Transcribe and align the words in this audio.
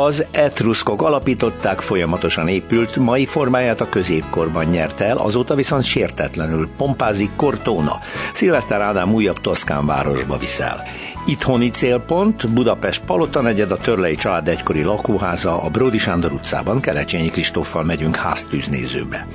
Az 0.00 0.24
etruszkok 0.30 1.02
alapították, 1.02 1.80
folyamatosan 1.80 2.48
épült, 2.48 2.96
mai 2.96 3.26
formáját 3.26 3.80
a 3.80 3.88
középkorban 3.88 4.64
nyerte 4.64 5.04
el, 5.04 5.16
azóta 5.16 5.54
viszont 5.54 5.82
sértetlenül 5.82 6.68
pompázik 6.76 7.30
Cortona. 7.36 7.98
Szilveszter 8.32 8.80
Ádám 8.80 9.14
újabb 9.14 9.40
Toszkán 9.40 9.86
városba 9.86 10.36
viszel. 10.36 10.82
Itthoni 11.26 11.70
célpont 11.70 12.50
Budapest 12.50 13.04
Palota 13.04 13.40
negyed, 13.40 13.70
a 13.70 13.76
Törlei 13.76 14.16
család 14.16 14.48
egykori 14.48 14.82
lakóháza, 14.82 15.62
a 15.62 15.68
Bródi 15.68 15.98
Sándor 15.98 16.32
utcában 16.32 16.80
Kelecsényi 16.80 17.30
Kristóffal 17.30 17.84
megyünk 17.84 18.16
háztűznézőbe. 18.16 19.26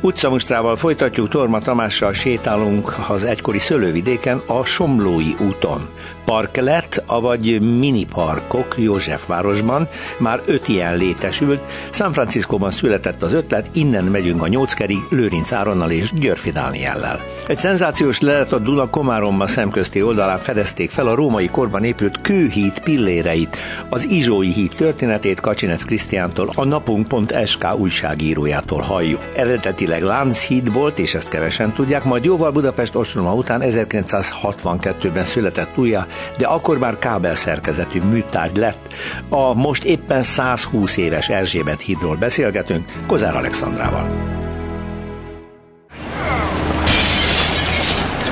Utcamustrával 0.00 0.76
folytatjuk, 0.76 1.28
Torma 1.28 1.60
Tamással 1.60 2.12
sétálunk 2.12 2.96
az 3.08 3.24
egykori 3.24 3.58
szőlővidéken 3.58 4.42
a 4.46 4.64
Somlói 4.64 5.34
úton. 5.40 5.88
Park 6.24 6.56
lett, 6.56 7.02
avagy 7.06 7.60
mini 7.78 8.04
parkok 8.04 8.74
Józsefvárosban, 8.78 9.88
már 10.18 10.42
öt 10.46 10.68
ilyen 10.68 10.96
létesült. 10.96 11.60
San 11.90 12.12
Franciscóban 12.12 12.70
született 12.70 13.22
az 13.22 13.32
ötlet, 13.32 13.76
innen 13.76 14.04
megyünk 14.04 14.42
a 14.42 14.46
Nyóckerig 14.46 14.98
Lőrinc 15.10 15.52
Áronnal 15.52 15.90
és 15.90 16.12
Györfi 16.12 16.50
Dániellel. 16.50 17.20
Egy 17.46 17.58
szenzációs 17.58 18.20
lelet 18.20 18.52
a 18.52 18.58
Duna 18.58 18.88
Komáromma 18.88 19.46
szemközti 19.46 20.02
oldalán 20.02 20.38
fedezték 20.38 20.90
fel 20.90 21.06
a 21.06 21.14
római 21.14 21.48
korban 21.48 21.84
épült 21.84 22.20
kőhíd 22.20 22.80
pilléreit, 22.80 23.56
az 23.88 24.04
Izsói 24.04 24.52
híd 24.52 24.72
történetét 24.76 25.40
Kacsinec 25.40 25.84
Krisztiántól, 25.84 26.50
a 26.54 26.64
napunk.sk 26.64 27.66
újságírójától 27.76 28.80
halljuk. 28.80 29.20
Eredetileg 29.36 30.02
Lánchíd 30.02 30.72
volt, 30.72 30.98
és 30.98 31.14
ezt 31.14 31.28
kevesen 31.28 31.72
tudják, 31.72 32.04
majd 32.04 32.24
jóval 32.24 32.50
Budapest 32.50 32.94
ostroma 32.94 33.34
után 33.34 33.60
1962-ben 33.64 35.24
született 35.24 35.78
újja, 35.78 36.06
de 36.38 36.46
akkor 36.46 36.78
már 36.78 36.98
kábel 36.98 37.34
szerkezetű 37.34 38.00
műtárgy 38.00 38.56
lett. 38.56 38.88
A 39.28 39.54
most 39.54 39.84
éppen 39.84 40.22
120 40.22 40.96
éves 40.96 41.28
Erzsébet 41.28 41.80
hídról 41.80 42.16
beszélgetünk 42.16 42.92
Kozár 43.06 43.36
Alexandrával. 43.36 44.30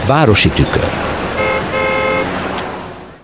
Városi 0.06 0.48
tükör 0.48 1.09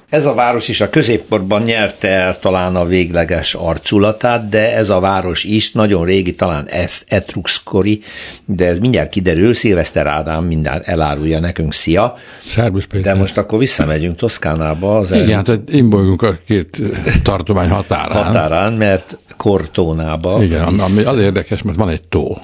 ez 0.09 0.27
a 0.27 0.35
város 0.35 0.69
is 0.69 0.81
a 0.81 0.91
középkorban 0.91 1.63
nyerte 1.63 2.09
el 2.09 2.39
talán 2.39 2.77
a 2.77 2.85
végleges 2.85 3.55
arculatát, 3.55 4.49
de 4.49 4.75
ez 4.75 4.91
a 4.91 5.01
város 5.01 5.45
is 5.45 5.73
nagyon 5.73 6.05
régi, 6.05 6.35
talán 6.35 6.69
ez 6.69 7.03
etruxkori, 7.07 8.01
de 8.45 8.67
ez 8.67 8.79
mindjárt 8.79 9.09
kiderül, 9.09 9.55
Szilveszter 9.55 10.07
Ádám 10.07 10.45
mindjárt 10.45 10.87
elárulja 10.87 11.41
nekünk, 11.41 11.73
szia. 11.73 12.15
Szerbusz 12.47 12.85
Péter. 12.85 13.15
De 13.15 13.21
most 13.21 13.37
akkor 13.37 13.59
visszamegyünk 13.59 14.17
Toszkánába. 14.17 14.97
Az 14.97 15.13
Igen, 15.13 15.31
el... 15.31 15.43
tehát 15.43 15.73
imbolygunk 15.73 16.23
a 16.23 16.39
két 16.47 16.79
tartomány 17.23 17.69
határán. 17.69 18.25
Határán, 18.25 18.73
mert 18.73 19.19
Kortónába. 19.37 20.43
Igen, 20.43 20.63
ami 20.63 21.03
az 21.03 21.19
érdekes, 21.19 21.63
mert 21.63 21.77
van 21.77 21.89
egy 21.89 22.03
tó. 22.03 22.39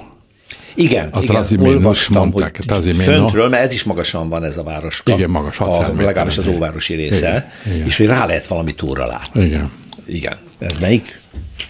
Igen, 0.75 1.09
a 1.11 1.21
igen, 1.21 1.45
olvastam, 1.59 2.21
mondták, 2.21 2.57
hogy 2.57 2.65
Trazimino. 2.65 3.03
föntről, 3.03 3.49
mert 3.49 3.63
ez 3.63 3.73
is 3.73 3.83
magasan 3.83 4.29
van 4.29 4.43
ez 4.43 4.57
a 4.57 4.63
város. 4.63 5.03
Igen, 5.05 5.29
magas, 5.29 5.59
a, 5.59 5.93
legalábbis 5.97 6.37
az 6.37 6.47
óvárosi 6.47 6.93
része, 6.93 7.51
igen, 7.65 7.75
igen. 7.75 7.87
és 7.87 7.97
hogy 7.97 8.05
rá 8.05 8.25
lehet 8.25 8.47
valami 8.47 8.75
túra 8.75 9.05
látni. 9.05 9.43
Igen. 9.43 9.71
Igen. 10.05 10.37
Ez 10.59 10.71
melyik? 10.79 11.21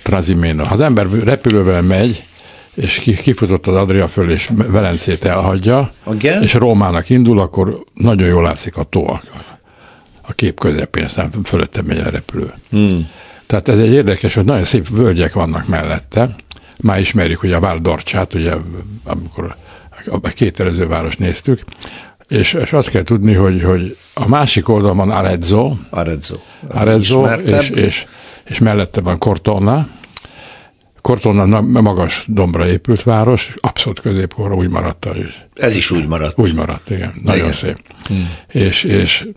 Trazimino. 0.01 0.63
Ha 0.63 0.73
az 0.73 0.81
ember 0.81 1.07
repülővel 1.23 1.81
megy, 1.81 2.23
és 2.73 3.01
kifutott 3.21 3.67
az 3.67 3.75
Adria 3.75 4.07
föl, 4.07 4.29
és 4.29 4.49
Velencét 4.55 5.25
elhagyja, 5.25 5.91
Igen? 6.13 6.43
és 6.43 6.53
Rómának 6.53 7.09
indul, 7.09 7.39
akkor 7.39 7.83
nagyon 7.93 8.27
jól 8.27 8.43
látszik 8.43 8.77
a 8.77 8.83
tó 8.83 9.19
a 10.27 10.33
kép 10.33 10.59
közepén, 10.59 11.03
aztán 11.03 11.29
fölötte 11.43 11.81
megy 11.81 11.97
a 11.97 12.09
repülő. 12.09 12.53
Hmm. 12.69 13.09
Tehát 13.45 13.67
ez 13.67 13.77
egy 13.77 13.91
érdekes, 13.91 14.33
hogy 14.33 14.45
nagyon 14.45 14.63
szép 14.63 14.89
völgyek 14.89 15.33
vannak 15.33 15.67
mellette, 15.67 16.35
már 16.83 16.99
ismerjük 16.99 17.39
hogy 17.39 17.51
a 17.51 17.59
Valdorcsát, 17.59 18.33
ugye 18.33 18.53
amikor 19.03 19.55
a 20.05 20.29
két 20.29 20.59
előző 20.59 20.87
város 20.87 21.15
néztük, 21.15 21.63
és, 22.27 22.53
és 22.53 22.73
azt 22.73 22.89
kell 22.89 23.03
tudni, 23.03 23.33
hogy, 23.33 23.63
hogy 23.63 23.97
a 24.13 24.27
másik 24.27 24.69
oldalon 24.69 24.97
van 24.97 25.11
Arezzo, 25.11 25.75
Arezzo, 25.89 26.35
Arezzo 26.67 27.25
és, 27.35 27.69
és, 27.69 28.05
és 28.45 28.59
mellette 28.59 29.01
van 29.01 29.17
Cortona, 29.17 29.87
Cortona 31.01 31.61
magas 31.61 32.25
dombra 32.27 32.67
épült 32.67 33.03
város, 33.03 33.53
abszolút 33.59 33.99
középkorra 33.99 34.55
úgy 34.55 34.69
maradt. 34.69 35.07
Ez 35.53 35.75
is 35.75 35.91
úgy 35.91 36.07
maradt. 36.07 36.39
Úgy 36.39 36.53
maradt, 36.53 36.89
igen. 36.89 37.13
Nagyon 37.23 37.45
igen. 37.45 37.53
szép. 37.57 37.77
Hmm. 38.07 38.29
És, 38.47 38.83
és 38.83 39.27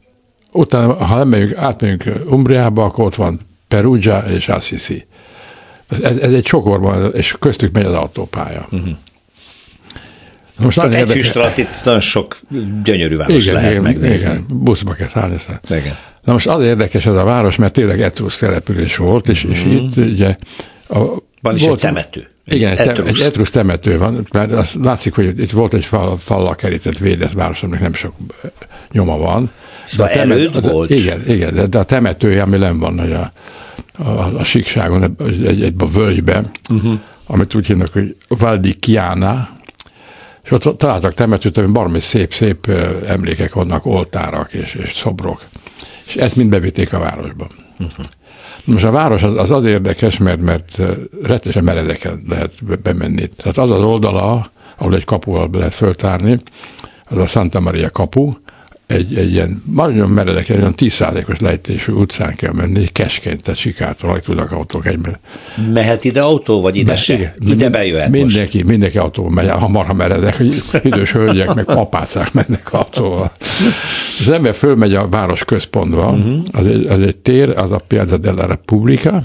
utána, 0.53 1.05
ha 1.05 1.25
megyünk, 1.25 1.57
átmegyünk 1.57 2.05
Umbriába, 2.31 2.84
akkor 2.84 3.05
ott 3.05 3.15
van 3.15 3.41
Perugia 3.69 4.19
és 4.19 4.49
Assisi. 4.49 5.07
Ez, 5.89 6.17
ez 6.17 6.33
egy 6.33 6.43
csokorban, 6.43 7.15
és 7.15 7.37
köztük 7.39 7.73
megy 7.73 7.85
az 7.85 7.93
autópálya. 7.93 8.69
Uh-huh. 8.73 8.89
Most 10.59 10.77
Tehát 10.77 10.95
egy 10.95 11.11
füst 11.11 11.37
alatt 11.37 11.57
itt 11.57 11.85
nagyon 11.85 12.01
sok 12.01 12.39
gyönyörű 12.85 13.17
város 13.17 13.43
igen, 13.43 13.55
lehet 13.55 13.71
igen, 13.71 13.83
megnézni. 13.83 14.31
Igen, 14.31 14.47
buszba 14.49 14.93
kell 14.93 15.09
szállni. 15.09 15.37
Igen. 15.71 15.97
Na 16.25 16.33
most 16.33 16.47
az 16.47 16.65
érdekes 16.65 17.07
ez 17.07 17.15
a 17.15 17.25
város, 17.25 17.57
mert 17.57 17.73
tényleg 17.73 18.01
etrusz 18.01 18.39
település 18.39 18.97
volt, 18.97 19.29
és, 19.29 19.45
és 19.45 19.63
uh-huh. 19.63 19.83
itt 19.83 19.97
ugye... 19.97 20.37
A, 20.89 20.99
van 21.43 21.55
is 21.55 21.63
volt, 21.63 21.75
egy 21.75 21.81
temető. 21.81 22.29
Igen, 22.47 22.77
egy, 22.77 22.89
etrusz. 22.89 23.09
egy 23.09 23.21
etrusz 23.21 23.51
temető 23.51 23.99
van, 23.99 24.27
mert 24.33 24.53
az 24.53 24.73
látszik, 24.83 25.15
hogy 25.15 25.41
itt 25.41 25.51
volt 25.51 25.75
egy 25.75 25.85
fal, 25.85 26.19
fallal 26.19 26.55
kerített 26.55 26.99
védett 26.99 27.33
város, 27.33 27.63
aminek 27.63 27.81
nem 27.83 27.93
sok 27.93 28.15
nyoma 28.93 29.19
van. 29.19 29.51
Szóval 29.87 30.07
de 30.07 30.13
a 30.13 30.17
temet, 30.17 30.61
volt? 30.61 30.91
Igen, 30.91 31.23
igen 31.29 31.55
de, 31.55 31.67
de 31.67 31.79
a 31.79 31.83
temetője, 31.83 32.43
ami 32.43 32.57
nem 32.57 32.79
van, 32.79 32.99
hogy 33.01 33.13
a, 33.13 33.33
a, 33.99 34.11
a 34.39 34.45
síkságon, 34.45 35.17
egy, 35.27 35.62
egy 35.62 35.75
a 35.79 35.87
völgyben, 35.87 36.51
uh-huh. 36.71 37.01
amit 37.27 37.55
úgy 37.55 37.67
hívnak, 37.67 37.93
hogy 37.93 38.17
Valdikiana, 38.29 39.49
és 40.45 40.51
ott 40.51 40.79
találtak 40.79 41.15
temetőt, 41.15 41.57
ami 41.57 41.73
baromi 41.73 42.01
szép-szép 42.01 42.71
emlékek 43.07 43.55
vannak, 43.55 43.87
oltárak 43.87 44.53
és, 44.53 44.75
és 44.75 44.95
szobrok. 44.95 45.45
És 46.07 46.17
ezt 46.17 46.37
mind 46.37 46.51
bevitték 46.51 46.93
a 46.93 46.99
városba. 46.99 47.49
Uh-huh. 47.79 48.05
Most 48.65 48.84
a 48.84 48.91
város 48.91 49.23
az, 49.23 49.39
az 49.39 49.51
az 49.51 49.65
érdekes, 49.65 50.19
mert, 50.19 50.41
mert 50.41 50.78
rettesen 51.23 51.65
meredeken 51.65 52.23
lehet 52.28 52.81
bemenni. 52.83 53.27
Tehát 53.27 53.57
az 53.57 53.71
az 53.71 53.83
oldala, 53.83 54.51
ahol 54.78 54.95
egy 54.95 55.05
kapuval 55.05 55.51
lehet 55.53 55.75
föltárni, 55.75 56.39
az 57.05 57.19
a 57.19 57.27
Santa 57.27 57.61
Maria 57.61 57.91
kapu, 57.91 58.31
egy, 58.87 59.15
egy 59.15 59.33
ilyen 59.33 59.63
nagyon 59.75 60.11
meredek, 60.11 60.49
egy 60.49 60.59
olyan 60.59 60.75
10%-os 60.77 61.39
lejtésű 61.39 61.93
utcán 61.93 62.35
kell 62.35 62.53
menni, 62.53 62.85
keskeny, 62.85 63.39
tehát 63.41 63.61
sikától 63.61 64.21
tudnak 64.21 64.53
autók 64.53 64.87
egyben. 64.87 65.17
Mehet 65.73 66.05
ide 66.05 66.21
autó, 66.21 66.61
vagy 66.61 66.77
ide 66.77 66.97
se? 66.97 67.15
Igen, 67.15 67.35
ide 67.41 67.69
bejöhet 67.69 68.11
Mindenki, 68.11 68.57
most. 68.57 68.71
mindenki 68.71 68.99
autó 68.99 69.29
megy, 69.29 69.49
ha 69.49 69.69
marha 69.69 69.93
meredek, 69.93 70.37
hogy 70.37 70.63
idős 70.83 71.13
hölgyek, 71.13 71.55
meg 71.55 71.71
apácák 71.71 72.33
mennek 72.33 72.73
autóval. 72.73 73.33
És 74.19 74.27
az 74.27 74.33
ember 74.33 74.55
fölmegy 74.55 74.95
a 74.95 75.09
város 75.09 75.45
központba, 75.45 76.11
uh-huh. 76.11 76.39
az, 76.53 76.67
egy, 76.67 76.87
az 76.87 77.01
egy 77.01 77.17
tér, 77.17 77.49
az 77.49 77.71
a 77.71 77.79
Piazza 77.79 78.17
della 78.17 78.47
Repubblica, 78.47 79.23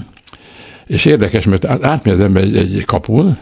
és 0.86 1.04
érdekes, 1.04 1.44
mert 1.44 1.64
átmegy 1.64 2.14
az 2.14 2.20
ember 2.20 2.42
egy, 2.42 2.56
egy 2.56 2.84
kapun, 2.84 3.38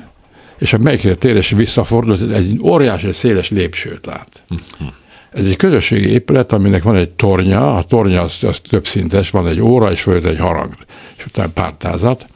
és 0.58 0.72
a 0.72 1.14
tér, 1.18 1.36
és 1.36 1.50
visszafordul, 1.50 2.34
egy 2.34 2.60
óriási, 2.62 3.12
széles 3.12 3.50
lépsőt 3.50 4.06
lát. 4.06 4.42
Uh-huh 4.50 4.88
ez 5.32 5.44
egy 5.44 5.56
közösségi 5.56 6.08
épület, 6.08 6.52
aminek 6.52 6.82
van 6.82 6.96
egy 6.96 7.10
tornya, 7.10 7.76
a 7.76 7.82
tornya 7.82 8.22
az, 8.22 8.36
az 8.42 8.60
több 8.68 8.86
szintes, 8.86 9.30
van 9.30 9.46
egy 9.46 9.60
óra, 9.60 9.90
és 9.90 10.00
fölött 10.02 10.24
egy 10.24 10.38
harang, 10.38 10.74
és 11.16 11.26
utána 11.26 11.50
pártázat, 11.54 12.26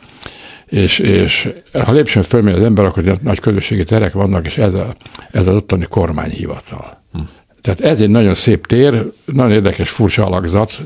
és, 0.66 0.98
és 0.98 1.48
ha 1.84 1.92
lépcsőn 1.92 2.22
fölmegy 2.22 2.54
az 2.54 2.62
ember, 2.62 2.84
akkor 2.84 3.18
nagy 3.22 3.40
közösségi 3.40 3.84
terek 3.84 4.12
vannak, 4.12 4.46
és 4.46 4.58
ez, 4.58 4.74
a, 4.74 4.94
ez 5.30 5.46
az 5.46 5.54
ottani 5.54 5.86
kormányhivatal. 5.88 7.02
Hm. 7.12 7.20
Tehát 7.64 7.80
ez 7.80 8.00
egy 8.00 8.10
nagyon 8.10 8.34
szép 8.34 8.66
tér, 8.66 9.04
nagyon 9.24 9.52
érdekes, 9.52 9.90
furcsa 9.90 10.26
alakzat, 10.26 10.78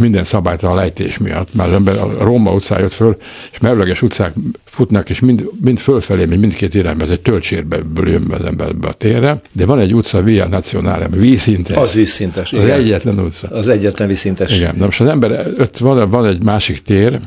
minden 0.00 0.24
szabálytalan 0.24 0.76
lejtés 0.76 1.18
miatt. 1.18 1.54
Már 1.54 1.68
az 1.68 1.74
ember 1.74 1.98
a 1.98 2.24
Róma 2.24 2.52
utcán 2.52 2.80
jött 2.80 2.92
föl, 2.92 3.16
és 3.52 3.58
merőleges 3.58 4.02
utcák 4.02 4.32
futnak, 4.64 5.10
és 5.10 5.20
mind, 5.20 5.50
mind 5.64 5.78
fölfelé, 5.78 6.24
mind 6.24 6.40
mindkét 6.40 6.74
irányba, 6.74 7.04
ez 7.04 7.10
egy 7.10 7.20
töltsérből 7.20 8.08
jön 8.08 8.26
az 8.30 8.44
ember 8.44 8.76
be 8.76 8.88
a 8.88 8.92
térre, 8.92 9.40
de 9.52 9.66
van 9.66 9.78
egy 9.78 9.94
utca, 9.94 10.22
Via 10.22 10.46
Nacionale, 10.48 11.04
ami 11.04 11.18
vízszintes. 11.18 11.76
Az 11.76 11.94
vízszintes, 11.94 12.52
Az 12.52 12.62
igen. 12.62 12.78
egyetlen 12.78 13.18
utca. 13.18 13.48
Az 13.48 13.68
egyetlen 13.68 14.08
vízszintes. 14.08 14.56
Igen, 14.56 14.78
de 14.78 14.84
most 14.84 15.00
az 15.00 15.06
ember, 15.06 15.46
ott 15.58 15.78
van, 15.78 16.10
van 16.10 16.26
egy 16.26 16.42
másik 16.42 16.82
tér, 16.82 17.20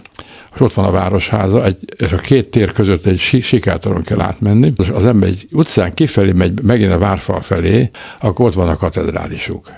és 0.54 0.60
ott 0.60 0.74
van 0.74 0.86
a 0.86 0.92
városháza, 0.92 1.66
egy, 1.66 1.78
és 1.98 2.12
a 2.12 2.18
két 2.18 2.52
tér 2.52 2.72
között 2.72 3.06
egy 3.06 3.20
sikátoron 3.20 4.02
kell 4.02 4.22
átmenni, 4.22 4.74
és 4.78 4.90
az 4.90 5.06
ember 5.06 5.30
egy 5.30 5.48
utcán 5.52 5.94
kifelé 5.94 6.32
megy 6.32 6.62
megint 6.62 6.92
a 6.92 6.98
várfal 6.98 7.42
felé, 7.42 7.90
akkor 8.20 8.46
ott 8.46 8.54
van 8.54 8.70
a 8.70 8.78
katedrálisuk. 8.78 9.72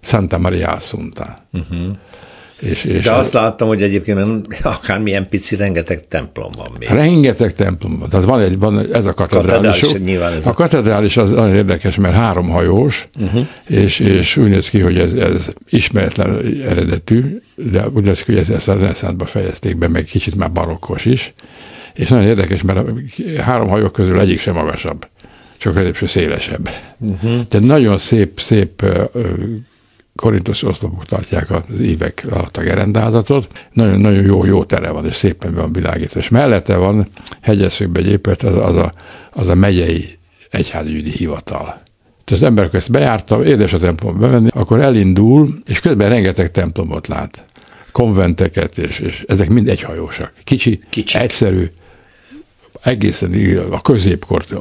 Santa 0.00 0.38
Maria 0.38 0.68
Assunta. 0.68 1.36
Uh-huh. 1.52 1.96
És, 2.60 2.84
és 2.84 3.02
De 3.02 3.10
azt 3.10 3.32
láttam, 3.32 3.68
hogy 3.68 3.82
egyébként 3.82 4.46
akármilyen 4.62 5.28
pici, 5.28 5.56
rengeteg 5.56 6.08
templom 6.08 6.52
van 6.56 6.68
még. 6.78 6.88
Rengeteg 6.88 7.52
templom 7.52 7.98
van. 7.98 8.08
Tehát 8.08 8.26
van, 8.26 8.40
egy, 8.40 8.58
van 8.58 8.78
ez 8.92 9.06
a 9.06 9.14
katedrális. 9.14 9.80
katedrális 9.80 10.44
a, 10.44 10.50
a 10.50 10.52
katedrális 10.52 11.16
az 11.16 11.30
nagyon 11.30 11.54
érdekes, 11.54 11.96
mert 11.96 12.14
három 12.14 12.48
hajós, 12.48 13.08
uh-huh. 13.20 13.46
és, 13.66 13.98
és 13.98 14.36
úgy 14.36 14.48
néz 14.48 14.68
ki, 14.68 14.80
hogy 14.80 14.98
ez, 14.98 15.12
ez 15.12 15.48
ismeretlen 15.68 16.40
eredetű, 16.64 17.40
de 17.54 17.88
úgy 17.88 18.04
néz 18.04 18.22
ki, 18.22 18.34
hogy 18.34 18.50
ezt 18.50 18.68
a 18.68 18.74
reneszánszba 18.74 19.24
fejezték 19.24 19.76
be, 19.76 19.88
meg 19.88 20.04
kicsit 20.04 20.36
már 20.36 20.52
barokkos 20.52 21.04
is. 21.04 21.34
És 21.94 22.08
nagyon 22.08 22.26
érdekes, 22.26 22.62
mert 22.62 22.78
a 22.78 23.42
három 23.42 23.68
hajó 23.68 23.88
közül 23.88 24.20
egyik 24.20 24.40
sem 24.40 24.54
magasabb, 24.54 25.08
csak 25.58 25.74
középső 25.74 26.06
szélesebb. 26.06 26.70
Uh-huh. 26.98 27.46
Tehát 27.48 27.66
nagyon 27.66 27.98
szép, 27.98 28.40
szép 28.40 28.82
korintus 30.16 30.62
oszlopok 30.62 31.04
tartják 31.04 31.50
az 31.50 31.80
évek 31.80 32.26
alatt 32.30 32.56
a 32.56 32.62
gerendázatot. 32.62 33.48
Nagyon, 33.72 34.00
nagyon 34.00 34.24
jó, 34.24 34.44
jó 34.44 34.64
tere 34.64 34.90
van, 34.90 35.06
és 35.06 35.14
szépen 35.14 35.54
van 35.54 35.72
világítva. 35.72 36.20
És 36.20 36.28
mellette 36.28 36.76
van 36.76 37.08
hegyeszőkben 37.40 38.04
egy 38.04 38.10
épület, 38.10 38.42
az, 38.42 38.56
az, 38.56 38.76
a, 38.76 38.92
az 39.32 39.48
a 39.48 39.54
megyei 39.54 40.08
egyházügyi 40.50 41.10
hivatal. 41.10 41.64
Tehát 42.24 42.42
az 42.42 42.42
ember 42.42 42.68
ezt 42.72 42.90
bejárta, 42.90 43.44
édes 43.44 43.72
a 43.72 43.78
templomba 43.78 44.18
bevenni, 44.18 44.48
akkor 44.52 44.80
elindul, 44.80 45.48
és 45.66 45.80
közben 45.80 46.08
rengeteg 46.08 46.50
templomot 46.50 47.06
lát. 47.06 47.44
Konventeket, 47.92 48.78
és, 48.78 48.98
és 48.98 49.24
ezek 49.28 49.48
mind 49.48 49.68
egyhajósak. 49.68 50.32
Kicsi, 50.44 50.80
Kicsi. 50.90 51.18
egyszerű, 51.18 51.70
egészen 52.86 53.58
a 53.70 53.80
középkort 53.80 54.54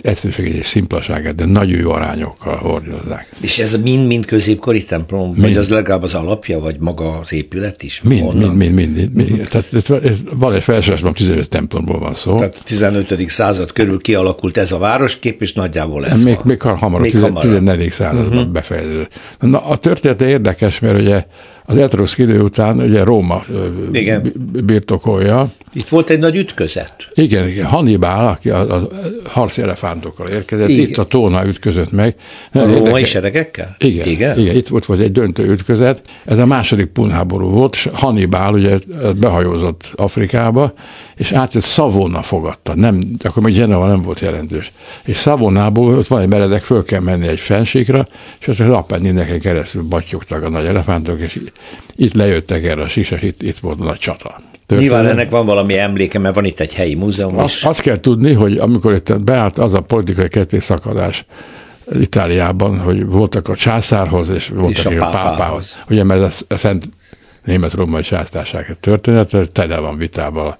egyszerűségét 0.00 0.54
és 0.54 0.66
szimplaságát, 0.66 1.34
de 1.34 1.44
nagyon 1.44 1.78
jó 1.78 1.90
arányokkal 1.90 2.56
hordozzák. 2.56 3.32
És 3.40 3.58
ez 3.58 3.76
mind-mind 3.82 4.26
középkori 4.26 4.84
templom? 4.84 5.30
Mind. 5.30 5.40
Vagy 5.40 5.56
az 5.56 5.68
legalább 5.68 6.02
az 6.02 6.14
alapja, 6.14 6.58
vagy 6.58 6.76
maga 6.80 7.18
az 7.18 7.32
épület 7.32 7.82
is? 7.82 8.02
Mind, 8.02 8.34
mind, 8.34 8.74
mind, 8.74 8.74
mind, 8.74 9.14
mind. 9.14 9.48
Tehát 9.48 9.90
van 10.38 10.54
egy 10.54 10.62
felsorolásban 10.62 11.14
15 11.14 11.48
templomból 11.48 11.98
van 11.98 12.14
szó. 12.14 12.36
Tehát 12.36 12.60
15. 12.64 13.30
század 13.30 13.72
körül 13.72 14.00
kialakult 14.00 14.56
ez 14.56 14.72
a 14.72 14.78
városkép, 14.78 15.42
és 15.42 15.52
nagyjából 15.52 16.06
ez 16.06 16.22
még, 16.22 16.34
van. 16.34 16.42
Még 16.46 16.62
hamarabb, 16.62 17.00
még 17.00 17.20
14. 17.40 17.92
században 17.92 18.38
uh-huh. 18.38 18.52
befejeződött. 18.52 19.12
Na, 19.40 19.58
a 19.58 19.76
történet 19.76 20.20
érdekes, 20.20 20.78
mert 20.78 21.00
ugye 21.00 21.24
az 21.70 21.76
etruszk 21.76 22.18
idő 22.18 22.40
után 22.40 22.80
ugye 22.80 23.04
Róma 23.04 23.44
Igen. 23.92 24.32
birtokolja. 24.64 25.52
Itt 25.72 25.88
volt 25.88 26.10
egy 26.10 26.18
nagy 26.18 26.36
ütközet. 26.36 26.94
Igen, 27.14 27.48
igen. 27.48 27.66
Hannibal, 27.66 28.26
aki 28.26 28.50
a, 28.50 28.74
a 28.74 28.88
harci 29.24 29.62
elefántokkal 29.62 30.28
érkezett, 30.28 30.68
igen. 30.68 30.88
itt 30.88 30.98
a 30.98 31.04
Tóna 31.04 31.46
ütközött 31.46 31.92
meg. 31.92 32.14
A 32.52 32.58
római 32.58 33.04
seregekkel? 33.04 33.76
Igen, 33.78 34.06
igen, 34.06 34.38
igen. 34.38 34.56
Itt 34.56 34.68
volt, 34.68 34.86
volt 34.86 35.00
egy 35.00 35.12
döntő 35.12 35.50
ütközet. 35.50 36.00
Ez 36.24 36.38
a 36.38 36.46
második 36.46 36.86
punháború 36.86 37.50
volt, 37.50 37.74
és 37.74 37.88
Hannibal 37.92 38.54
ugye 38.54 38.78
behajózott 39.16 39.92
Afrikába, 39.96 40.72
és 41.16 41.32
átjött 41.32 41.64
Szavona 41.64 42.22
fogadta, 42.22 42.74
nem, 42.74 43.02
akkor 43.22 43.42
még 43.42 43.54
Genova 43.54 43.86
nem 43.86 44.02
volt 44.02 44.20
jelentős. 44.20 44.72
És 45.04 45.16
Szavonából 45.16 45.94
ott 45.94 46.06
van 46.06 46.20
egy 46.20 46.28
meredek, 46.28 46.62
föl 46.62 46.84
kell 46.84 47.00
menni 47.00 47.26
egy 47.26 47.40
fensíkra, 47.40 48.06
és 48.40 48.48
ott 48.48 48.58
az 48.58 48.70
Appennineken 48.70 49.40
keresztül 49.40 49.82
batyogtak 49.82 50.42
a 50.42 50.48
nagy 50.48 50.64
elefántok, 50.64 51.20
és 51.20 51.38
itt 51.96 52.14
lejöttek 52.14 52.64
erre 52.64 52.82
a 52.82 52.88
síkra, 52.88 53.16
itt, 53.20 53.42
itt 53.42 53.58
volt 53.58 53.80
a 53.80 53.96
csata. 53.96 54.40
Történet. 54.66 54.92
Nyilván 54.92 55.12
ennek 55.12 55.30
van 55.30 55.46
valami 55.46 55.78
emléke, 55.78 56.18
mert 56.18 56.34
van 56.34 56.44
itt 56.44 56.60
egy 56.60 56.74
helyi 56.74 56.94
múzeum 56.94 57.38
azt, 57.38 57.64
Azt 57.64 57.80
kell 57.80 58.00
tudni, 58.00 58.32
hogy 58.32 58.56
amikor 58.56 58.92
itt 58.92 59.20
beállt 59.20 59.58
az 59.58 59.74
a 59.74 59.80
politikai 59.80 60.28
kettészakadás 60.28 61.24
Itáliában, 61.92 62.78
hogy 62.78 63.06
voltak 63.06 63.48
a 63.48 63.54
császárhoz, 63.54 64.28
és 64.28 64.48
voltak 64.48 64.70
és 64.70 64.84
a, 64.84 64.90
a 64.90 64.92
pápához. 64.98 65.38
pápához. 65.38 65.78
Ugye, 65.90 66.04
mert 66.04 66.22
ez 66.22 66.40
a 66.48 66.58
Szent 66.58 66.88
Német-Római 67.44 68.02
Császtárság 68.02 68.76
történet, 68.80 69.50
tele 69.52 69.78
van 69.78 69.96
vitával 69.96 70.58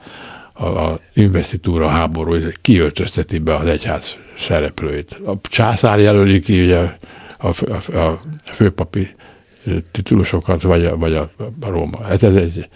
a, 0.53 0.65
a 0.65 0.99
investitúra 1.15 1.89
háború, 1.89 2.35
kiöltözteti 2.63 3.39
be 3.39 3.55
az 3.55 3.67
egyház 3.67 4.17
szereplőit. 4.39 5.21
A 5.27 5.33
császár 5.43 5.99
jelöli 5.99 6.41
ki 6.41 6.63
ugye 6.63 6.79
a, 7.39 7.47
a, 7.47 7.99
a 7.99 8.23
főpapi 8.53 9.15
titulusokat, 9.93 10.63
vagy 10.63 10.85
a, 10.85 10.97
vagy 10.97 11.15
a, 11.15 11.31
a 11.61 11.69
Róma. 11.69 12.03
Hát 12.03 12.23
ez, 12.23 12.35
egy, 12.35 12.69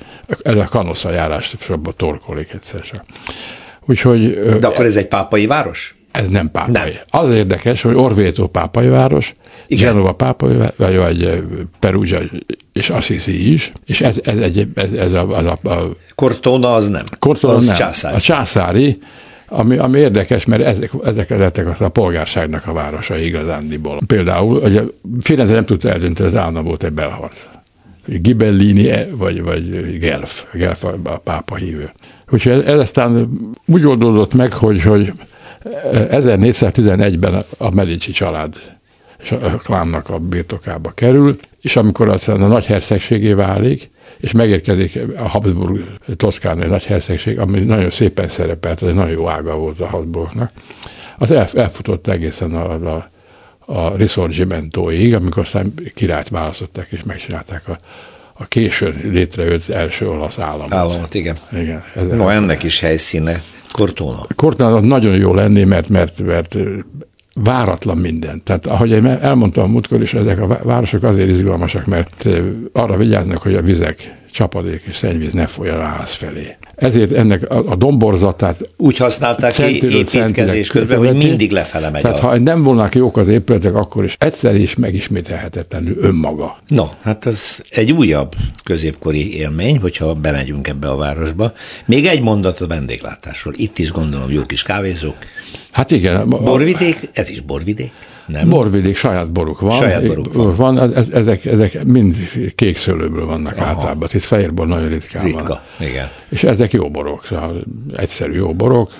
ez 0.43 0.56
a 0.56 0.65
kanosza 0.65 1.11
járás 1.11 1.56
a 1.69 1.93
torkolik 1.97 2.53
egyszer 2.53 2.81
csak. 2.81 3.05
Úgyhogy, 3.87 4.39
De 4.61 4.67
akkor 4.67 4.85
ez 4.85 4.97
egy 4.97 5.09
pápai 5.09 5.47
város? 5.47 5.97
Ez 6.11 6.29
nem 6.29 6.50
pápai. 6.50 6.73
Nem. 6.73 6.91
Az 7.23 7.33
érdekes, 7.35 7.83
hogy 7.83 7.94
Orvétó 7.94 8.47
pápai 8.47 8.89
város, 8.89 9.35
Igen. 9.67 9.93
Genova 9.93 10.12
pápai, 10.12 10.56
vagy, 10.77 10.97
vagy 10.97 11.43
Perugia 11.79 12.19
és 12.73 12.91
Assisi 12.91 13.53
is, 13.53 13.73
és 13.87 14.00
ez, 14.00 14.17
ez, 14.25 14.39
egy, 14.39 14.69
ez, 14.75 14.93
ez 14.93 15.12
a, 15.12 15.29
az 15.29 15.44
a, 15.44 15.71
a... 15.71 15.89
Cortona 16.15 16.75
az 16.75 16.89
nem. 16.89 17.05
Cortona 17.19 17.55
az 17.55 17.65
nem. 17.65 17.75
Császári. 17.75 18.17
A 18.17 18.21
császári, 18.21 18.99
ami, 19.52 19.76
ami 19.76 19.99
érdekes, 19.99 20.44
mert 20.44 20.62
ezek, 20.62 20.90
ezek 21.04 21.28
lettek 21.28 21.81
a 21.81 21.88
polgárságnak 21.88 22.66
a 22.66 22.72
városai 22.72 23.25
igazándiból. 23.25 23.99
Például, 24.06 24.60
hogy 24.60 24.94
Firenze 25.20 25.54
nem 25.54 25.64
tudta 25.64 25.88
eldönteni, 25.88 26.28
az 26.28 26.37
állam 26.37 26.64
volt 26.64 26.84
egy 26.84 26.93
belharc. 26.93 27.46
Gibellini 28.06 28.90
e, 28.90 29.06
vagy, 29.10 29.43
vagy 29.43 29.99
Gelf, 29.99 30.44
Gelf 30.52 30.84
a, 30.84 31.20
pápa 31.25 31.54
hívő. 31.54 31.93
Úgyhogy 32.31 32.52
ez, 32.52 32.64
ez 32.64 32.78
aztán 32.78 33.31
úgy 33.66 33.87
oldódott 33.87 34.34
meg, 34.34 34.52
hogy, 34.52 34.82
hogy 34.82 35.12
1411-ben 35.93 37.44
a 37.58 37.75
Medici 37.75 38.10
család 38.12 38.55
és 39.22 39.31
a 39.31 39.38
klánnak 39.38 40.08
a 40.10 40.19
birtokába 40.19 40.90
kerül, 40.90 41.37
és 41.60 41.76
amikor 41.76 42.08
aztán 42.08 42.43
a 42.43 42.46
nagy 42.46 42.64
hercegségé 42.64 43.32
válik, 43.32 43.90
és 44.19 44.32
megérkezik 44.32 44.99
a 45.16 45.28
Habsburg 45.28 45.84
Toszkánai 46.16 46.69
nagy 46.69 46.84
hercegség, 46.84 47.38
ami 47.38 47.58
nagyon 47.58 47.90
szépen 47.90 48.28
szerepelt, 48.28 48.82
ez 48.82 48.88
egy 48.88 48.94
nagyon 48.94 49.10
jó 49.10 49.28
ága 49.28 49.56
volt 49.56 49.81
a 49.81 49.87
Habsburgnak, 49.87 50.52
az 51.19 51.31
el, 51.31 51.49
elfutott 51.54 52.08
egészen 52.08 52.54
a, 52.54 52.94
a, 52.96 53.08
a 53.66 53.96
Risorgimentóig, 53.96 55.14
amikor 55.14 55.43
aztán 55.43 55.75
királyt 55.94 56.28
választották, 56.28 56.88
és 56.90 57.02
megcsinálták 57.02 57.69
a, 57.69 57.78
a 58.32 58.44
későn 58.44 59.00
létrejött 59.02 59.69
első 59.69 60.08
olasz 60.08 60.38
államot. 60.38 60.72
Államot, 60.72 61.14
igen. 61.14 61.37
igen 61.52 61.82
no, 61.94 62.28
ennek 62.28 62.62
is 62.62 62.81
helyszíne. 62.81 63.43
Cortona. 63.72 64.26
Cortona 64.37 64.81
nagyon 64.81 65.16
jó 65.16 65.34
lenni, 65.34 65.64
mert, 65.64 65.88
mert, 65.88 66.19
mert 66.19 66.56
váratlan 67.34 67.99
minden. 67.99 68.43
Tehát 68.44 68.67
ahogy 68.67 68.90
én 68.90 69.06
elmondtam 69.06 69.64
a 69.64 69.67
múltkor 69.67 70.02
is, 70.02 70.14
ezek 70.14 70.40
a 70.40 70.61
városok 70.62 71.02
azért 71.02 71.29
izgalmasak, 71.29 71.87
mert 71.87 72.29
arra 72.73 72.96
vigyáznak, 72.96 73.43
hogy 73.43 73.55
a 73.55 73.62
vizek 73.62 74.20
csapadék 74.32 74.82
és 74.89 74.96
szennyvíz 74.96 75.32
ne 75.32 75.46
folyjon 75.46 75.77
a 75.77 75.82
ház 75.82 76.10
felé. 76.10 76.56
Ezért 76.74 77.12
ennek 77.12 77.51
a, 77.51 77.70
a 77.70 77.77
domborzatát 77.77 78.69
úgy 78.77 78.96
használták 78.96 79.53
ki 79.53 79.89
építkezés 79.96 80.69
közben, 80.69 80.98
hogy 80.98 81.17
mindig 81.17 81.51
lefele 81.51 81.91
megy. 81.91 82.03
Tehát 82.03 82.19
a... 82.19 82.22
ha 82.22 82.39
nem 82.39 82.62
volnak 82.62 82.94
jók 82.94 83.17
az 83.17 83.29
épületek, 83.29 83.74
akkor 83.74 84.05
is 84.05 84.17
egyszer 84.19 84.55
is 84.55 84.77
megismételhetetlenül 84.77 85.96
önmaga. 86.01 86.56
No, 86.69 86.86
hát 87.03 87.27
ez 87.27 87.60
egy 87.70 87.93
újabb 87.93 88.34
középkori 88.65 89.36
élmény, 89.36 89.79
hogyha 89.79 90.15
bemegyünk 90.15 90.69
ebbe 90.69 90.89
a 90.89 90.96
városba. 90.96 91.53
Még 91.86 92.06
egy 92.06 92.20
mondat 92.20 92.60
a 92.60 92.67
vendéglátásról. 92.67 93.55
Itt 93.56 93.79
is 93.79 93.91
gondolom 93.91 94.31
jó 94.31 94.43
kis 94.43 94.62
kávézók. 94.62 95.17
Hát 95.72 95.91
igen. 95.91 96.29
Borvidék, 96.29 97.10
ez 97.12 97.31
is 97.31 97.41
borvidék. 97.41 97.93
Nem? 98.26 98.48
Borvidék, 98.48 98.96
saját 98.96 99.32
boruk 99.32 99.60
van. 99.60 99.70
Saját 99.70 100.06
boruk 100.06 100.32
van. 100.32 100.55
van 100.56 100.94
ezek, 101.12 101.44
ezek 101.44 101.84
mind 101.84 102.17
kék 102.55 102.79
szőlőből 102.79 103.26
vannak 103.26 103.56
Aha. 103.56 103.67
általában. 103.67 104.08
Itt 104.12 104.22
fehérból 104.22 104.67
nagyon 104.67 104.88
ritkán 104.88 105.24
Ritka, 105.24 105.62
van. 105.79 105.88
igen. 105.88 106.08
És 106.29 106.43
ezek 106.43 106.72
jó 106.72 106.91
borok, 106.91 107.24
szóval 107.26 107.64
egyszerű 107.96 108.32
jó 108.32 108.55
borok, 108.55 108.91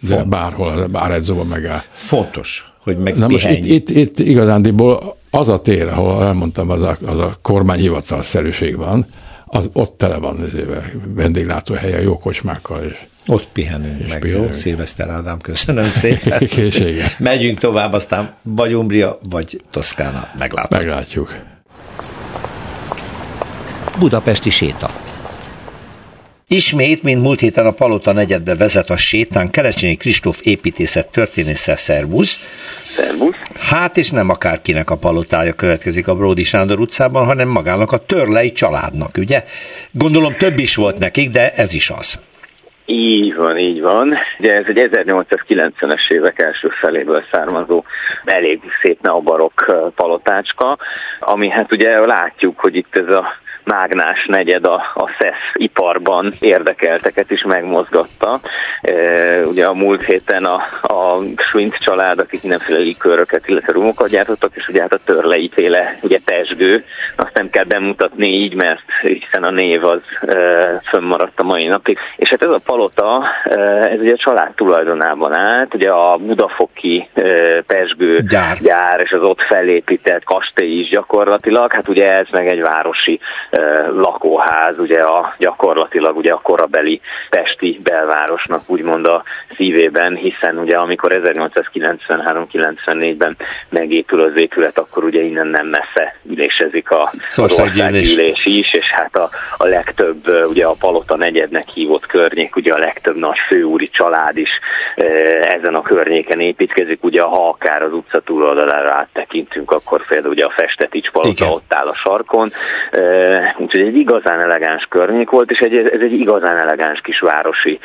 de 0.00 0.14
Font. 0.14 0.28
bárhol, 0.28 0.86
bár 0.86 1.10
egy 1.10 1.22
zoba 1.22 1.44
megáll. 1.44 1.82
Fontos, 1.92 2.72
hogy 2.82 2.96
meg 2.98 3.16
Na 3.16 3.28
most 3.28 3.48
itt, 3.48 3.64
itt, 3.64 3.90
itt 3.90 4.18
igazándiból 4.18 5.16
az 5.30 5.48
a 5.48 5.60
tér, 5.60 5.88
ahol 5.88 6.22
elmondtam, 6.24 6.70
az 6.70 6.82
a, 6.82 6.98
az 7.06 7.18
a 7.18 7.38
kormányhivatal 7.42 8.22
szerűség 8.22 8.76
van, 8.76 9.06
az 9.46 9.70
ott 9.72 9.98
tele 9.98 10.16
van 10.16 10.50
vendéglátóhelye, 11.14 12.02
jó 12.02 12.18
kocsmákkal 12.18 12.82
és 12.82 12.96
ott 13.26 13.48
pihenünk 13.52 14.00
és 14.00 14.08
meg, 14.08 14.20
pihenünk. 14.20 14.48
jó? 14.48 14.54
Szilveszter 14.54 15.08
Ádám, 15.08 15.38
köszönöm 15.38 15.88
szépen. 15.88 16.48
Megyünk 17.18 17.58
tovább, 17.58 17.92
aztán 17.92 18.34
vagy 18.42 18.74
Umbria, 18.74 19.18
vagy 19.22 19.60
Toszkána. 19.70 20.28
Meglátjuk. 20.38 20.80
Meglátjuk. 20.80 21.36
Budapesti 23.98 24.50
séta. 24.50 24.90
Ismét, 26.48 27.02
mint 27.02 27.22
múlt 27.22 27.40
héten 27.40 27.66
a 27.66 27.70
Palota 27.70 28.12
negyedbe 28.12 28.54
vezet 28.54 28.90
a 28.90 28.96
sétán, 28.96 29.50
Kerecsényi 29.50 29.96
Kristóf 29.96 30.40
építészet 30.42 31.08
történésze 31.08 31.76
szervusz. 31.76 32.38
Szervusz. 32.96 33.36
Hát 33.58 33.96
és 33.96 34.10
nem 34.10 34.28
akárkinek 34.28 34.90
a 34.90 34.96
palotája 34.96 35.52
következik 35.52 36.08
a 36.08 36.14
Bródi 36.14 36.44
Sándor 36.44 36.80
utcában, 36.80 37.24
hanem 37.24 37.48
magának 37.48 37.92
a 37.92 37.98
Törlei 37.98 38.52
családnak, 38.52 39.16
ugye? 39.16 39.44
Gondolom 39.90 40.36
több 40.36 40.58
is 40.58 40.74
volt 40.74 40.98
nekik, 40.98 41.30
de 41.30 41.52
ez 41.52 41.72
is 41.72 41.90
az. 41.90 42.18
Így 42.86 43.34
van, 43.34 43.58
így 43.58 43.80
van. 43.80 44.14
Ugye 44.38 44.54
ez 44.54 44.64
egy 44.66 44.88
1890-es 44.92 46.10
évek 46.10 46.42
első 46.42 46.68
feléből 46.68 47.24
származó 47.32 47.84
elég 48.24 48.60
szép 48.82 49.00
neobarok 49.02 49.64
palotácska, 49.94 50.78
ami 51.20 51.48
hát 51.48 51.72
ugye 51.72 52.06
látjuk, 52.06 52.60
hogy 52.60 52.76
itt 52.76 52.96
ez 52.96 53.14
a 53.14 53.42
mágnás 53.64 54.26
negyed 54.26 54.66
a, 54.66 54.74
a 54.94 55.10
SZESZ 55.18 55.52
iparban 55.54 56.34
érdekelteket 56.40 57.30
is 57.30 57.42
megmozgatta. 57.42 58.40
Ugye 59.44 59.66
a 59.66 59.74
múlt 59.74 60.04
héten 60.04 60.44
a, 60.44 60.54
a 60.82 61.18
Schwint 61.36 61.76
család, 61.78 62.18
akik 62.18 62.42
mindenféle 62.42 62.78
likőröket, 62.78 63.48
illetve 63.48 63.72
rumokat 63.72 64.08
gyártottak, 64.08 64.50
és 64.54 64.68
ugye 64.68 64.80
hát 64.80 64.94
a 64.94 65.00
törlei 65.04 65.50
féle 65.52 65.98
ugye 66.02 66.18
pesgő, 66.24 66.84
azt 67.16 67.34
nem 67.34 67.50
kell 67.50 67.64
bemutatni 67.64 68.28
így, 68.28 68.54
mert 68.54 68.82
hiszen 69.02 69.44
a 69.44 69.50
név 69.50 69.84
az 69.84 70.00
e, 70.20 70.80
fönnmaradt 70.88 71.40
a 71.40 71.44
mai 71.44 71.66
napig. 71.66 71.98
És 72.16 72.28
hát 72.28 72.42
ez 72.42 72.48
a 72.48 72.60
palota, 72.64 73.24
ez 73.92 74.00
ugye 74.00 74.12
a 74.12 74.16
család 74.24 74.54
tulajdonában 74.54 75.38
állt, 75.38 75.74
ugye 75.74 75.88
a 75.88 76.16
Budafoki 76.16 77.08
e, 77.14 77.22
pesgő 77.66 78.22
gyár. 78.28 78.56
gyár 78.56 79.00
és 79.00 79.10
az 79.10 79.22
ott 79.22 79.40
felépített 79.40 80.24
kastély 80.24 80.78
is 80.78 80.88
gyakorlatilag, 80.88 81.72
hát 81.72 81.88
ugye 81.88 82.12
ez 82.14 82.26
meg 82.30 82.52
egy 82.52 82.60
városi 82.60 83.20
e, 83.50 83.53
lakóház, 83.92 84.78
ugye 84.78 85.00
a 85.00 85.34
gyakorlatilag 85.38 86.16
ugye 86.16 86.32
a 86.32 86.40
korabeli 86.42 87.00
pesti 87.30 87.80
belvárosnak 87.82 88.62
úgymond 88.66 89.06
a 89.06 89.22
szívében, 89.56 90.16
hiszen 90.16 90.58
ugye 90.58 90.76
amikor 90.76 91.20
1893-94-ben 91.24 93.36
megépül 93.68 94.20
az 94.20 94.32
épület, 94.34 94.78
akkor 94.78 95.04
ugye 95.04 95.22
innen 95.22 95.46
nem 95.46 95.66
messze 95.66 96.16
ülésezik 96.30 96.90
a 96.90 97.12
országgyűlés 97.36 98.46
is, 98.46 98.74
és 98.74 98.92
hát 98.92 99.16
a, 99.16 99.28
a 99.56 99.66
legtöbb, 99.66 100.28
ugye 100.48 100.66
a 100.66 100.74
Palota 100.78 101.16
negyednek 101.16 101.68
hívott 101.68 102.06
környék, 102.06 102.56
ugye 102.56 102.72
a 102.72 102.78
legtöbb 102.78 103.16
nagy 103.16 103.38
főúri 103.48 103.88
család 103.88 104.36
is 104.36 104.50
ezen 105.40 105.74
a 105.74 105.82
környéken 105.82 106.40
építkezik, 106.40 107.04
ugye 107.04 107.22
ha 107.22 107.48
akár 107.48 107.82
az 107.82 107.92
utca 107.92 108.20
túloldalára 108.20 108.92
áttekintünk, 108.92 109.70
akkor 109.70 110.06
például 110.06 110.32
ugye 110.32 110.44
a 110.44 110.52
Festetics 110.56 111.10
Palota 111.10 111.44
Igen. 111.44 111.48
ott 111.48 111.74
áll 111.74 111.86
a 111.86 111.94
sarkon, 111.94 112.52
úgyhogy 113.56 113.80
egy 113.80 113.96
igazán 113.96 114.40
elegáns 114.40 114.86
környék 114.88 115.30
volt, 115.30 115.50
és 115.50 115.58
egy, 115.58 115.76
ez 115.76 116.00
egy 116.00 116.12
igazán 116.12 116.58
elegáns 116.58 117.00
kisvárosi 117.00 117.78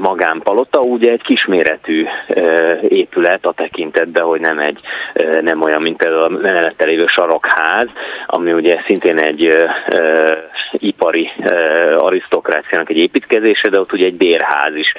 magánpalota, 0.00 0.80
ugye 0.90 1.10
egy 1.10 1.22
kisméretű 1.22 2.06
épület 2.88 3.46
a 3.46 3.52
tekintetben, 3.52 4.24
hogy 4.24 4.40
nem 4.40 4.58
egy, 4.58 4.78
nem 5.40 5.62
olyan, 5.62 5.82
mint 5.82 6.02
ez 6.02 6.12
a 6.12 6.28
mellette 6.28 6.86
lévő 6.86 7.06
sarokház, 7.06 7.88
ami 8.26 8.52
ugye 8.52 8.82
szintén 8.86 9.18
egy 9.18 9.52
ipari 10.72 11.30
arisztokráciának 11.94 12.90
egy 12.90 12.96
építkezése, 12.96 13.68
de 13.68 13.80
ott 13.80 13.92
ugye 13.92 14.04
egy 14.04 14.16
bérház 14.16 14.74
is 14.74 14.94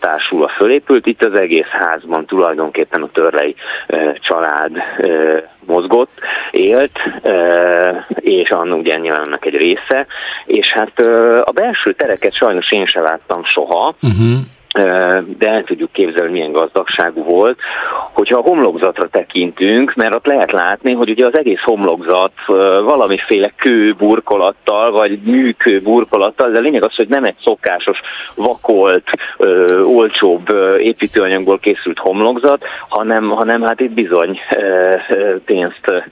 társul 0.00 0.42
a 0.42 0.48
fölépült. 0.48 1.06
Itt 1.06 1.24
az 1.24 1.40
egész 1.40 1.70
házban 1.70 2.26
tulajdonképpen 2.26 3.02
a 3.02 3.10
törlei 3.12 3.54
család 4.20 4.72
mozgott, 5.66 6.20
élt, 6.50 6.98
és 8.14 8.50
annak 8.50 8.78
ugye 8.78 8.98
nyilván 8.98 9.22
annak 9.22 9.46
egy 9.46 9.56
része, 9.56 10.06
és 10.46 10.66
hát 10.66 11.00
a 11.44 11.52
belső 11.54 11.92
tereket 11.92 12.34
sajnos 12.34 12.72
én 12.72 12.86
sem 12.86 13.02
láttam 13.02 13.44
soha, 13.44 13.94
uh-huh 14.02 14.40
de 15.38 15.48
el 15.48 15.62
tudjuk 15.62 15.92
képzelni, 15.92 16.32
milyen 16.32 16.52
gazdagságú 16.52 17.24
volt. 17.24 17.58
Hogyha 18.12 18.38
a 18.38 18.42
homlokzatra 18.42 19.08
tekintünk, 19.08 19.94
mert 19.94 20.14
ott 20.14 20.26
lehet 20.26 20.52
látni, 20.52 20.92
hogy 20.92 21.10
ugye 21.10 21.26
az 21.26 21.38
egész 21.38 21.60
homlokzat 21.62 22.32
valamiféle 22.84 23.50
kő 23.56 23.94
burkolattal, 23.98 24.90
vagy 24.90 25.18
műkő 25.22 25.80
burkolattal, 25.80 26.50
de 26.50 26.58
a 26.58 26.60
lényeg 26.60 26.84
az, 26.84 26.94
hogy 26.94 27.08
nem 27.08 27.24
egy 27.24 27.36
szokásos, 27.44 28.00
vakolt, 28.36 29.10
ö, 29.36 29.80
olcsóbb 29.82 30.48
építőanyagból 30.78 31.58
készült 31.58 31.98
homlokzat, 31.98 32.64
hanem, 32.88 33.28
hanem 33.28 33.62
hát 33.62 33.80
itt 33.80 33.92
bizony 33.92 34.40
pénzt, 35.44 36.04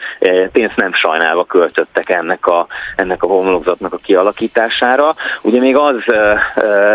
pénzt 0.52 0.76
nem 0.76 0.92
sajnálva 0.92 1.44
költöttek 1.44 2.10
ennek 2.10 2.46
a, 2.46 2.66
ennek 2.96 3.22
a 3.22 3.26
homlokzatnak 3.26 3.92
a 3.92 3.98
kialakítására. 4.02 5.14
Ugye 5.42 5.60
még 5.60 5.76
az 5.76 5.94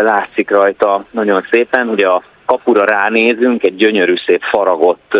látszik 0.02 0.50
rajta 0.50 1.04
nagyon 1.10 1.46
szép, 1.50 1.55
szépen, 1.56 1.88
hogy 1.88 2.02
a 2.02 2.22
kapura 2.46 2.84
ránézünk, 2.84 3.62
egy 3.64 3.76
gyönyörű 3.76 4.14
szép 4.26 4.42
faragott 4.50 5.18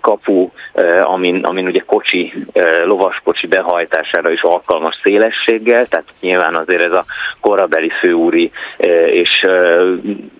kapu, 0.00 0.50
amin, 1.00 1.44
amin 1.44 1.66
ugye 1.66 1.82
kocsi, 1.86 2.32
lovaskocsi 2.84 3.46
behajtására 3.46 4.30
is 4.30 4.42
alkalmas 4.42 5.00
szélességgel, 5.02 5.86
tehát 5.86 6.14
nyilván 6.20 6.54
azért 6.54 6.82
ez 6.82 6.92
a 6.92 7.04
korabeli 7.40 7.90
főúri 8.00 8.50
és 9.10 9.42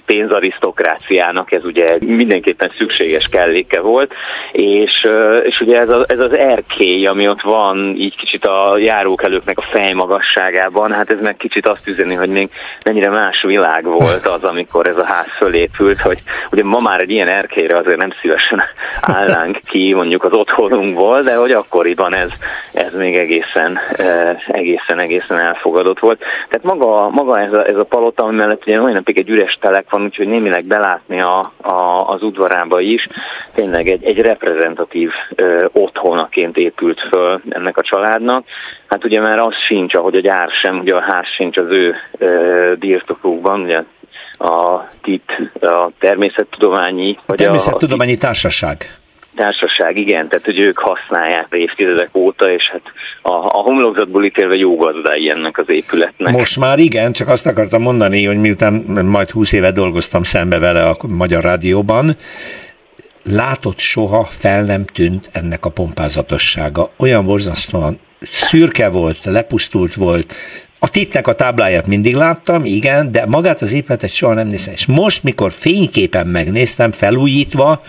pénzarisztokráciának 0.09 1.53
ez 1.53 1.65
ugye 1.65 1.97
mindenképpen 2.07 2.73
szükséges 2.79 3.29
kelléke 3.29 3.81
volt, 3.81 4.13
és, 4.53 5.09
és 5.43 5.61
ugye 5.61 5.79
ez, 5.79 5.89
a, 5.89 6.05
ez 6.07 6.19
az 6.19 6.37
erkély, 6.37 7.07
ami 7.07 7.29
ott 7.29 7.43
van 7.43 7.95
így 7.97 8.17
kicsit 8.17 8.45
a 8.45 8.79
járókelőknek 8.79 9.59
a 9.59 9.69
fejmagasságában, 9.73 10.93
hát 10.93 11.13
ez 11.13 11.21
meg 11.23 11.37
kicsit 11.37 11.69
azt 11.69 11.89
üzeni, 11.89 12.15
hogy 12.15 12.29
még 12.29 12.51
mennyire 12.85 13.11
más 13.11 13.43
világ 13.43 13.85
volt 13.85 14.27
az, 14.27 14.43
amikor 14.43 14.89
ez 14.89 14.97
a 14.97 15.05
ház 15.05 15.27
fölépült, 15.39 16.01
hogy 16.01 16.19
ugye 16.53 16.65
ma 16.65 16.79
már 16.81 17.01
egy 17.01 17.11
ilyen 17.11 17.29
erkélyre 17.29 17.79
azért 17.79 18.01
nem 18.01 18.13
szívesen 18.21 18.63
állnánk 19.01 19.59
ki 19.71 19.95
mondjuk 19.95 20.25
az 20.25 20.33
otthonunkból, 20.33 21.21
de 21.21 21.37
hogy 21.37 21.53
akkoriban 21.53 22.15
ez, 22.15 22.31
ez 22.73 22.93
még 22.93 23.19
egészen, 23.19 23.79
egészen, 24.47 24.99
egészen 24.99 25.39
elfogadott 25.39 25.99
volt. 25.99 26.19
Tehát 26.19 26.79
maga, 26.79 27.09
maga 27.11 27.41
ez, 27.41 27.53
a, 27.53 27.69
ez 27.69 27.77
a 27.77 27.85
palota, 27.85 28.25
ami 28.25 28.37
mellett 28.37 28.67
ugye 28.67 28.81
olyan 28.81 28.93
napig 28.93 29.19
egy 29.19 29.29
üres 29.29 29.59
telek 29.61 29.91
van, 29.91 29.98
van, 29.99 30.07
úgyhogy 30.07 30.29
némileg 30.29 30.65
belátni 30.65 31.21
a, 31.21 31.53
a, 31.57 32.09
az 32.09 32.23
udvarába 32.23 32.81
is. 32.81 33.07
Tényleg 33.55 33.91
egy, 33.91 34.05
egy 34.05 34.19
reprezentatív 34.19 35.11
ö, 35.35 35.67
otthonaként 35.73 36.57
épült 36.57 37.01
föl 37.11 37.41
ennek 37.49 37.77
a 37.77 37.83
családnak. 37.83 38.45
Hát 38.87 39.05
ugye 39.05 39.21
már 39.21 39.39
az 39.39 39.55
sincs, 39.67 39.95
ahogy 39.95 40.15
a 40.15 40.21
gyár 40.21 40.51
sem, 40.63 40.79
ugye 40.79 40.95
a 40.95 41.05
ház 41.09 41.27
sincs 41.37 41.57
az 41.57 41.71
ő 41.71 41.95
ö, 42.19 42.73
birtokukban, 42.79 43.61
ugye 43.61 43.83
a 44.39 44.85
TIT, 45.03 45.53
a 45.61 45.91
természettudományi... 45.99 47.19
A 47.27 47.35
természettudományi 47.35 48.15
a, 48.15 48.19
társaság 48.19 48.98
társaság, 49.39 49.97
igen, 49.97 50.29
tehát 50.29 50.45
hogy 50.45 50.59
ők 50.59 50.79
használják 50.79 51.47
évtizedek 51.51 52.09
óta, 52.13 52.53
és 52.53 52.63
hát 52.73 52.83
a, 53.23 53.33
a 53.33 53.63
homlokzatból 53.63 54.25
ítélve 54.25 54.57
jó 54.57 54.77
gazdái 54.77 55.31
ennek 55.31 55.59
az 55.59 55.71
épületnek. 55.71 56.33
Most 56.33 56.59
már 56.59 56.79
igen, 56.79 57.13
csak 57.13 57.29
azt 57.29 57.47
akartam 57.47 57.83
mondani, 57.83 58.25
hogy 58.25 58.41
miután 58.41 58.73
majd 59.05 59.31
20 59.31 59.53
éve 59.53 59.71
dolgoztam 59.71 60.23
szembe 60.23 60.59
vele 60.59 60.89
a 60.89 60.97
Magyar 61.07 61.43
Rádióban, 61.43 62.17
látott 63.23 63.79
soha 63.79 64.25
fel 64.25 64.63
nem 64.63 64.85
tűnt 64.85 65.31
ennek 65.33 65.65
a 65.65 65.71
pompázatossága. 65.71 66.91
Olyan 66.99 67.27
borzasztóan 67.27 67.99
szürke 68.21 68.89
volt, 68.89 69.25
lepusztult 69.25 69.95
volt, 69.95 70.35
a 70.79 70.91
titnek 70.91 71.27
a 71.27 71.35
tábláját 71.35 71.87
mindig 71.87 72.15
láttam, 72.15 72.65
igen, 72.65 73.13
de 73.13 73.27
magát 73.27 73.63
az 73.63 73.73
épületet 73.73 74.11
soha 74.11 74.35
nem 74.35 74.47
néztem. 74.47 74.73
És 74.73 74.87
most, 74.87 75.23
mikor 75.23 75.53
fényképen 75.53 76.27
megnéztem, 76.27 76.93
felújítva, 76.93 77.83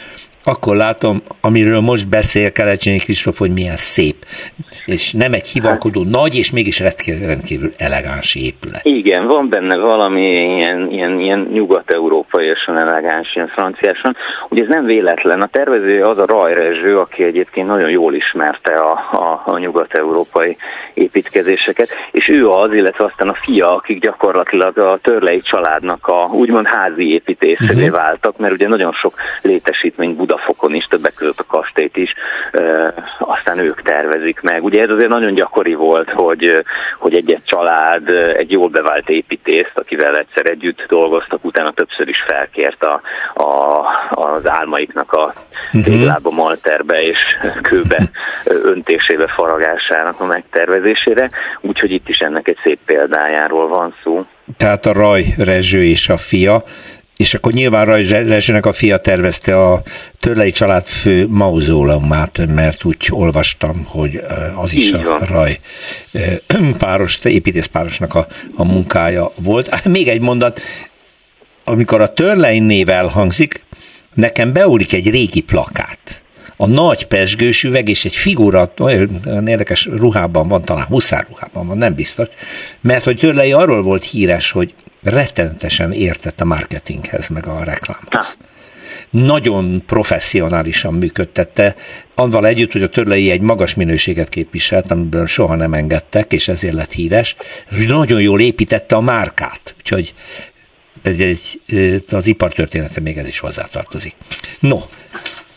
akkor 0.49 0.75
látom, 0.75 1.21
amiről 1.41 1.79
most 1.79 2.09
beszél 2.09 2.51
Kelecsényi 2.51 2.97
Kristóf, 2.97 3.37
hogy 3.37 3.53
milyen 3.53 3.77
szép. 3.77 4.15
És 4.85 5.11
nem 5.11 5.33
egy 5.33 5.47
hivalkodó 5.47 6.03
hát, 6.03 6.11
nagy, 6.11 6.35
és 6.35 6.51
mégis 6.51 6.83
rendkívül 7.05 7.71
elegáns 7.77 8.35
épület. 8.35 8.81
Igen, 8.83 9.27
van 9.27 9.49
benne 9.49 9.77
valami 9.77 10.21
ilyen, 10.55 10.91
ilyen, 10.91 11.19
ilyen 11.19 11.49
nyugat-európaiasan 11.53 12.79
elegáns, 12.79 13.35
ilyen 13.35 13.47
franciásan. 13.47 14.15
Ugye 14.49 14.63
ez 14.63 14.69
nem 14.69 14.85
véletlen. 14.85 15.41
A 15.41 15.47
tervező 15.47 16.03
az 16.03 16.17
a 16.17 16.25
Raj 16.25 16.53
Rezső, 16.53 16.99
aki 16.99 17.23
egyébként 17.23 17.67
nagyon 17.67 17.89
jól 17.89 18.13
ismerte 18.13 18.73
a, 18.73 18.91
a, 19.11 19.41
a 19.45 19.57
nyugat-európai 19.57 20.57
építkezéseket, 20.93 21.89
és 22.11 22.27
ő 22.27 22.49
az, 22.49 22.73
illetve 22.73 23.05
aztán 23.05 23.29
a 23.29 23.37
fia, 23.41 23.75
akik 23.75 23.99
gyakorlatilag 24.01 24.77
a 24.77 24.99
törlei 25.01 25.41
családnak 25.41 26.07
a 26.07 26.29
úgymond 26.31 26.67
házi 26.67 27.13
építészévé 27.13 27.87
uh-huh. 27.87 27.95
váltak, 27.95 28.37
mert 28.37 28.53
ugye 28.53 28.67
nagyon 28.67 28.91
sok 28.91 29.13
létesítmény 29.41 30.15
Budafokon 30.39 30.73
is, 30.73 30.85
többek 30.85 31.13
között 31.13 31.39
a 31.39 31.45
kastélyt 31.47 31.97
is, 31.97 32.13
aztán 33.19 33.57
ők 33.57 33.81
tervezik 33.81 34.41
meg. 34.41 34.63
Ugye 34.63 34.81
ez 34.81 34.89
azért 34.89 35.09
nagyon 35.09 35.33
gyakori 35.33 35.73
volt, 35.73 36.09
hogy, 36.09 36.63
hogy 36.99 37.15
egy-egy 37.15 37.43
család 37.43 38.09
egy 38.37 38.51
jól 38.51 38.69
bevált 38.69 39.09
építészt, 39.09 39.71
akivel 39.75 40.15
egyszer 40.15 40.49
együtt 40.49 40.85
dolgoztak, 40.87 41.45
utána 41.45 41.71
többször 41.71 42.07
is 42.07 42.23
felkért 42.27 42.83
a, 42.83 43.01
a, 43.33 43.85
az 44.09 44.49
álmaiknak 44.49 45.13
a 45.13 45.33
mhm. 45.71 45.83
téglába, 45.83 46.29
malterbe 46.29 46.95
és 46.95 47.19
kőbe 47.61 48.09
öntésébe, 48.45 49.27
faragásának 49.27 50.19
a 50.19 50.25
megtervezésére, 50.25 51.29
úgyhogy 51.61 51.91
itt 51.91 52.09
is 52.09 52.17
ennek 52.17 52.47
egy 52.47 52.57
szép 52.63 52.79
példájáról 52.85 53.67
van 53.67 53.95
szó. 54.03 54.25
Tehát 54.57 54.85
a 54.85 54.93
Raj 54.93 55.23
Rezső 55.37 55.83
és 55.83 56.09
a 56.09 56.17
fia 56.17 56.63
és 57.19 57.33
akkor 57.33 57.51
nyilván 57.51 57.85
Raj 57.85 58.07
Rezsőnek 58.07 58.65
a 58.65 58.73
fia 58.73 58.97
tervezte 58.97 59.63
a 59.63 59.81
Törlei 60.19 60.51
család 60.51 60.85
fő 60.85 61.27
mauzóleumát, 61.27 62.45
mert 62.47 62.83
úgy 62.83 63.07
olvastam, 63.09 63.83
hogy 63.85 64.21
az 64.55 64.73
is 64.73 64.91
a 64.91 65.25
Raj 65.25 65.59
páros, 66.77 67.19
építészpárosnak 67.23 68.15
a, 68.15 68.27
a 68.55 68.63
munkája 68.63 69.31
volt. 69.35 69.85
Még 69.85 70.07
egy 70.07 70.21
mondat, 70.21 70.61
amikor 71.63 72.01
a 72.01 72.13
Törlei 72.13 72.59
név 72.59 72.89
elhangzik, 72.89 73.63
nekem 74.13 74.53
beúlik 74.53 74.93
egy 74.93 75.09
régi 75.09 75.41
plakát. 75.41 76.21
A 76.57 76.67
nagy 76.67 77.05
pesgős 77.05 77.63
üveg 77.63 77.89
és 77.89 78.05
egy 78.05 78.15
figura, 78.15 78.73
olyan 78.77 79.47
érdekes 79.47 79.85
ruhában 79.85 80.47
van, 80.47 80.61
talán 80.61 80.85
huszár 80.85 81.25
ruhában 81.29 81.67
van, 81.67 81.77
nem 81.77 81.93
biztos, 81.93 82.27
mert 82.81 83.03
hogy 83.03 83.17
Törlei 83.17 83.51
arról 83.51 83.81
volt 83.81 84.03
híres, 84.03 84.51
hogy 84.51 84.73
rettenetesen 85.03 85.91
értett 85.91 86.41
a 86.41 86.45
marketinghez, 86.45 87.27
meg 87.27 87.45
a 87.47 87.63
reklámhoz. 87.63 88.37
Nagyon 89.09 89.83
professzionálisan 89.85 90.93
működtette, 90.93 91.75
anval 92.15 92.47
együtt, 92.47 92.71
hogy 92.71 92.83
a 92.83 92.89
törlei 92.89 93.31
egy 93.31 93.41
magas 93.41 93.73
minőséget 93.73 94.29
képviselt, 94.29 94.91
amiből 94.91 95.27
soha 95.27 95.55
nem 95.55 95.73
engedtek, 95.73 96.33
és 96.33 96.47
ezért 96.47 96.73
lett 96.73 96.91
híres, 96.91 97.35
nagyon 97.87 98.21
jól 98.21 98.39
építette 98.39 98.95
a 98.95 99.01
márkát, 99.01 99.75
úgyhogy 99.77 100.13
egy, 101.03 101.21
egy, 101.21 102.03
az 102.11 102.25
ipartörténete 102.25 102.99
még 102.99 103.17
ez 103.17 103.27
is 103.27 103.39
hozzátartozik. 103.39 104.15
No, 104.59 104.79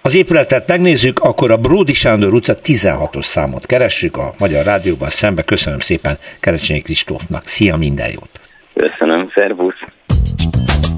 az 0.02 0.14
épületet 0.14 0.66
megnézzük, 0.66 1.18
akkor 1.18 1.50
a 1.50 1.56
Bródi 1.56 1.94
Sándor 1.94 2.34
utca 2.34 2.58
16-os 2.64 3.24
számot 3.24 3.66
keressük 3.66 4.16
a 4.16 4.34
Magyar 4.38 4.64
Rádióban 4.64 5.10
szembe. 5.10 5.42
Köszönöm 5.42 5.80
szépen 5.80 6.18
Kerecsényi 6.40 6.80
Kristófnak. 6.80 7.46
Szia, 7.46 7.76
minden 7.76 8.10
jót! 8.10 8.41
Köszönöm, 8.74 9.30
szervusz! 9.34 9.80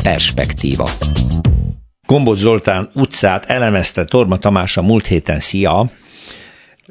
Perspektíva. 0.02 0.88
Gombóc 2.06 2.38
Zoltán 2.38 2.90
utcát 2.94 3.44
elemezte 3.46 4.04
Torma 4.04 4.38
Tamás 4.38 4.76
a 4.76 4.82
múlt 4.82 5.06
héten. 5.06 5.40
Szia! 5.40 5.90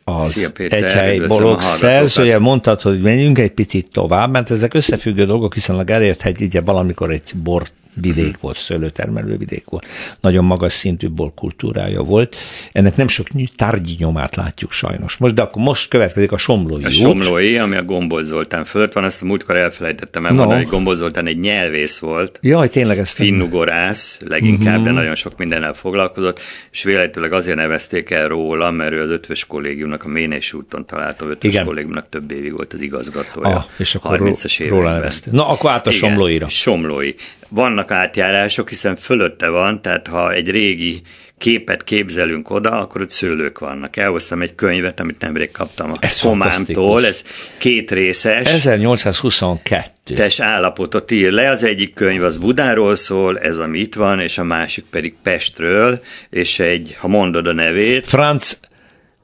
az 0.04 0.32
Szia 0.32 0.52
Péter, 0.52 0.84
Egyhely 0.84 1.20
blog 1.20 1.62
szerzője, 1.62 2.40
mondtad, 2.40 2.82
hogy 2.82 3.02
menjünk 3.02 3.40
egy 3.40 3.52
picit 3.52 3.92
tovább, 3.92 4.32
mert 4.32 4.52
ezek 4.52 4.74
összefüggő 4.74 5.26
dolgok, 5.26 5.54
hiszen 5.54 5.78
a 5.78 5.84
Gerért 5.84 6.22
hegy 6.22 6.42
ugye 6.42 6.62
valamikor 6.62 7.12
egy 7.12 7.32
bort 7.44 7.74
vidék 8.02 8.40
volt, 8.40 8.58
szőlőtermelő 8.58 9.38
vidék 9.38 9.66
volt, 9.66 9.86
nagyon 10.20 10.46
magas 10.46 10.74
szintű 10.74 11.08
kultúrája 11.36 12.02
volt. 12.02 12.36
Ennek 12.72 12.96
nem 12.96 13.08
sok 13.08 13.28
tárgyi 13.56 13.96
nyomát 13.98 14.36
látjuk 14.36 14.72
sajnos. 14.72 15.18
Most, 15.18 15.34
de 15.34 15.42
akkor 15.42 15.64
most 15.64 15.90
következik 15.90 16.32
a 16.32 16.38
Somlói 16.38 16.84
A 16.84 16.88
út. 16.88 16.94
Somlói, 16.94 17.58
ami 17.58 17.76
a 17.76 17.84
Gombol 17.84 18.24
Zoltán 18.24 18.66
fölött 18.66 18.94
van, 18.94 19.04
azt 19.04 19.22
a 19.22 19.26
múltkor 19.26 19.56
elfelejtettem 19.56 20.26
elmondani, 20.26 20.54
no. 20.54 20.64
hogy 20.64 20.72
Gombol 20.72 20.96
Zoltán 20.96 21.28
egy 21.28 21.40
nyelvész 21.40 22.00
volt. 22.00 22.40
Jaj, 22.42 22.70
tényleg 22.70 22.98
ez 22.98 23.12
Finnugorász, 23.12 24.20
leginkább, 24.26 24.66
uh-huh. 24.66 24.84
de 24.84 24.90
mhm. 24.90 25.00
nagyon 25.00 25.16
sok 25.16 25.38
mindennel 25.38 25.74
foglalkozott, 25.74 26.40
és 26.72 26.84
véletlenül 26.84 27.34
azért 27.34 27.58
nevezték 27.58 28.10
el 28.10 28.28
róla, 28.28 28.72
mert 28.72 28.92
ő 28.92 29.02
az 29.02 29.10
ötvös 29.10 29.46
kollégiumnak, 29.46 30.04
a 30.04 30.08
Ménes 30.08 30.54
úton 30.54 30.86
található 30.86 31.28
ötvös 31.28 31.52
Igen. 31.52 31.66
kollégiumnak 31.66 32.10
több 32.10 32.32
évig 32.32 32.52
volt 32.52 32.74
az 32.74 32.82
igazgatója. 32.82 33.56
Ah, 33.56 33.64
és 33.78 33.96
akkor 33.96 34.20
30-as 34.22 34.66
róla 34.70 34.92
nevezték. 34.92 35.34
Na, 35.34 35.50
akkor 35.50 35.72
át 35.72 35.88
a 35.88 35.90
Igen, 35.90 36.00
Somlóira. 36.00 36.48
Somlói 36.48 37.14
vannak 37.54 37.92
átjárások, 37.92 38.70
hiszen 38.70 38.96
fölötte 38.96 39.50
van, 39.50 39.82
tehát 39.82 40.08
ha 40.08 40.34
egy 40.34 40.50
régi 40.50 41.02
képet 41.38 41.84
képzelünk 41.84 42.50
oda, 42.50 42.72
akkor 42.72 43.02
ott 43.02 43.10
szőlők 43.10 43.60
vannak. 43.60 43.98
Elhoztam 43.98 44.42
egy 44.42 44.56
könyvet, 44.56 45.00
amit 45.00 45.22
nemrég 45.22 45.52
kaptam 45.52 45.92
a 45.92 45.96
ez 46.00 46.20
Komámtól, 46.20 47.06
ez 47.06 47.24
két 47.58 47.92
részes. 47.92 48.48
1822. 48.48 50.14
Tes 50.14 50.40
állapotot 50.40 51.12
ír 51.12 51.32
le, 51.32 51.50
az 51.50 51.64
egyik 51.64 51.94
könyv 51.94 52.24
az 52.24 52.38
Budáról 52.38 52.96
szól, 52.96 53.40
ez 53.40 53.58
ami 53.58 53.80
itt 53.80 53.96
van, 53.96 54.20
és 54.20 54.38
a 54.38 54.44
másik 54.44 54.86
pedig 54.90 55.16
Pestről, 55.24 56.02
és 56.30 56.60
egy, 56.60 56.96
ha 57.00 57.08
mondod 57.08 57.48
a 57.48 57.54
nevét. 57.54 58.08
Franz 58.08 58.60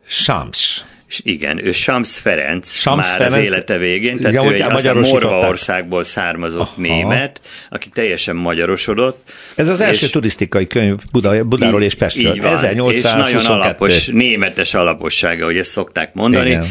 Schams. 0.06 0.84
És 1.10 1.22
igen, 1.24 1.66
ő 1.66 1.72
Sams 1.72 2.18
Ferenc 2.18 2.74
Sams 2.74 3.08
már 3.08 3.18
Ferenc, 3.18 3.34
az 3.34 3.40
élete 3.40 3.78
végén, 3.78 4.18
tehát 4.18 4.34
igen, 4.34 4.74
ő 4.86 4.90
egy 4.90 5.12
Morva 5.12 5.48
országból 5.48 6.04
származott 6.04 6.62
Aha. 6.62 6.74
német, 6.82 7.42
aki 7.70 7.90
teljesen 7.90 8.36
magyarosodott. 8.36 9.32
Ez 9.56 9.70
az 9.70 9.82
első 9.82 10.06
és, 10.06 10.12
turisztikai 10.12 10.68
könyv 10.68 10.98
Buda, 11.12 11.44
Budáról 11.44 11.84
és 11.84 11.96
Pestről. 11.96 12.34
Így 12.34 12.42
van, 12.42 12.52
1822. 12.52 12.94
és 12.94 13.42
nagyon 13.42 13.62
alapos, 13.62 14.08
németes 14.08 14.74
alapossága, 14.74 15.46
hogy 15.46 15.58
ezt 15.58 15.70
szokták 15.70 16.14
mondani. 16.14 16.50
Igen. 16.50 16.68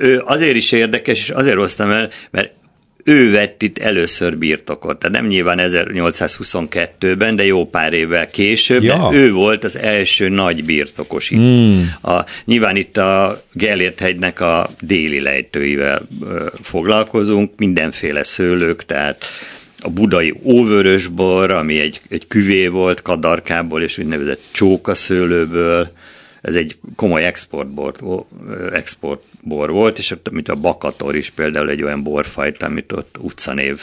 Ő 0.00 0.22
azért 0.24 0.56
is 0.56 0.72
érdekes, 0.72 1.18
és 1.18 1.28
azért 1.28 1.56
hoztam 1.56 1.90
el, 1.90 2.08
mert 2.30 2.50
ő 3.06 3.30
vett 3.30 3.62
itt 3.62 3.78
először 3.78 4.36
birtokot. 4.36 4.98
Tehát 4.98 5.16
nem 5.16 5.26
nyilván 5.26 5.58
1822-ben, 5.62 7.36
de 7.36 7.44
jó 7.44 7.66
pár 7.66 7.92
évvel 7.92 8.30
később, 8.30 8.82
ja. 8.82 9.10
ő 9.12 9.32
volt 9.32 9.64
az 9.64 9.76
első 9.76 10.28
nagy 10.28 10.64
birtokos 10.64 11.30
itt. 11.30 11.38
Mm. 11.38 11.80
A, 12.02 12.24
nyilván 12.44 12.76
itt 12.76 12.96
a 12.96 13.42
Gellért 13.52 13.98
hegynek 13.98 14.40
a 14.40 14.70
déli 14.80 15.20
lejtőivel 15.20 16.02
ö, 16.22 16.46
foglalkozunk, 16.62 17.50
mindenféle 17.56 18.24
szőlők, 18.24 18.84
tehát 18.84 19.24
a 19.80 19.90
budai 19.90 20.34
óvörösbor, 20.42 21.50
ami 21.50 21.78
egy, 21.78 22.00
egy 22.08 22.26
küvé 22.26 22.66
volt 22.66 23.02
kadarkából 23.02 23.82
és 23.82 23.98
úgynevezett 23.98 24.40
csókaszőlőből, 24.52 25.88
ez 26.46 26.54
egy 26.54 26.76
komoly 26.96 27.24
exportbor, 27.24 27.94
exportbor 28.72 29.70
volt, 29.70 29.98
és 29.98 30.14
mint 30.30 30.48
a 30.48 30.54
Bakator 30.54 31.16
is 31.16 31.30
például 31.30 31.70
egy 31.70 31.82
olyan 31.82 32.02
borfajta, 32.02 32.66
amit 32.66 32.92
ott 32.92 33.16
utcanév 33.20 33.80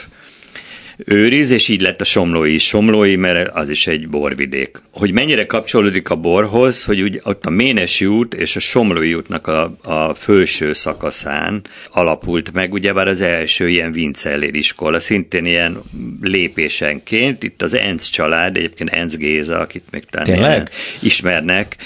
őriz, 0.96 1.50
és 1.50 1.68
így 1.68 1.80
lett 1.80 2.00
a 2.00 2.04
Somlói 2.04 2.54
is 2.54 2.66
Somlói, 2.66 3.16
mert 3.16 3.50
az 3.54 3.68
is 3.68 3.86
egy 3.86 4.08
borvidék. 4.08 4.82
Hogy 4.90 5.12
mennyire 5.12 5.46
kapcsolódik 5.46 6.10
a 6.10 6.16
borhoz, 6.16 6.84
hogy 6.84 7.00
úgy 7.00 7.20
ott 7.22 7.46
a 7.46 7.50
Ménesi 7.50 8.06
út 8.06 8.34
és 8.34 8.56
a 8.56 8.60
Somlói 8.60 9.14
útnak 9.14 9.46
a, 9.46 9.76
a 9.82 10.14
felső 10.14 10.72
szakaszán 10.72 11.64
alapult 11.92 12.52
meg, 12.52 12.72
ugyebár 12.72 13.08
az 13.08 13.20
első 13.20 13.68
ilyen 13.68 13.92
Vincellér 13.92 14.54
iskola, 14.54 15.00
szintén 15.00 15.44
ilyen 15.44 15.82
lépésenként, 16.22 17.42
itt 17.42 17.62
az 17.62 17.74
Enz 17.74 18.04
család, 18.04 18.56
egyébként 18.56 18.90
Enz 18.90 19.16
Géza, 19.16 19.58
akit 19.58 19.84
még 19.90 20.04
talán 20.04 20.68
ismernek, 21.00 21.76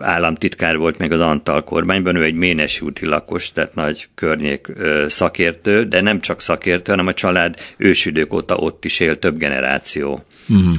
államtitkár 0.00 0.76
volt 0.76 0.98
még 0.98 1.12
az 1.12 1.20
Antal 1.20 1.64
kormányban, 1.64 2.16
ő 2.16 2.22
egy 2.22 2.34
Ménesi 2.34 2.84
úti 2.84 3.06
lakos, 3.06 3.52
tehát 3.52 3.74
nagy 3.74 4.08
környék 4.14 4.66
szakértő, 5.08 5.82
de 5.82 6.00
nem 6.00 6.20
csak 6.20 6.40
szakértő, 6.40 6.90
hanem 6.90 7.06
a 7.06 7.14
család 7.14 7.54
ősidők 7.76 8.32
óta 8.32 8.56
ott 8.56 8.84
is 8.84 9.00
él 9.00 9.18
több 9.18 9.36
generáció. 9.36 10.24
Uh-huh. 10.48 10.74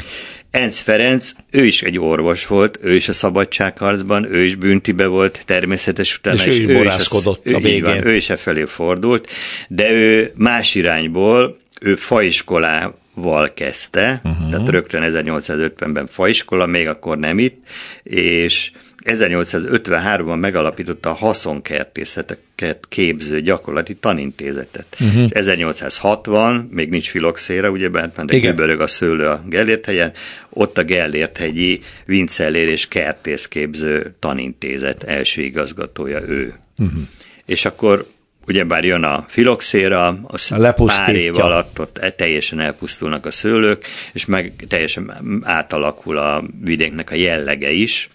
Enz 0.52 0.80
Ferenc, 0.80 1.32
ő 1.52 1.66
is 1.66 1.84
egy 1.84 2.00
orvos 2.00 2.48
volt, 2.48 2.80
ő 2.82 2.96
is 2.96 3.08
a 3.08 3.14
szabadságharcban, 3.14 4.34
ő 4.34 4.44
is 4.44 4.56
büntibe 4.56 5.06
volt 5.06 5.42
természetes 5.46 6.18
utána. 6.18 6.36
És 6.36 6.46
ő 6.46 6.52
is 6.52 6.66
boráskodott 6.66 7.46
a 7.46 7.60
végén. 7.60 7.84
Van, 7.84 8.08
ő 8.08 8.16
is 8.16 8.30
e 8.30 8.36
felé 8.36 8.66
fordult, 8.66 9.30
de 9.68 9.92
ő 9.92 10.32
más 10.36 10.76
irányból, 10.76 11.56
ő 11.82 11.96
faiskolá 11.96 12.94
val 13.16 13.54
kezdte, 13.54 14.22
uh-huh. 14.24 14.50
tehát 14.50 14.70
rögtön 14.70 15.02
1850-ben 15.06 16.08
faiskola, 16.08 16.66
még 16.66 16.88
akkor 16.88 17.18
nem 17.18 17.40
itt, 17.40 17.64
és 18.04 18.72
1853-ban 19.06 20.40
megalapította 20.40 21.10
a 21.10 21.14
haszonkertészeteket 21.14 22.86
képző 22.90 23.42
gyakorlati 23.42 23.96
tanintézetet. 23.96 24.86
Uh-huh. 25.00 25.24
És 25.24 25.30
1860, 25.30 26.68
még 26.72 26.90
nincs 26.90 27.10
filoxéra, 27.10 27.70
ugye, 27.70 27.90
mert 27.90 28.26
de 28.26 28.40
kibörög 28.40 28.82
a 28.82 28.88
szőlő 28.88 29.26
a 29.26 29.44
Gellért 29.46 29.86
helyen, 29.86 30.14
ott 30.50 30.78
a 30.78 30.84
Gellért 30.84 31.38
hegyi 31.38 31.82
Vincellér 32.06 32.68
és 32.68 32.88
kertészképző 32.88 34.16
tanintézet 34.20 35.04
első 35.04 35.42
igazgatója 35.42 36.22
ő. 36.28 36.54
Uh-huh. 36.78 37.00
És 37.46 37.66
akkor 37.66 38.08
ugyebár 38.48 38.84
jön 38.84 39.04
a 39.04 39.26
filoxéra, 39.28 40.20
az 40.24 40.48
pár 40.76 41.16
év 41.16 41.38
alatt 41.38 41.80
ott 41.80 41.98
e- 41.98 42.10
teljesen 42.10 42.60
elpusztulnak 42.60 43.26
a 43.26 43.32
szőlők, 43.32 43.86
és 44.14 44.26
meg 44.26 44.54
teljesen 44.68 45.42
átalakul 45.44 46.18
a 46.18 46.44
vidéknek 46.62 47.12
a 47.12 47.16
jellege 47.16 47.72
is. 47.72 48.10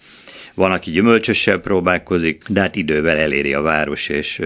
Van, 0.53 0.71
aki 0.71 0.91
gyümölcsössel 0.91 1.57
próbálkozik, 1.57 2.43
de 2.47 2.59
hát 2.61 2.75
idővel 2.75 3.17
eléri 3.17 3.53
a 3.53 3.61
város, 3.61 4.07
és 4.07 4.41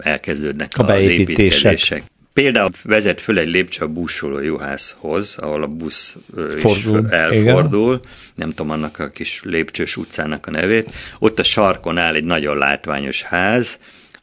elkezdődnek 0.00 0.72
a 0.76 0.84
az 0.84 1.00
építések. 1.00 2.02
Például 2.32 2.70
vezet 2.82 3.20
föl 3.20 3.38
egy 3.38 3.48
lépcső 3.48 3.84
a 3.84 3.88
búsoló 3.88 4.40
juhászhoz, 4.40 5.36
ahol 5.40 5.62
a 5.62 5.66
busz 5.66 6.16
Fordul, 6.56 7.04
is 7.04 7.10
elfordul, 7.10 7.94
igen. 7.94 8.14
nem 8.34 8.48
tudom 8.48 8.70
annak 8.70 8.98
a 8.98 9.10
kis 9.10 9.40
lépcsős 9.44 9.96
utcának 9.96 10.46
a 10.46 10.50
nevét. 10.50 10.90
Ott 11.18 11.38
a 11.38 11.42
sarkon 11.42 11.98
áll 11.98 12.14
egy 12.14 12.24
nagyon 12.24 12.58
látványos 12.58 13.22
ház, 13.22 13.78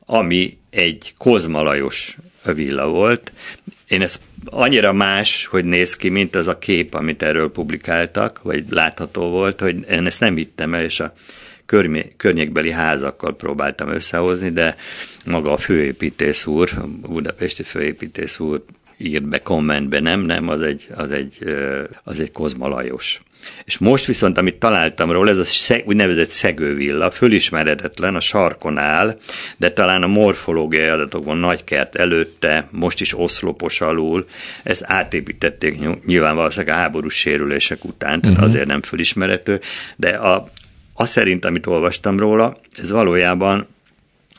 ami 0.05 0.57
egy 0.75 1.13
kozmalajos 1.17 2.17
villa 2.53 2.87
volt. 2.87 3.31
Én 3.87 4.01
ez 4.01 4.19
annyira 4.45 4.93
más, 4.93 5.45
hogy 5.45 5.65
néz 5.65 5.95
ki, 5.95 6.09
mint 6.09 6.35
az 6.35 6.47
a 6.47 6.57
kép, 6.57 6.93
amit 6.93 7.23
erről 7.23 7.51
publikáltak, 7.51 8.41
vagy 8.43 8.65
látható 8.69 9.29
volt, 9.29 9.59
hogy 9.59 9.75
én 9.89 10.05
ezt 10.05 10.19
nem 10.19 10.35
hittem 10.35 10.73
el, 10.73 10.83
és 10.83 10.99
a 10.99 11.13
környékbeli 12.17 12.71
házakkal 12.71 13.35
próbáltam 13.35 13.89
összehozni, 13.89 14.49
de 14.49 14.75
maga 15.25 15.51
a 15.51 15.57
főépítész 15.57 16.45
úr, 16.45 16.71
a 16.77 17.07
budapesti 17.07 17.63
főépítész 17.63 18.39
úr 18.39 18.63
írt 18.97 19.27
be 19.27 19.41
kommentbe, 19.41 19.99
nem, 19.99 20.19
nem, 20.19 20.49
az 20.49 20.61
egy, 20.61 20.87
az 20.95 21.11
egy, 21.11 21.37
az 22.03 22.19
egy 22.19 22.31
kozmalajos. 22.31 23.21
És 23.63 23.77
most 23.77 24.05
viszont, 24.05 24.37
amit 24.37 24.55
találtam 24.55 25.11
róla, 25.11 25.29
ez 25.29 25.37
a 25.37 25.43
szeg, 25.43 25.83
úgynevezett 25.87 26.29
szegővilla, 26.29 27.11
fölismeredetlen, 27.11 28.15
a 28.15 28.19
sarkon 28.19 28.77
áll, 28.77 29.17
de 29.57 29.71
talán 29.71 30.03
a 30.03 30.07
morfológiai 30.07 30.87
adatokban 30.87 31.37
nagy 31.37 31.63
kert 31.63 31.95
előtte, 31.95 32.67
most 32.71 33.01
is 33.01 33.17
oszlopos 33.17 33.81
alul, 33.81 34.25
ezt 34.63 34.83
átépítették 34.85 36.05
nyilván 36.05 36.35
valószínűleg 36.35 36.75
a 36.75 36.79
háborús 36.79 37.15
sérülések 37.15 37.85
után, 37.85 38.21
tehát 38.21 38.37
uh-huh. 38.37 38.51
azért 38.51 38.67
nem 38.67 38.81
fölismerető, 38.81 39.61
de 39.95 40.09
a 40.09 40.47
azt 40.97 41.11
szerint, 41.11 41.45
amit 41.45 41.65
olvastam 41.65 42.19
róla, 42.19 42.55
ez 42.77 42.91
valójában 42.91 43.67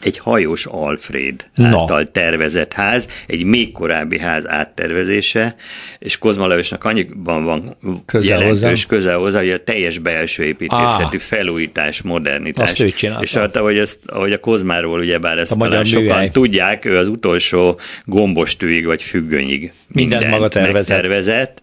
egy 0.01 0.19
hajós 0.19 0.67
Alfred 0.67 1.47
Na. 1.55 1.67
által 1.67 2.11
tervezett 2.11 2.73
ház, 2.73 3.09
egy 3.27 3.45
még 3.45 3.73
korábbi 3.73 4.19
ház 4.19 4.49
áttervezése, 4.49 5.57
és 5.99 6.19
Kozma 6.19 6.47
Lajosnak 6.47 6.85
annyiban 6.85 7.45
van 7.45 7.77
közel 8.07 8.39
jelentős 8.39 8.61
hozzá. 8.61 8.87
közel 8.87 9.19
hozzá, 9.19 9.39
hogy 9.39 9.51
a 9.51 9.65
teljes 9.65 9.99
belső 9.99 10.45
építészeti 10.45 11.17
ah. 11.17 11.23
felújítás, 11.23 12.03
modernitás. 12.03 12.65
Azt 12.65 12.81
ő 12.81 12.91
csinálta. 12.91 13.23
És 13.23 13.35
hát, 13.35 13.57
ahogy, 13.57 13.79
ezt, 13.79 13.99
ahogy 14.07 14.33
a 14.33 14.41
Kozmáról 14.41 14.99
ugyebár 14.99 15.39
ezt 15.39 15.53
a 15.53 15.57
talán 15.57 15.85
sokan 15.85 16.05
műhely. 16.05 16.29
tudják, 16.29 16.85
ő 16.85 16.97
az 16.97 17.09
utolsó 17.09 17.81
gombostűig 18.05 18.87
vagy 18.87 19.03
függönyig 19.03 19.73
mindent, 19.89 20.21
mindent 20.21 20.31
maga 20.31 20.49
tervezett. 20.49 21.01
tervezett 21.01 21.61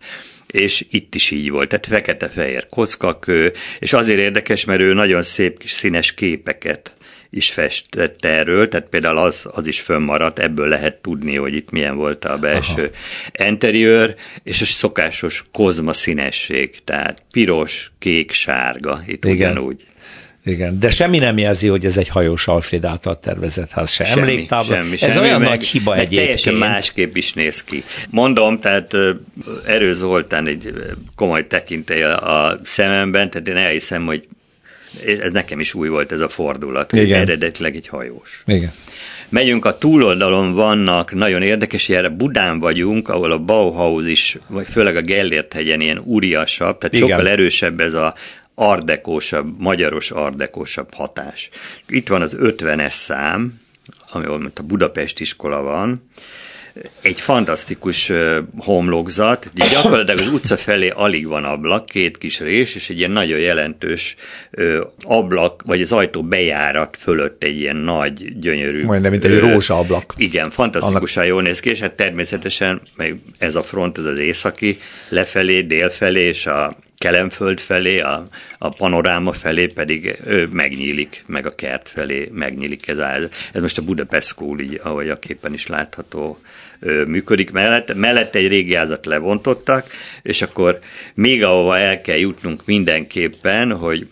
és 0.52 0.86
itt 0.90 1.16
is 1.16 1.32
így 1.32 1.50
volt, 1.50 1.70
tehát 1.70 1.86
fekete-fehér 1.86 2.68
kockakő, 2.70 3.52
és 3.80 3.94
azért 3.94 4.20
érdekes, 4.20 4.66
mert 4.66 4.82
ő 4.82 4.94
nagyon 4.94 5.24
szép 5.24 5.60
kis 5.60 5.72
színes 5.72 6.14
képeket 6.14 6.96
is 7.34 7.52
festett 7.52 8.26
erről, 8.26 8.68
tehát 8.68 8.90
például 8.90 9.18
az, 9.18 9.46
az 9.52 9.68
is 9.68 9.80
fönnmaradt, 9.80 10.40
ebből 10.40 10.68
lehet 10.68 11.02
tudni, 11.02 11.36
hogy 11.36 11.54
itt 11.54 11.72
milyen 11.72 11.96
volt 11.96 12.26
a 12.26 12.38
belső 12.38 12.92
Aha. 13.34 13.50
interiőr, 13.50 14.16
és 14.44 14.62
a 14.62 14.66
szokásos 14.66 15.44
kozma 15.52 15.94
színesség, 15.94 16.84
tehát 16.84 17.24
piros, 17.32 17.92
kék, 18.00 18.32
sárga, 18.32 19.04
itt 19.06 19.26
Igen. 19.26 19.52
ugyanúgy. 19.52 19.86
Igen, 20.46 20.80
de 20.80 20.90
semmi 20.90 21.18
nem 21.18 21.38
jelzi, 21.38 21.68
hogy 21.68 21.86
ez 21.86 21.98
egy 21.98 22.08
hajós 22.08 22.48
Alfred 22.48 22.86
által 22.86 23.20
tervezett 23.20 23.70
ház, 23.70 23.92
se 23.92 24.06
semmi, 24.06 24.20
emléktábla. 24.20 24.76
Semmi, 24.76 24.94
ez 24.94 25.00
semmi, 25.00 25.26
olyan 25.26 25.40
meg, 25.40 25.50
nagy 25.50 25.66
hiba 25.66 25.96
egyébként. 25.96 26.22
Teljesen 26.22 26.54
másképp 26.54 27.16
is 27.16 27.34
néz 27.34 27.64
ki. 27.64 27.84
Mondom, 28.10 28.60
tehát 28.60 28.94
Erő 29.66 29.94
Zoltán 29.94 30.48
egy 30.48 30.74
komoly 31.16 31.48
tekintély 31.48 32.04
a 32.04 32.60
szememben, 32.64 33.30
tehát 33.30 33.48
én 33.48 33.56
elhiszem, 33.56 34.06
hogy 34.06 34.28
ez 35.22 35.32
nekem 35.32 35.60
is 35.60 35.74
új 35.74 35.88
volt 35.88 36.12
ez 36.12 36.20
a 36.20 36.30
fordulat, 36.30 36.92
hogy 36.92 37.02
Igen. 37.02 37.22
eredetileg 37.22 37.76
egy 37.76 37.88
hajós. 37.88 38.44
Igen. 38.46 38.72
Megyünk 39.30 39.66
a 39.66 39.78
túloldalon 39.78 40.54
vannak, 40.54 41.14
nagyon 41.14 41.42
érdekes, 41.42 41.86
hogy 41.86 41.96
erre 41.96 42.10
Budán 42.10 42.60
vagyunk, 42.60 43.10
ahol 43.10 43.32
a 43.32 43.38
Bauhaus 43.38 44.06
is, 44.06 44.38
vagy 44.48 44.68
főleg 44.70 44.96
a 44.96 45.02
Gellért 45.02 45.54
hegyen 45.54 45.82
ilyen 45.82 46.00
úriasabb, 46.04 46.78
tehát 46.78 46.96
Igen. 46.96 47.08
sokkal 47.08 47.28
erősebb 47.28 47.80
ez 47.80 47.94
a 47.94 48.14
ardekósabb, 48.56 49.60
magyaros 49.60 50.12
ardekósabb 50.12 50.94
hatás. 50.94 51.50
Itt 51.88 52.08
van 52.08 52.22
az 52.22 52.38
50-es 52.40 52.94
szám, 52.94 53.62
ahol 54.12 54.52
a 54.56 54.62
Budapest 54.62 55.20
iskola 55.20 55.62
van, 55.62 56.10
egy 57.02 57.20
fantasztikus 57.20 58.12
homlokzat, 58.58 59.52
gyakorlatilag 59.54 60.20
az 60.20 60.32
utca 60.32 60.58
felé 60.58 60.90
alig 60.90 61.28
van 61.28 61.44
ablak, 61.44 61.86
két 61.86 62.18
kis 62.18 62.40
rés, 62.40 62.76
és 62.76 62.90
egy 62.90 62.98
ilyen 62.98 63.12
nagyon 63.12 63.40
jelentős 63.40 64.16
ablak, 65.02 65.62
vagy 65.66 65.82
az 65.82 65.92
ajtó 65.92 66.24
bejárat 66.24 66.98
fölött 67.00 67.44
egy 67.44 67.60
ilyen 67.60 67.76
nagy, 67.76 68.40
gyönyörű... 68.40 68.86
Majdnem, 68.86 69.12
mint 69.12 69.24
egy 69.24 69.40
rózsa 69.40 69.78
ablak. 69.78 70.14
Igen, 70.18 70.50
fantasztikusan 70.50 71.24
Annak... 71.24 71.36
jól 71.36 71.44
néz 71.44 71.60
ki, 71.60 71.70
és 71.70 71.80
hát 71.80 71.94
természetesen 71.94 72.82
meg 72.96 73.16
ez 73.38 73.56
a 73.56 73.64
front, 73.64 73.98
ez 73.98 74.06
az 74.06 74.20
északi, 74.20 74.80
lefelé, 75.10 75.62
délfelé, 75.62 76.22
és 76.22 76.46
a 76.46 76.76
Kelemföld 77.04 77.60
felé, 77.60 78.00
a, 78.00 78.26
a 78.58 78.70
panoráma 78.70 79.34
felé 79.34 79.68
pedig 79.68 80.20
ő 80.26 80.48
megnyílik, 80.52 81.24
meg 81.28 81.46
a 81.46 81.56
kert 81.56 81.90
felé 81.90 82.30
megnyílik 82.32 82.88
ez, 82.88 82.98
a, 82.98 83.10
ez 83.54 83.62
most 83.62 83.78
a 83.78 83.82
Budapest 83.82 84.28
School, 84.28 84.60
így, 84.60 84.80
ahogy 84.84 85.10
a 85.10 85.20
képen 85.20 85.54
is 85.54 85.68
látható, 85.68 86.40
működik 87.08 87.52
mellett. 87.52 87.94
Mellette 87.96 88.40
egy 88.40 88.48
régi 88.48 88.76
házat 88.76 89.06
levontottak, 89.06 89.86
és 90.22 90.42
akkor 90.42 90.80
még 91.16 91.44
ahova 91.44 91.78
el 91.78 92.02
kell 92.02 92.18
jutnunk 92.18 92.62
mindenképpen, 92.66 93.72
hogy 93.72 94.08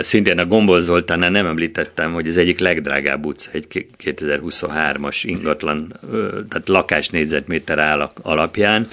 Szintén 0.00 0.38
a 0.38 0.46
Gombol 0.46 0.80
Zoltánnál 0.80 1.30
nem 1.30 1.46
említettem, 1.46 2.12
hogy 2.12 2.26
ez 2.26 2.36
egyik 2.36 2.58
legdrágább 2.58 3.26
utca, 3.26 3.50
egy 3.52 3.86
2023-as 4.04 5.20
ingatlan, 5.22 6.00
tehát 6.48 6.68
lakás 6.68 7.08
négyzetméter 7.08 8.08
alapján. 8.22 8.88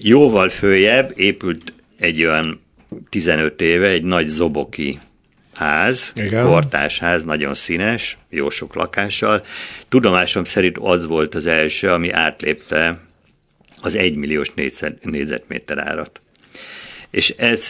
Jóval 0.00 0.48
följebb 0.48 1.12
épült 1.16 1.72
egy 1.98 2.24
olyan 2.24 2.60
15 3.08 3.60
éve 3.60 3.86
egy 3.86 4.02
nagy 4.02 4.28
zoboki 4.28 4.98
ház, 5.60 6.12
Igen. 6.14 6.44
kortás 6.44 6.98
ház, 6.98 7.22
nagyon 7.22 7.54
színes, 7.54 8.18
jó 8.30 8.50
sok 8.50 8.74
lakással. 8.74 9.44
Tudomásom 9.88 10.44
szerint 10.44 10.78
az 10.78 11.06
volt 11.06 11.34
az 11.34 11.46
első, 11.46 11.88
ami 11.88 12.10
átlépte 12.10 13.00
az 13.82 13.94
egymilliós 13.94 14.52
négyzetméter 15.02 15.78
árat. 15.78 16.20
És 17.10 17.34
ez, 17.36 17.68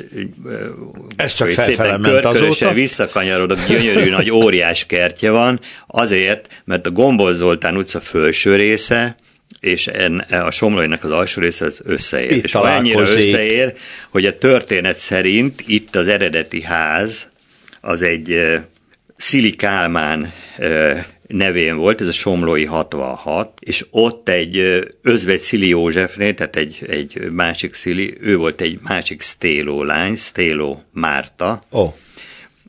ez 1.17 1.35
csak 1.35 1.57
ment 1.99 2.25
azóta. 2.25 2.73
visszakanyarodok, 2.73 3.67
gyönyörű 3.67 4.11
nagy 4.11 4.31
óriás 4.31 4.87
kertje 4.87 5.31
van, 5.31 5.61
azért, 5.87 6.63
mert 6.65 6.87
a 6.87 6.91
Gombol 6.91 7.33
Zoltán 7.33 7.77
utca 7.77 8.01
felső 8.01 8.57
része, 8.57 9.15
és 9.61 9.87
en, 9.87 10.19
a 10.19 10.51
Somlóinak 10.51 11.05
az 11.05 11.11
alsó 11.11 11.41
része 11.41 11.65
az 11.65 11.81
összeér. 11.85 12.31
Itt 12.31 12.45
és 12.45 12.55
annyira 12.55 13.01
összeér, 13.01 13.75
hogy 14.09 14.27
a 14.27 14.39
történet 14.39 14.97
szerint 14.97 15.63
itt 15.67 15.97
az 15.97 16.09
eredeti 16.09 16.63
ház, 16.63 17.31
az 17.81 18.03
egy 18.03 18.59
Szili 19.17 19.57
Kálmán 19.57 20.33
nevén 21.27 21.77
volt, 21.77 22.01
ez 22.01 22.07
a 22.07 22.13
Somlói 22.13 22.65
66, 22.65 23.59
és 23.61 23.87
ott 23.91 24.29
egy 24.29 24.57
özvegy 25.03 25.41
Szili 25.41 25.69
Józsefnél, 25.69 26.35
tehát 26.35 26.57
egy, 26.57 26.79
egy 26.89 27.31
másik 27.31 27.75
Szili, 27.75 28.17
ő 28.21 28.37
volt 28.37 28.61
egy 28.61 28.79
másik 28.83 29.23
Stéló 29.23 29.83
lány, 29.83 30.17
Stéló 30.17 30.83
Márta, 30.93 31.61
oh. 31.71 31.95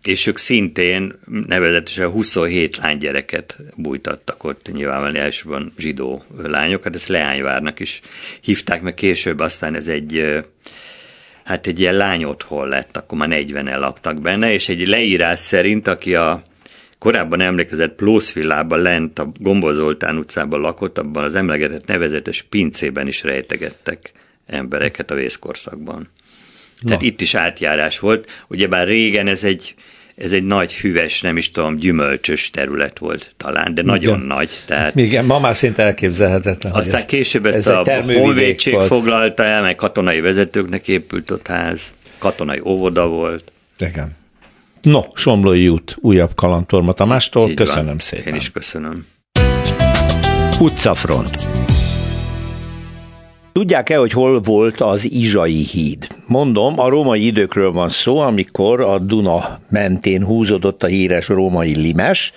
és 0.03 0.27
ők 0.27 0.37
szintén 0.37 1.19
nevezetesen 1.47 2.09
27 2.09 2.77
lánygyereket 2.77 3.57
bújtattak 3.75 4.43
ott, 4.43 4.71
nyilvánvalóan 4.71 5.15
elsőben 5.15 5.73
zsidó 5.77 6.23
lányokat, 6.43 6.95
ezt 6.95 7.07
Leányvárnak 7.07 7.79
is 7.79 8.01
hívták 8.41 8.81
meg 8.81 8.93
később, 8.93 9.39
aztán 9.39 9.75
ez 9.75 9.87
egy 9.87 10.43
hát 11.43 11.67
egy 11.67 11.79
ilyen 11.79 11.95
lány 11.95 12.23
otthon 12.23 12.67
lett, 12.67 12.97
akkor 12.97 13.17
már 13.17 13.29
40-en 13.31 13.79
laktak 13.79 14.21
benne, 14.21 14.53
és 14.53 14.69
egy 14.69 14.87
leírás 14.87 15.39
szerint, 15.39 15.87
aki 15.87 16.15
a 16.15 16.41
korábban 16.99 17.41
emlékezett 17.41 17.95
Plószvillában 17.95 18.79
lent 18.79 19.19
a 19.19 19.31
Gombozoltán 19.39 20.17
utcában 20.17 20.59
lakott, 20.61 20.97
abban 20.97 21.23
az 21.23 21.35
emlegetett 21.35 21.85
nevezetes 21.85 22.41
pincében 22.41 23.07
is 23.07 23.23
rejtegettek 23.23 24.11
embereket 24.45 25.11
a 25.11 25.15
vészkorszakban. 25.15 26.09
Na. 26.79 26.87
Tehát 26.87 27.01
itt 27.01 27.21
is 27.21 27.35
átjárás 27.35 27.99
volt. 27.99 28.43
Ugyebár 28.47 28.87
régen 28.87 29.27
ez 29.27 29.43
egy 29.43 29.75
ez 30.23 30.31
egy 30.31 30.43
nagy 30.43 30.73
füves, 30.73 31.21
nem 31.21 31.37
is 31.37 31.51
tudom, 31.51 31.75
gyümölcsös 31.75 32.49
terület 32.49 32.99
volt 32.99 33.33
talán, 33.37 33.73
de 33.73 33.81
nagyon 33.81 34.15
Igen. 34.15 34.27
nagy. 34.27 34.49
Tehát 34.65 34.95
Igen, 34.95 35.25
ma 35.25 35.39
már 35.39 35.55
szinte 35.55 35.83
elképzelhetetlen. 35.83 36.73
Aztán 36.73 36.99
ez, 36.99 37.05
később 37.05 37.45
ezt 37.45 37.57
ez 37.57 37.67
a 37.67 37.83
honvédség 38.03 38.75
foglalta 38.75 39.43
el, 39.43 39.61
meg 39.61 39.75
katonai 39.75 40.19
vezetőknek 40.19 40.87
épült 40.87 41.31
ott 41.31 41.47
ház, 41.47 41.93
katonai 42.17 42.61
óvoda 42.65 43.07
volt. 43.07 43.51
Igen. 43.77 44.15
No, 44.81 45.01
Somlói 45.13 45.67
út, 45.67 45.97
újabb 45.99 46.35
kalantorma 46.35 46.93
Tamástól, 46.93 47.49
Így 47.49 47.55
köszönöm 47.55 47.85
van. 47.85 47.99
szépen. 47.99 48.27
Én 48.27 48.35
is 48.35 48.51
köszönöm. 48.51 49.05
Utcafront. 50.59 51.37
Tudják-e, 53.53 53.97
hogy 53.97 54.11
hol 54.11 54.39
volt 54.39 54.81
az 54.81 55.11
Izsai 55.11 55.63
híd? 55.63 56.07
Mondom, 56.25 56.79
a 56.79 56.89
római 56.89 57.25
időkről 57.25 57.71
van 57.71 57.89
szó, 57.89 58.17
amikor 58.17 58.81
a 58.81 58.99
Duna 58.99 59.59
mentén 59.69 60.25
húzódott 60.25 60.83
a 60.83 60.87
híres 60.87 61.27
római 61.27 61.75
limes. 61.75 62.33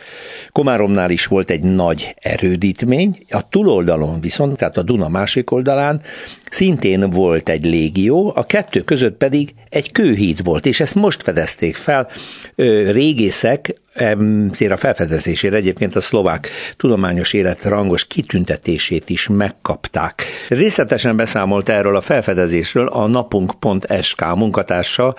Komáromnál 0.54 1.10
is 1.10 1.26
volt 1.26 1.50
egy 1.50 1.62
nagy 1.62 2.14
erődítmény, 2.20 3.24
a 3.28 3.48
túloldalon 3.48 4.20
viszont, 4.20 4.56
tehát 4.56 4.76
a 4.76 4.82
Duna 4.82 5.08
másik 5.08 5.50
oldalán 5.50 6.00
szintén 6.50 7.10
volt 7.10 7.48
egy 7.48 7.64
légió, 7.64 8.32
a 8.36 8.46
kettő 8.46 8.82
között 8.82 9.16
pedig 9.16 9.54
egy 9.68 9.92
kőhíd 9.92 10.44
volt, 10.44 10.66
és 10.66 10.80
ezt 10.80 10.94
most 10.94 11.22
fedezték 11.22 11.74
fel 11.74 12.08
régészek 12.90 13.74
a 14.70 14.76
felfedezésére 14.76 15.56
egyébként 15.56 15.96
a 15.96 16.00
szlovák 16.00 16.48
tudományos 16.76 17.32
élet 17.32 17.62
rangos 17.62 18.06
kitüntetését 18.06 19.10
is 19.10 19.28
megkapták. 19.28 20.22
Részletesen 20.48 21.16
beszámolt 21.16 21.68
erről 21.68 21.96
a 21.96 22.00
felfedezésről 22.00 22.86
a 22.86 23.06
napunk.sk 23.06 24.24
munkatársa 24.34 25.14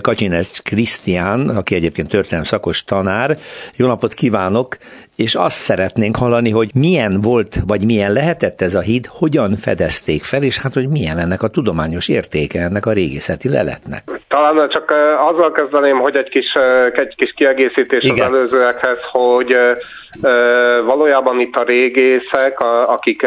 Kacsinec 0.00 0.58
Krisztián, 0.58 1.48
aki 1.48 1.74
egyébként 1.74 2.08
történelem 2.08 2.44
szakos 2.44 2.84
tanár. 2.84 3.38
Jó 3.76 3.86
napot 3.86 4.14
kívánok! 4.14 4.77
És 5.16 5.34
azt 5.34 5.56
szeretnénk 5.56 6.16
hallani, 6.16 6.50
hogy 6.50 6.70
milyen 6.74 7.20
volt, 7.20 7.56
vagy 7.66 7.84
milyen 7.84 8.12
lehetett 8.12 8.60
ez 8.60 8.74
a 8.74 8.80
híd, 8.80 9.06
hogyan 9.06 9.50
fedezték 9.50 10.22
fel, 10.22 10.42
és 10.42 10.58
hát, 10.58 10.72
hogy 10.72 10.88
milyen 10.88 11.18
ennek 11.18 11.42
a 11.42 11.48
tudományos 11.48 12.08
értéke 12.08 12.60
ennek 12.60 12.86
a 12.86 12.92
régészeti 12.92 13.48
leletnek. 13.48 14.02
Talán 14.28 14.68
csak 14.68 14.94
azzal 15.20 15.52
kezdeném, 15.52 15.98
hogy 15.98 16.16
egy 16.16 16.28
kis, 16.28 16.52
egy 16.92 17.14
kis 17.16 17.32
kiegészítés 17.36 18.04
Igen. 18.04 18.26
az 18.26 18.32
előzőekhez, 18.32 18.98
hogy 19.10 19.56
valójában 20.86 21.40
itt 21.40 21.54
a 21.56 21.64
régészek, 21.64 22.60
akik 22.86 23.26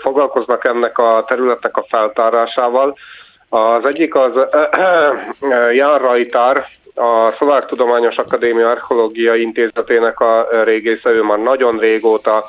foglalkoznak 0.00 0.64
ennek 0.64 0.98
a 0.98 1.24
területnek 1.28 1.76
a 1.76 1.86
feltárásával, 1.88 2.96
az 3.48 3.84
egyik 3.84 4.14
az 4.14 4.32
Jan 5.72 5.98
Rajtár, 5.98 6.66
a 6.98 7.30
Szlovák 7.36 7.66
Tudományos 7.66 8.16
Akadémia 8.16 8.70
Archeológiai 8.70 9.42
Intézetének 9.42 10.20
a 10.20 10.46
régésze, 10.64 11.10
ő 11.10 11.22
már 11.22 11.38
nagyon 11.38 11.78
régóta 11.78 12.44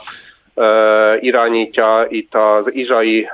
irányítja 1.19 2.05
itt 2.09 2.35
az 2.35 2.63
Izsai, 2.71 3.29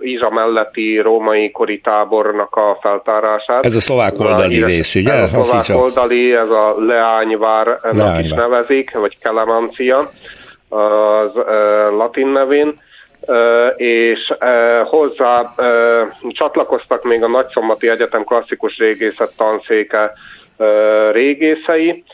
Izsa 0.00 0.30
melletti 0.30 0.98
római 0.98 1.50
kori 1.50 1.80
tábornak 1.80 2.54
a 2.54 2.78
feltárását. 2.80 3.64
Ez 3.64 3.74
a 3.74 3.80
szlovák 3.80 4.18
oldali 4.18 4.64
rész, 4.64 4.94
ugye? 4.94 5.12
Ez 5.12 5.32
a 5.34 5.42
szlovák 5.42 5.82
oldali, 5.82 6.34
ez 6.34 6.50
a 6.50 6.74
Leányvár, 6.78 7.78
Leányvár. 7.82 8.24
is 8.24 8.30
nevezik, 8.30 8.98
vagy 8.98 9.18
Kelemancia 9.18 10.10
az 10.68 11.30
latin 11.90 12.28
nevén 12.28 12.80
és 13.76 14.34
hozzá 14.84 15.54
csatlakoztak 16.28 17.04
még 17.04 17.22
a 17.22 17.28
Nagyszombati 17.28 17.88
Egyetem 17.88 18.24
klasszikus 18.24 18.78
régészet 18.78 19.36
tanszéke 19.36 20.12
régészei, 21.12 22.04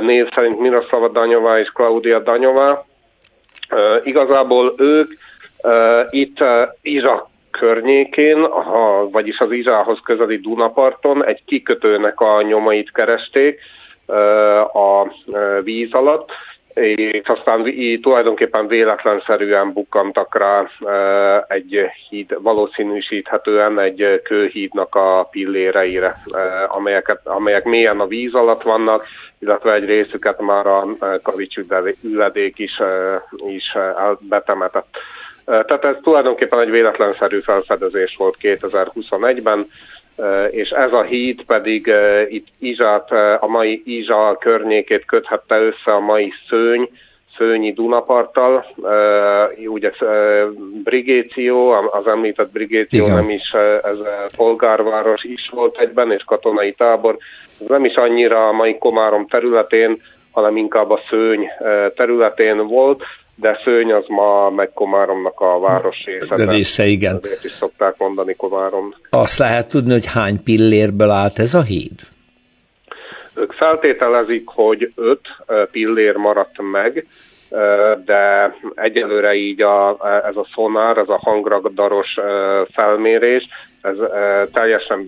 név 0.00 0.28
szerint 0.34 0.60
Miroslava 0.60 1.08
Danyová 1.08 1.58
és 1.58 1.68
Claudia 1.68 2.18
Danyová, 2.18 2.84
Igazából 4.02 4.74
ők 4.78 5.12
itt 6.10 6.44
Izsa 6.82 7.30
környékén, 7.50 8.44
ha, 8.44 9.08
vagyis 9.10 9.38
az 9.38 9.52
Izsához 9.52 9.98
közeli 10.04 10.36
Dunaparton 10.36 11.24
egy 11.24 11.44
kikötőnek 11.44 12.20
a 12.20 12.42
nyomait 12.42 12.92
keresték 12.92 13.60
a 14.72 15.12
víz 15.62 15.92
alatt, 15.92 16.30
és 16.80 17.28
aztán 17.28 17.66
így 17.66 18.00
tulajdonképpen 18.00 18.66
véletlenszerűen 18.66 19.72
bukkantak 19.72 20.38
rá 20.38 20.70
egy 21.48 21.90
híd, 22.08 22.42
valószínűsíthetően 22.42 23.78
egy 23.78 24.20
kőhídnak 24.24 24.94
a 24.94 25.28
pilléreire, 25.30 26.16
amelyeket, 26.68 27.20
amelyek 27.24 27.64
mélyen 27.64 28.00
a 28.00 28.06
víz 28.06 28.34
alatt 28.34 28.62
vannak, 28.62 29.06
illetve 29.38 29.72
egy 29.72 29.84
részüket 29.84 30.40
már 30.40 30.66
a 30.66 30.86
kavics 31.22 31.56
üledék 32.02 32.58
is, 32.58 32.80
is 33.46 33.76
betemetett. 34.18 34.96
Tehát 35.44 35.84
ez 35.84 35.96
tulajdonképpen 36.02 36.60
egy 36.60 36.70
véletlenszerű 36.70 37.40
felfedezés 37.40 38.14
volt 38.18 38.36
2021-ben, 38.40 39.66
és 40.50 40.70
ez 40.70 40.92
a 40.92 41.02
híd 41.02 41.42
pedig 41.42 41.92
itt 42.28 42.46
Izsát, 42.58 43.10
a 43.40 43.46
mai 43.46 43.82
Izsa 43.84 44.36
környékét 44.40 45.04
köthette 45.04 45.56
össze 45.58 45.92
a 45.94 46.00
mai 46.00 46.32
szőny, 46.48 46.88
Szőnyi 47.38 47.72
Dunaparttal, 47.72 48.66
ugye 49.66 49.92
Brigéció, 50.84 51.70
az 51.70 52.06
említett 52.06 52.50
Brigéció 52.50 53.04
Igen. 53.04 53.16
nem 53.16 53.30
is, 53.30 53.52
ez 53.82 53.98
polgárváros 54.36 55.24
is 55.24 55.48
volt 55.48 55.78
egyben, 55.78 56.12
és 56.12 56.22
katonai 56.24 56.72
tábor, 56.72 57.16
ez 57.60 57.66
nem 57.66 57.84
is 57.84 57.94
annyira 57.94 58.48
a 58.48 58.52
mai 58.52 58.78
Komárom 58.78 59.26
területén, 59.26 59.96
hanem 60.32 60.56
inkább 60.56 60.90
a 60.90 61.00
Szőny 61.08 61.48
területén 61.94 62.66
volt, 62.66 63.02
de 63.40 63.60
Szőny 63.64 63.92
az 63.92 64.04
ma 64.06 64.50
meg 64.50 64.70
Komáromnak 64.72 65.40
a 65.40 65.58
város 65.58 66.04
része. 66.04 66.36
De 66.36 66.50
része, 66.50 66.84
igen. 66.84 67.20
Ezért 67.22 67.44
is 67.44 67.52
szokták 67.52 67.94
mondani 67.98 68.34
Komárom. 68.34 68.94
Azt 69.10 69.38
lehet 69.38 69.68
tudni, 69.68 69.92
hogy 69.92 70.06
hány 70.06 70.42
pillérből 70.42 71.10
állt 71.10 71.38
ez 71.38 71.54
a 71.54 71.62
híd? 71.62 72.00
Ők 73.34 73.52
feltételezik, 73.52 74.48
hogy 74.48 74.92
öt 74.94 75.28
pillér 75.70 76.16
maradt 76.16 76.56
meg, 76.72 77.06
de 78.04 78.54
egyelőre 78.74 79.34
így 79.34 79.62
a, 79.62 79.96
ez 80.28 80.36
a 80.36 80.46
szonár, 80.54 80.96
ez 80.96 81.08
a 81.08 81.20
hangragdaros 81.22 82.14
felmérés, 82.72 83.48
ez 83.80 83.96
teljesen 84.52 85.06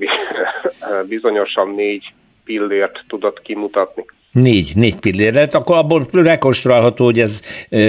bizonyosan 1.08 1.68
négy 1.68 2.12
pillért 2.44 3.00
tudott 3.08 3.42
kimutatni. 3.42 4.04
Négy, 4.32 4.72
négy 4.74 4.98
pillér 5.00 5.32
lehet, 5.32 5.54
akkor 5.54 5.76
abból 5.76 6.06
rekonstruálható, 6.12 7.04
hogy 7.04 7.18
ez 7.18 7.40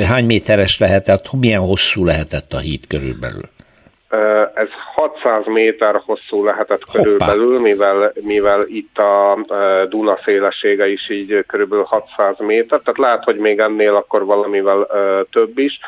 hány 0.07 0.25
méteres 0.25 0.79
lehetett, 0.79 1.33
milyen 1.39 1.61
hosszú 1.61 2.05
lehetett 2.05 2.53
a 2.53 2.59
híd 2.59 2.87
körülbelül? 2.87 3.49
Ez 4.53 4.67
600 4.95 5.45
méter 5.45 6.01
hosszú 6.05 6.43
lehetett 6.43 6.81
Hoppá. 6.83 7.03
körülbelül, 7.03 7.59
mivel, 7.59 8.13
mivel 8.21 8.65
itt 8.67 8.97
a 8.97 9.37
Duna 9.89 10.19
szélessége 10.23 10.87
is 10.91 11.09
így 11.09 11.43
körülbelül 11.47 11.83
600 11.83 12.35
méter, 12.37 12.79
tehát 12.79 12.99
lehet, 12.99 13.23
hogy 13.23 13.37
még 13.37 13.59
ennél 13.59 13.95
akkor 13.95 14.25
valamivel 14.25 14.87
több 15.31 15.57
is. 15.57 15.79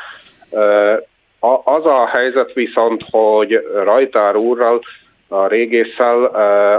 Az 1.64 1.84
a 1.84 2.10
helyzet 2.12 2.52
viszont, 2.52 3.04
hogy 3.10 3.66
Rajtár 3.84 4.36
úrral 4.36 4.80
a 5.28 5.46
régésszel 5.46 6.24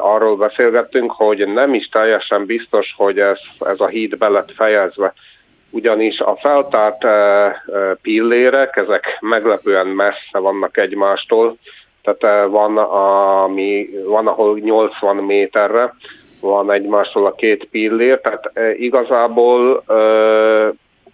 arról 0.02 0.36
beszélgettünk, 0.36 1.12
hogy 1.12 1.48
nem 1.48 1.74
is 1.74 1.90
teljesen 1.90 2.46
biztos, 2.46 2.94
hogy 2.98 3.20
ez, 3.20 3.40
ez 3.60 3.80
a 3.80 3.88
híd 3.88 4.18
be 4.18 4.28
lett 4.28 4.52
fejezve. 4.52 5.14
Ugyanis 5.70 6.20
a 6.20 6.36
feltárt 6.36 7.06
pillérek, 8.02 8.76
ezek 8.76 9.18
meglepően 9.20 9.88
messze 9.88 10.40
vannak 10.40 10.78
egymástól, 10.78 11.58
tehát 12.04 12.50
van, 12.50 12.78
ami, 12.78 13.90
van 14.06 14.28
ahol 14.28 14.60
80 14.60 15.16
méterre 15.16 15.94
van 16.42 16.72
egymástól 16.72 17.26
a 17.26 17.36
két 17.36 17.66
pillér, 17.66 18.20
tehát 18.20 18.52
igazából 18.78 19.84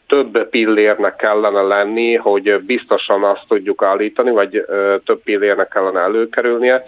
több 0.07 0.49
pillérnek 0.49 1.15
kellene 1.15 1.61
lenni, 1.61 2.15
hogy 2.15 2.59
biztosan 2.61 3.23
azt 3.23 3.45
tudjuk 3.47 3.83
állítani, 3.83 4.31
vagy 4.31 4.65
több 5.05 5.23
pillérnek 5.23 5.67
kellene 5.67 5.99
előkerülnie, 5.99 6.83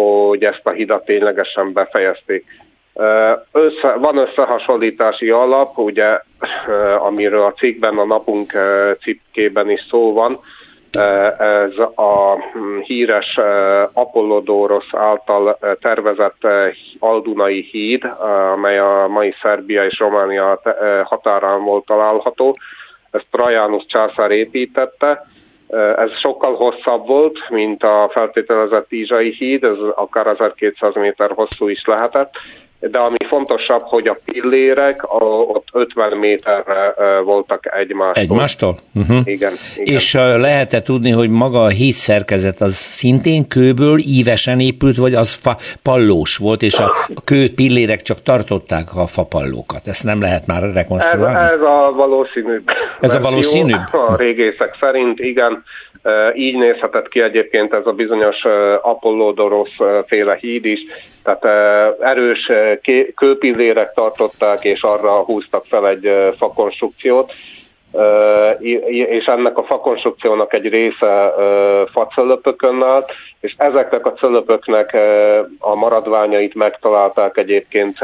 hogy 0.00 0.44
ezt 0.44 0.60
a 0.62 0.70
hidat 0.70 1.04
ténylegesen 1.04 1.72
befejezték. 1.72 2.44
Össze, 3.52 3.92
van 3.98 4.16
összehasonlítási 4.16 5.30
alap, 5.30 5.78
ugye, 5.78 6.20
amiről 6.98 7.44
a 7.44 7.52
cikkben, 7.52 7.98
a 7.98 8.04
napunk 8.04 8.52
cikkében 9.00 9.70
is 9.70 9.86
szó 9.90 10.12
van, 10.12 10.38
ez 11.38 11.78
a 11.94 12.34
hm, 12.52 12.78
híres 12.78 13.38
Apollodoros 13.92 14.86
által 14.92 15.58
tervezett 15.80 16.46
Aldunai 16.98 17.68
híd, 17.70 18.04
amely 18.52 18.78
a 18.78 19.06
mai 19.08 19.34
Szerbia 19.42 19.84
és 19.84 19.98
Románia 19.98 20.60
határán 21.04 21.62
volt 21.62 21.84
található. 21.86 22.56
Ezt 23.10 23.26
Trajanus 23.30 23.84
császár 23.86 24.30
építette, 24.30 25.26
ez 25.96 26.10
sokkal 26.18 26.54
hosszabb 26.54 27.06
volt, 27.06 27.38
mint 27.48 27.82
a 27.82 28.10
feltételezett 28.12 28.92
Ízsai 28.92 29.30
híd, 29.30 29.64
ez 29.64 29.76
akár 29.94 30.26
1200 30.26 30.94
méter 30.94 31.30
hosszú 31.30 31.68
is 31.68 31.84
lehetett, 31.84 32.32
de 32.90 32.98
ami 32.98 33.16
fontosabb, 33.28 33.82
hogy 33.82 34.06
a 34.06 34.18
pillérek 34.24 35.02
a, 35.02 35.24
ott 35.24 35.68
50 35.72 36.18
méterre 36.18 36.94
voltak 37.24 37.76
egymástól. 37.76 38.22
Egymástól? 38.22 38.76
Uh-huh. 38.94 39.18
Igen, 39.24 39.52
igen. 39.76 39.94
És 39.94 40.12
lehet-e 40.36 40.82
tudni, 40.82 41.10
hogy 41.10 41.30
maga 41.30 41.62
a 41.62 41.68
híd 41.68 41.94
szerkezet 41.94 42.60
az 42.60 42.74
szintén 42.74 43.48
kőből 43.48 43.98
ívesen 43.98 44.60
épült, 44.60 44.96
vagy 44.96 45.14
az 45.14 45.32
fa, 45.32 45.56
pallós 45.82 46.36
volt, 46.36 46.62
és 46.62 46.78
a 46.78 46.92
kő 47.24 47.54
pillérek 47.54 48.02
csak 48.02 48.22
tartották 48.22 48.96
a 48.96 49.06
fapallókat? 49.06 49.86
Ezt 49.86 50.04
nem 50.04 50.20
lehet 50.20 50.46
már 50.46 50.72
rekonstruálni? 50.72 51.38
Ez, 51.38 51.50
ez 51.50 51.60
a 51.60 51.92
valószínűbb. 51.96 52.62
Ez 53.00 53.14
a 53.14 53.20
valószínűbb? 53.20 53.92
A 53.92 54.16
régészek 54.16 54.76
szerint, 54.80 55.18
igen. 55.18 55.64
Így 56.34 56.56
nézhetett 56.56 57.08
ki 57.08 57.20
egyébként 57.20 57.74
ez 57.74 57.86
a 57.86 57.92
bizonyos 57.92 58.44
Apollodoros 58.82 59.70
féle 60.06 60.36
híd 60.40 60.64
is, 60.64 60.80
tehát 61.22 61.44
erős 62.00 62.50
kőpillérek 63.16 63.92
tartották, 63.92 64.64
és 64.64 64.82
arra 64.82 65.24
húztak 65.24 65.64
fel 65.66 65.88
egy 65.88 66.32
fakonstrukciót, 66.38 67.32
és 68.88 69.24
ennek 69.24 69.58
a 69.58 69.62
fakonstrukciónak 69.62 70.52
egy 70.52 70.68
része 70.68 71.32
facölöpökön 71.92 72.82
állt, 72.82 73.12
és 73.40 73.54
ezeknek 73.58 74.06
a 74.06 74.12
cölöpöknek 74.12 74.96
a 75.58 75.74
maradványait 75.74 76.54
megtalálták 76.54 77.36
egyébként, 77.36 77.98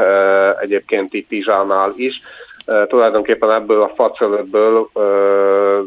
egyébként 0.61 1.13
itt 1.13 1.31
Izsánál 1.31 1.93
is. 1.95 2.21
Tulajdonképpen 2.87 3.51
ebből 3.51 3.81
a 3.81 3.91
facölöpből 3.95 4.89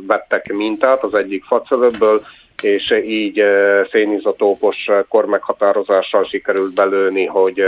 vettek 0.07 0.53
mintát, 0.53 1.03
az 1.03 1.14
egyik 1.14 1.44
facölöpből, 1.44 2.20
és 2.62 2.90
így 3.05 3.42
szénizotópos 3.90 4.88
kormeghatározással 5.09 6.25
sikerült 6.25 6.75
belőni, 6.75 7.27
hogy 7.27 7.62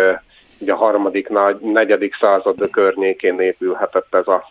ugye 0.58 0.72
a 0.72 0.76
harmadik, 0.76 1.28
negyedik 1.60 2.14
század 2.14 2.70
környékén 2.70 3.40
épülhetett 3.40 4.14
ez 4.14 4.26
a 4.26 4.44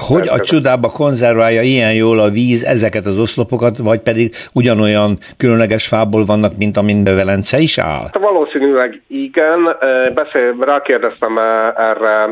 hogy 0.00 0.28
a 0.28 0.40
csodába 0.40 0.90
konzerválja 0.90 1.62
ilyen 1.62 1.94
jól 1.94 2.18
a 2.18 2.28
víz 2.28 2.64
ezeket 2.64 3.06
az 3.06 3.18
oszlopokat, 3.18 3.76
vagy 3.78 4.00
pedig 4.00 4.34
ugyanolyan 4.52 5.18
különleges 5.36 5.86
fából 5.86 6.24
vannak, 6.24 6.56
mint 6.56 6.76
amin 6.76 7.04
Velence 7.04 7.58
is 7.58 7.78
áll? 7.78 8.02
Hát 8.02 8.18
valószínűleg 8.18 9.02
igen. 9.06 9.76
Beszél, 10.14 10.56
rákérdeztem 10.60 11.38
erre 11.76 12.22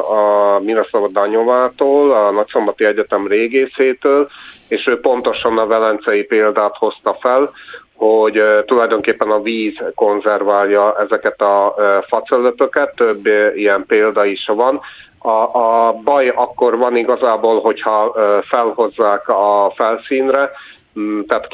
a 0.00 0.60
Miroszlava 0.60 1.08
Danyovától, 1.08 2.12
a 2.12 2.30
Nagyszombati 2.30 2.84
Egyetem 2.84 3.26
régészétől, 3.26 4.28
és 4.68 4.86
ő 4.86 5.00
pontosan 5.00 5.58
a 5.58 5.66
velencei 5.66 6.22
példát 6.22 6.76
hozta 6.76 7.16
fel, 7.20 7.50
hogy 7.94 8.42
tulajdonképpen 8.66 9.30
a 9.30 9.42
víz 9.42 9.74
konzerválja 9.94 10.96
ezeket 11.00 11.40
a 11.40 11.74
facölöpöket, 12.06 12.94
több 12.94 13.26
ilyen 13.54 13.84
példa 13.86 14.24
is 14.24 14.44
van. 14.46 14.80
A, 15.22 15.58
a 15.58 15.92
baj 16.04 16.28
akkor 16.28 16.76
van 16.76 16.96
igazából, 16.96 17.60
hogyha 17.60 18.14
felhozzák 18.48 19.28
a 19.28 19.72
felszínre, 19.76 20.50
mm, 21.00 21.20
tehát 21.20 21.48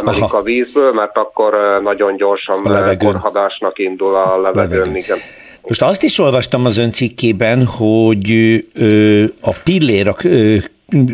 emelik 0.00 0.32
a 0.32 0.42
vízből, 0.42 0.92
mert 0.92 1.16
akkor 1.16 1.80
nagyon 1.82 2.16
gyorsan 2.16 2.62
korhadásnak 2.98 3.78
indul 3.78 4.14
a 4.14 4.40
levegőn. 4.40 4.96
Igen. 4.96 5.18
Most 5.62 5.82
azt 5.82 6.02
is 6.02 6.18
olvastam 6.18 6.64
az 6.64 6.78
ön 6.78 6.90
cikkében, 6.90 7.64
hogy 7.64 8.30
a 9.40 9.54
pillér, 9.64 10.08
a 10.08 10.14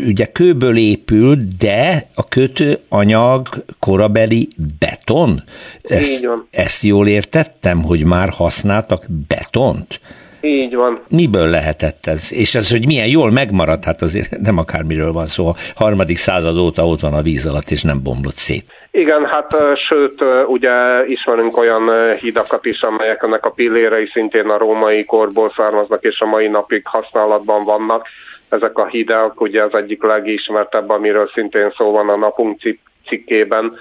ugye 0.06 0.26
kőből 0.26 0.76
épül, 0.76 1.36
de 1.58 2.08
a 2.14 2.28
kötőanyag 2.28 3.48
korabeli 3.78 4.48
beton. 4.78 5.42
Ezt, 5.82 6.28
ezt 6.50 6.82
jól 6.82 7.08
értettem, 7.08 7.82
hogy 7.82 8.04
már 8.04 8.28
használtak 8.28 9.04
betont? 9.28 10.00
Így 10.44 10.74
van. 10.74 10.98
Miből 11.08 11.48
lehetett 11.48 12.06
ez? 12.06 12.32
És 12.32 12.54
ez, 12.54 12.70
hogy 12.70 12.86
milyen 12.86 13.06
jól 13.06 13.30
megmaradt, 13.30 13.84
hát 13.84 14.02
azért 14.02 14.40
nem 14.40 14.58
akármiről 14.58 15.12
van 15.12 15.26
szó. 15.26 15.46
A 15.46 15.54
harmadik 15.74 16.16
század 16.16 16.58
óta 16.58 16.86
ott 16.86 17.00
van 17.00 17.14
a 17.14 17.22
víz 17.22 17.46
alatt, 17.46 17.70
és 17.70 17.82
nem 17.82 18.02
bomlott 18.02 18.34
szét. 18.34 18.64
Igen, 18.90 19.26
hát 19.26 19.56
sőt, 19.88 20.24
ugye 20.46 21.04
ismerünk 21.06 21.56
olyan 21.56 21.90
hidakat 22.20 22.64
is, 22.64 22.80
amelyek 22.80 23.22
ennek 23.22 23.46
a 23.46 23.50
pillérei 23.50 24.08
szintén 24.12 24.48
a 24.48 24.58
római 24.58 25.04
korból 25.04 25.52
származnak, 25.56 26.04
és 26.04 26.20
a 26.20 26.26
mai 26.26 26.48
napig 26.48 26.86
használatban 26.86 27.64
vannak 27.64 28.06
ezek 28.48 28.78
a 28.78 28.86
hidak, 28.86 29.40
ugye 29.40 29.62
az 29.62 29.74
egyik 29.74 30.02
legismertebb, 30.02 30.90
amiről 30.90 31.30
szintén 31.34 31.72
szó 31.76 31.90
van 31.90 32.08
a 32.08 32.16
napunk 32.16 32.60
cikkében, 33.06 33.76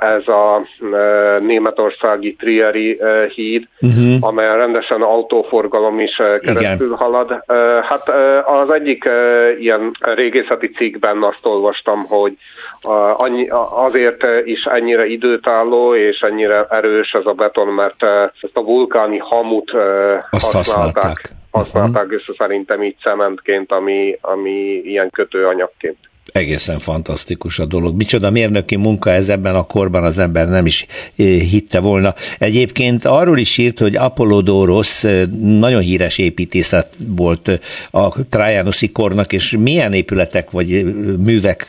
ez 0.00 0.28
a 0.28 0.66
németországi 1.40 2.34
Trieri 2.34 3.00
híd, 3.34 3.68
uh-huh. 3.80 4.16
amelyen 4.20 4.56
rendesen 4.56 5.02
autóforgalom 5.02 6.00
is 6.00 6.14
keresztül 6.16 6.86
Igen. 6.86 6.96
halad. 6.96 7.44
Hát 7.88 8.08
az 8.44 8.70
egyik 8.70 9.04
ilyen 9.58 9.90
régészeti 10.00 10.70
cikkben 10.70 11.22
azt 11.22 11.40
olvastam, 11.42 12.04
hogy 12.08 12.36
azért 13.70 14.24
is 14.44 14.64
ennyire 14.64 15.06
időtálló 15.06 15.94
és 15.94 16.20
ennyire 16.20 16.66
erős 16.70 17.12
ez 17.12 17.26
a 17.26 17.32
beton, 17.32 17.68
mert 17.68 18.02
ezt 18.40 18.56
a 18.56 18.62
vulkáni 18.62 19.18
hamut 19.18 19.70
azt 20.30 20.52
használták. 20.52 20.64
használták 20.64 21.40
használták 21.50 22.02
uh-huh. 22.02 22.12
össze 22.12 22.32
szerintem 22.38 22.82
így 22.82 22.96
cementként, 23.02 23.72
ami, 23.72 24.18
ami 24.20 24.80
ilyen 24.84 25.10
kötőanyagként 25.10 25.98
egészen 26.32 26.78
fantasztikus 26.78 27.58
a 27.58 27.64
dolog. 27.64 27.96
Micsoda 27.96 28.30
mérnöki 28.30 28.76
munka 28.76 29.10
ez 29.10 29.28
ebben 29.28 29.54
a 29.54 29.66
korban 29.66 30.04
az 30.04 30.18
ember 30.18 30.48
nem 30.48 30.66
is 30.66 30.86
eh, 30.90 31.26
hitte 31.26 31.80
volna. 31.80 32.12
Egyébként 32.38 33.04
arról 33.04 33.38
is 33.38 33.58
írt, 33.58 33.78
hogy 33.78 33.96
Apollodorus 33.96 35.04
eh, 35.04 35.26
nagyon 35.42 35.80
híres 35.80 36.18
építészet 36.18 36.88
volt 37.16 37.48
eh, 37.48 37.56
a 37.90 38.12
Trajanuszi 38.30 38.92
kornak, 38.92 39.32
és 39.32 39.56
milyen 39.56 39.92
épületek 39.92 40.50
vagy 40.50 40.84
művek 41.24 41.66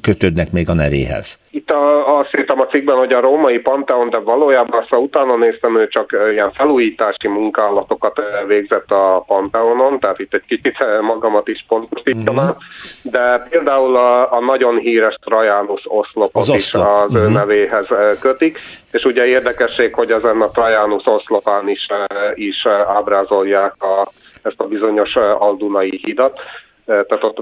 kötődnek 0.00 0.52
még 0.52 0.68
a 0.68 0.74
nevéhez? 0.74 1.40
Itt 1.50 1.70
a, 1.70 2.18
azt 2.18 2.36
írtam 2.38 2.60
a 2.60 2.66
cikkben, 2.66 2.96
hogy 2.96 3.12
a 3.12 3.20
római 3.20 3.58
Panteon, 3.58 4.10
de 4.10 4.18
valójában 4.18 4.80
azt 4.80 4.92
utána 4.92 5.36
néztem, 5.36 5.78
ő 5.78 5.88
csak 5.88 6.16
ilyen 6.32 6.52
felújítási 6.52 7.28
munkálatokat 7.28 8.20
végzett 8.46 8.90
a 8.90 9.24
Panteonon, 9.26 10.00
tehát 10.00 10.18
itt 10.18 10.34
egy 10.34 10.44
kicsit 10.46 10.76
magamat 11.00 11.48
is 11.48 11.64
pontosítom 11.68 12.36
uh-huh. 12.36 12.56
de 13.02 13.46
például 13.50 13.91
a, 13.96 14.32
a 14.32 14.40
nagyon 14.40 14.78
híres 14.78 15.14
Trajanus 15.24 15.82
oszlopot 15.84 16.42
az 16.42 16.48
is 16.48 16.54
oszlop. 16.54 16.86
az 16.86 17.14
uh-huh. 17.14 17.32
nevéhez 17.32 17.86
kötik, 18.20 18.58
és 18.92 19.04
ugye 19.04 19.26
érdekesség, 19.26 19.94
hogy 19.94 20.10
ezen 20.10 20.40
a 20.40 20.50
Trajanus 20.50 21.06
oszlopán 21.06 21.68
is, 21.68 21.86
is 22.34 22.66
ábrázolják 22.86 23.82
a, 23.82 24.08
ezt 24.42 24.60
a 24.60 24.66
bizonyos 24.66 25.16
aldunai 25.16 26.00
hidat, 26.04 26.40
tehát 26.84 27.24
ott 27.24 27.38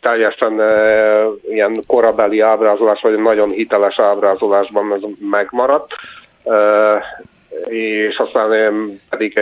teljesen 0.00 0.60
ilyen 1.48 1.74
korabeli 1.86 2.40
ábrázolás, 2.40 3.00
vagy 3.00 3.18
nagyon 3.18 3.50
hiteles 3.50 3.98
ábrázolásban 3.98 4.92
ez 4.92 5.00
megmaradt 5.30 5.92
és 7.68 8.16
aztán 8.16 8.50
pedig 9.08 9.38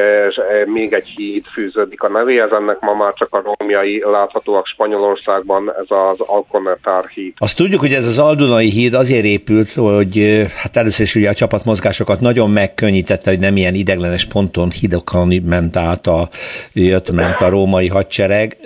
még 0.66 0.92
egy 0.92 1.12
híd 1.16 1.44
fűződik 1.55 2.03
a 2.03 2.09
nevéhez, 2.09 2.51
ennek 2.53 2.81
ma 2.81 2.94
már 2.94 3.12
csak 3.14 3.35
a 3.35 3.55
romjai 3.57 4.03
láthatóak 4.05 4.66
Spanyolországban, 4.66 5.73
ez 5.81 5.87
az 5.88 6.20
Alconetár 6.20 7.07
híd. 7.07 7.33
Azt 7.37 7.57
tudjuk, 7.57 7.81
hogy 7.81 7.92
ez 7.92 8.07
az 8.07 8.18
Aldunai 8.18 8.68
híd 8.68 8.94
azért 8.94 9.25
épült, 9.25 9.73
hogy 9.73 10.44
hát 10.57 10.77
először 10.77 11.05
is 11.07 11.14
ugye 11.14 11.29
a 11.29 11.35
csapatmozgásokat 11.35 12.20
nagyon 12.20 12.51
megkönnyítette, 12.51 13.31
hogy 13.31 13.38
nem 13.38 13.57
ilyen 13.57 13.75
ideglenes 13.75 14.25
ponton 14.25 14.70
hidokon 14.70 15.42
ment 15.44 15.77
át 15.77 16.07
a, 16.07 16.29
jött, 16.73 17.11
ment 17.11 17.40
a 17.40 17.49
római 17.49 17.88
hadsereg, 17.88 18.57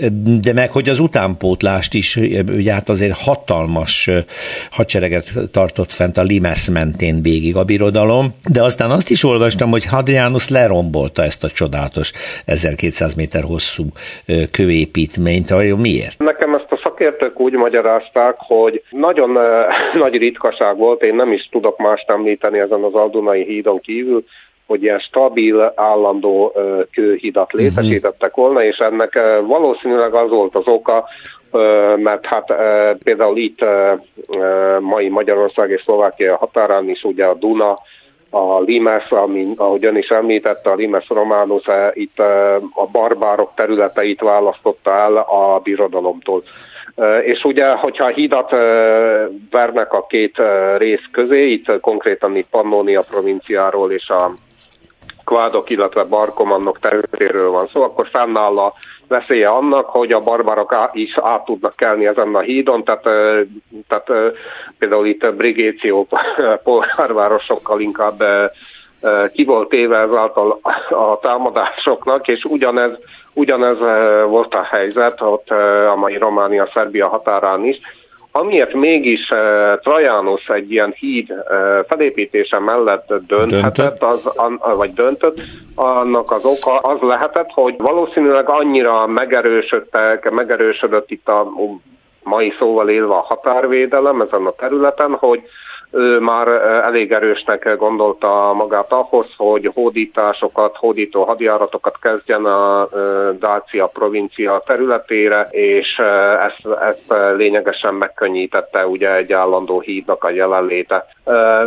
de 0.40 0.52
meg, 0.52 0.70
hogy 0.70 0.88
az 0.88 0.98
utánpótlást 0.98 1.94
is, 1.94 2.16
ugye 2.48 2.72
hát 2.72 2.88
azért 2.88 3.18
hatalmas 3.18 4.10
hadsereget 4.70 5.32
tartott 5.50 5.92
fent 5.92 6.16
a 6.16 6.22
Limes 6.22 6.70
mentén 6.70 7.22
végig 7.22 7.56
a 7.56 7.64
birodalom, 7.64 8.34
de 8.50 8.62
aztán 8.62 8.90
azt 8.90 9.10
is 9.10 9.24
olvastam, 9.34 9.70
hogy 9.70 9.84
Hadrianus 9.84 10.48
lerombolta 10.48 11.22
ezt 11.22 11.44
a 11.44 11.48
csodálatos 11.48 12.12
1200 12.46 13.14
méter 13.14 13.42
hosszú 13.42 13.84
kőépítményt. 14.50 15.48
Vajon 15.50 15.78
miért? 15.78 16.18
Nekem 16.18 16.54
ezt 16.54 16.72
a 16.72 16.80
szakértők 16.82 17.40
úgy 17.40 17.52
magyarázták, 17.52 18.34
hogy 18.38 18.82
nagyon 18.90 19.38
nagy 20.04 20.16
ritkaság 20.16 20.76
volt, 20.76 21.02
én 21.02 21.14
nem 21.14 21.32
is 21.32 21.48
tudok 21.50 21.78
mást 21.78 22.10
említeni 22.10 22.58
ezen 22.58 22.82
az 22.82 22.94
Aldunai 22.94 23.44
hídon 23.44 23.80
kívül, 23.80 24.24
hogy 24.66 24.82
ilyen 24.82 24.98
stabil, 24.98 25.72
állandó 25.76 26.52
kőhidat 26.92 27.52
mhm. 27.52 27.62
létesítettek 27.62 28.34
volna, 28.34 28.64
és 28.64 28.76
ennek 28.76 29.18
valószínűleg 29.46 30.14
az 30.14 30.30
volt 30.30 30.54
az 30.54 30.66
oka, 30.66 31.04
mert 31.96 32.26
hát 32.26 32.52
például 33.04 33.36
itt 33.36 33.64
mai 34.80 35.08
Magyarország 35.08 35.70
és 35.70 35.82
Szlovákia 35.82 36.36
határán 36.36 36.88
is 36.88 37.02
ugye 37.02 37.24
a 37.24 37.34
Duna 37.34 37.78
a 38.34 38.60
Limes, 38.60 39.10
ami, 39.10 39.46
ahogy 39.56 39.84
ön 39.84 39.96
is 39.96 40.08
említette, 40.08 40.70
a 40.70 40.74
Limes 40.74 41.08
Románus 41.08 41.66
eh, 41.66 41.90
itt 41.92 42.18
eh, 42.20 42.54
a 42.74 42.86
barbárok 42.92 43.50
területeit 43.54 44.20
választotta 44.20 44.90
el 44.90 45.16
a 45.16 45.60
birodalomtól. 45.62 46.42
Eh, 46.94 47.26
és 47.26 47.44
ugye, 47.44 47.66
hogyha 47.66 48.06
hidat 48.06 48.50
vernek 49.50 49.92
a 49.92 50.06
két 50.06 50.36
rész 50.76 51.08
közé, 51.12 51.50
itt 51.52 51.80
konkrétan 51.80 52.36
itt 52.36 52.48
Pannonia 52.50 53.02
provinciáról 53.10 53.92
és 53.92 54.08
a 54.08 54.30
Kvádok, 55.24 55.70
illetve 55.70 56.04
Barkomannok 56.04 56.78
területéről 56.78 57.50
van 57.50 57.66
szó, 57.66 57.82
akkor 57.82 58.08
fennáll 58.12 58.58
a 58.58 58.72
veszélye 59.08 59.48
annak, 59.48 59.88
hogy 59.88 60.12
a 60.12 60.20
barbarok 60.20 60.90
is 60.92 61.18
át 61.22 61.44
tudnak 61.44 61.76
kelni 61.76 62.06
ezen 62.06 62.34
a 62.34 62.40
hídon, 62.40 62.84
tehát, 62.84 63.02
tehát 63.88 64.34
például 64.78 65.06
itt 65.06 65.22
a 65.22 65.32
Brigéció 65.32 66.08
polgárvárosokkal 66.64 67.80
inkább 67.80 68.22
ki 69.32 69.44
volt 69.44 69.72
éve 69.72 69.98
ezáltal 69.98 70.60
a 70.90 71.18
támadásoknak, 71.18 72.28
és 72.28 72.44
ugyanez, 72.44 72.90
ugyanez 73.32 73.78
volt 74.28 74.54
a 74.54 74.62
helyzet 74.62 75.20
ott 75.20 75.50
a 75.90 75.94
mai 75.96 76.18
Románia-Szerbia 76.18 77.08
határán 77.08 77.64
is, 77.64 77.80
Amiért 78.36 78.74
mégis 78.74 79.28
uh, 79.30 79.80
Trajanus 79.80 80.48
egy 80.48 80.70
ilyen 80.70 80.94
híd 80.98 81.30
uh, 81.30 81.86
felépítése 81.88 82.58
mellett 82.58 83.14
dönthetett, 83.26 84.02
az, 84.02 84.26
an, 84.26 84.60
vagy 84.76 84.90
döntött, 84.90 85.40
annak 85.74 86.30
az 86.30 86.44
oka 86.44 86.78
az 86.78 87.00
lehetett, 87.00 87.50
hogy 87.50 87.74
valószínűleg 87.78 88.48
annyira 88.48 89.06
megerősödtek, 89.06 90.30
megerősödött 90.30 91.10
itt 91.10 91.28
a 91.28 91.52
mai 92.22 92.52
szóval 92.58 92.88
élve 92.88 93.14
a 93.14 93.26
határvédelem 93.28 94.20
ezen 94.20 94.46
a 94.46 94.52
területen, 94.52 95.12
hogy 95.12 95.42
ő 95.94 96.18
már 96.18 96.48
elég 96.84 97.12
erősnek 97.12 97.76
gondolta 97.76 98.52
magát 98.52 98.92
ahhoz, 98.92 99.34
hogy 99.36 99.70
hódításokat, 99.74 100.76
hódító 100.76 101.22
hadjáratokat 101.24 101.98
kezdjen 102.00 102.44
a 102.44 102.88
Dácia 103.38 103.86
provincia 103.86 104.62
területére, 104.66 105.48
és 105.50 105.98
ezt, 106.40 106.76
ezt 106.80 107.14
lényegesen 107.36 107.94
megkönnyítette 107.94 108.86
ugye 108.86 109.14
egy 109.14 109.32
állandó 109.32 109.80
hídnak 109.80 110.24
a 110.24 110.30
jelenléte. 110.30 111.06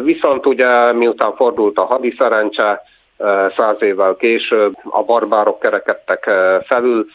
Viszont 0.03 0.45
ugye 0.45 0.93
miután 0.93 1.35
fordult 1.35 1.77
a 1.77 1.85
hadiszerencse, 1.85 2.81
száz 3.57 3.75
évvel 3.79 4.15
később 4.15 4.73
a 4.83 5.03
barbárok 5.03 5.59
kerekedtek 5.59 6.29
felül, 6.67 7.05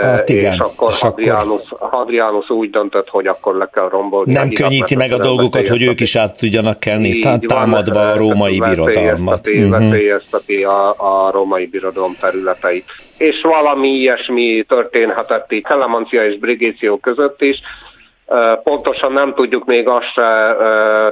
hát 0.00 0.28
igen, 0.28 0.52
és 0.52 0.58
akkor 0.58 0.92
Hadrianus. 0.92 1.62
Hadrianus 1.78 2.50
úgy 2.50 2.70
döntött, 2.70 3.08
hogy 3.08 3.26
akkor 3.26 3.54
le 3.56 3.68
kell 3.72 3.88
rombolni. 3.88 4.32
Nem 4.32 4.50
könnyíti 4.50 4.96
meg 4.96 5.12
a 5.12 5.18
dolgokat, 5.18 5.68
hogy 5.68 5.82
ők 5.82 6.00
is 6.00 6.16
át 6.16 6.38
tudjanak 6.38 6.80
kelni, 6.80 7.18
támadva 7.46 8.10
a 8.10 8.16
római 8.16 8.58
birodalmat. 8.58 9.46
Veszélyezteti 9.68 10.64
uh-huh. 10.64 11.00
a, 11.00 11.26
a 11.26 11.30
római 11.30 11.66
birodalom 11.66 12.12
területeit. 12.20 12.84
És 13.18 13.40
valami 13.42 13.88
ilyesmi 13.88 14.64
történhetett 14.68 15.52
itt 15.52 15.66
Kelemancia 15.66 16.26
és 16.26 16.38
Brigéció 16.38 16.96
között 16.96 17.42
is, 17.42 17.60
Pontosan 18.62 19.12
nem 19.12 19.34
tudjuk 19.34 19.64
még 19.64 19.88
azt 19.88 20.12
se, 20.12 20.54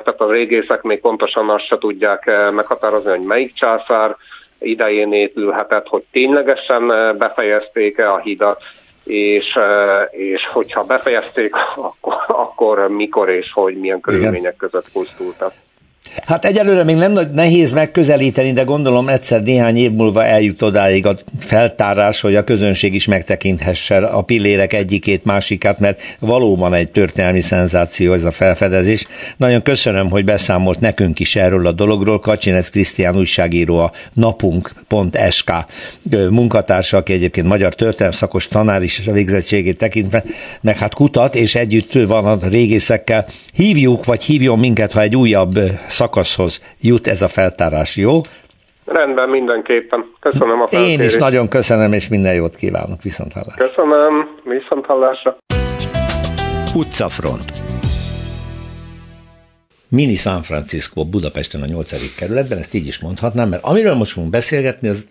tehát 0.04 0.20
a 0.20 0.30
régészek 0.30 0.82
még 0.82 1.00
pontosan 1.00 1.50
azt 1.50 1.66
se 1.66 1.78
tudják 1.78 2.50
meghatározni, 2.54 3.10
hogy 3.10 3.26
melyik 3.26 3.52
császár 3.52 4.16
idején 4.58 5.12
épülhetett, 5.12 5.86
hogy 5.86 6.04
ténylegesen 6.12 6.86
befejezték-e 7.18 8.12
a 8.12 8.18
hidat, 8.18 8.62
és, 9.04 9.58
és 10.10 10.48
hogyha 10.52 10.84
befejezték, 10.84 11.54
akkor, 11.88 12.14
akkor 12.26 12.88
mikor 12.88 13.28
és 13.28 13.52
hogy 13.52 13.76
milyen 13.76 14.00
körülmények 14.00 14.38
Igen. 14.38 14.56
között 14.56 14.92
pusztultak. 14.92 15.52
Hát 16.26 16.44
egyelőre 16.44 16.84
még 16.84 16.96
nem 16.96 17.12
nagy 17.12 17.30
nehéz 17.30 17.72
megközelíteni, 17.72 18.52
de 18.52 18.62
gondolom 18.62 19.08
egyszer 19.08 19.42
néhány 19.42 19.76
év 19.76 19.90
múlva 19.90 20.24
eljut 20.24 20.62
odáig 20.62 21.06
a 21.06 21.14
feltárás, 21.38 22.20
hogy 22.20 22.36
a 22.36 22.44
közönség 22.44 22.94
is 22.94 23.06
megtekinthesse 23.06 23.96
a 23.96 24.22
pillérek 24.22 24.72
egyikét, 24.72 25.24
másikát, 25.24 25.78
mert 25.78 26.02
valóban 26.18 26.74
egy 26.74 26.88
történelmi 26.88 27.40
szenzáció 27.40 28.12
ez 28.12 28.24
a 28.24 28.30
felfedezés. 28.30 29.06
Nagyon 29.36 29.62
köszönöm, 29.62 30.10
hogy 30.10 30.24
beszámolt 30.24 30.80
nekünk 30.80 31.20
is 31.20 31.36
erről 31.36 31.66
a 31.66 31.72
dologról. 31.72 32.20
Kacsinec 32.20 32.68
Krisztián 32.68 33.16
újságíró 33.16 33.78
a 33.78 33.92
napunk.sk 34.12 35.52
munkatársa, 36.30 36.96
aki 36.96 37.12
egyébként 37.12 37.46
magyar 37.46 37.74
történelmi 37.74 38.14
szakos 38.14 38.48
tanár 38.48 38.82
is 38.82 39.06
a 39.06 39.12
végzettségét 39.12 39.78
tekintve, 39.78 40.24
meg 40.60 40.78
hát 40.78 40.94
kutat, 40.94 41.34
és 41.34 41.54
együtt 41.54 41.92
van 41.92 42.24
a 42.24 42.48
régészekkel. 42.48 43.26
Hívjuk, 43.52 44.04
vagy 44.04 44.22
hívjon 44.22 44.58
minket, 44.58 44.92
ha 44.92 45.00
egy 45.00 45.16
újabb 45.16 45.60
szakaszhoz 46.00 46.60
jut 46.80 47.06
ez 47.06 47.22
a 47.22 47.28
feltárás, 47.28 47.96
jó? 47.96 48.20
Rendben, 48.84 49.28
mindenképpen. 49.28 50.04
Köszönöm 50.20 50.60
a 50.60 50.66
feltérést. 50.66 51.00
Én 51.00 51.06
is 51.06 51.16
nagyon 51.16 51.48
köszönöm, 51.48 51.92
és 51.92 52.08
minden 52.08 52.34
jót 52.34 52.56
kívánok. 52.56 53.02
Viszont 53.02 53.32
hallásra. 53.32 53.66
Köszönöm, 53.66 54.28
viszont 54.44 54.86
hallásra. 54.86 55.36
Utcafront. 56.74 57.77
Mini 59.90 60.14
San 60.14 60.42
Francisco 60.42 61.04
Budapesten 61.04 61.62
a 61.62 61.66
8. 61.66 62.14
kerületben, 62.14 62.58
ezt 62.58 62.74
így 62.74 62.86
is 62.86 62.98
mondhatnám, 62.98 63.48
mert 63.48 63.64
amiről 63.64 63.94
most 63.94 64.12
fogunk 64.12 64.32
beszélgetni, 64.32 64.88
az 64.88 65.06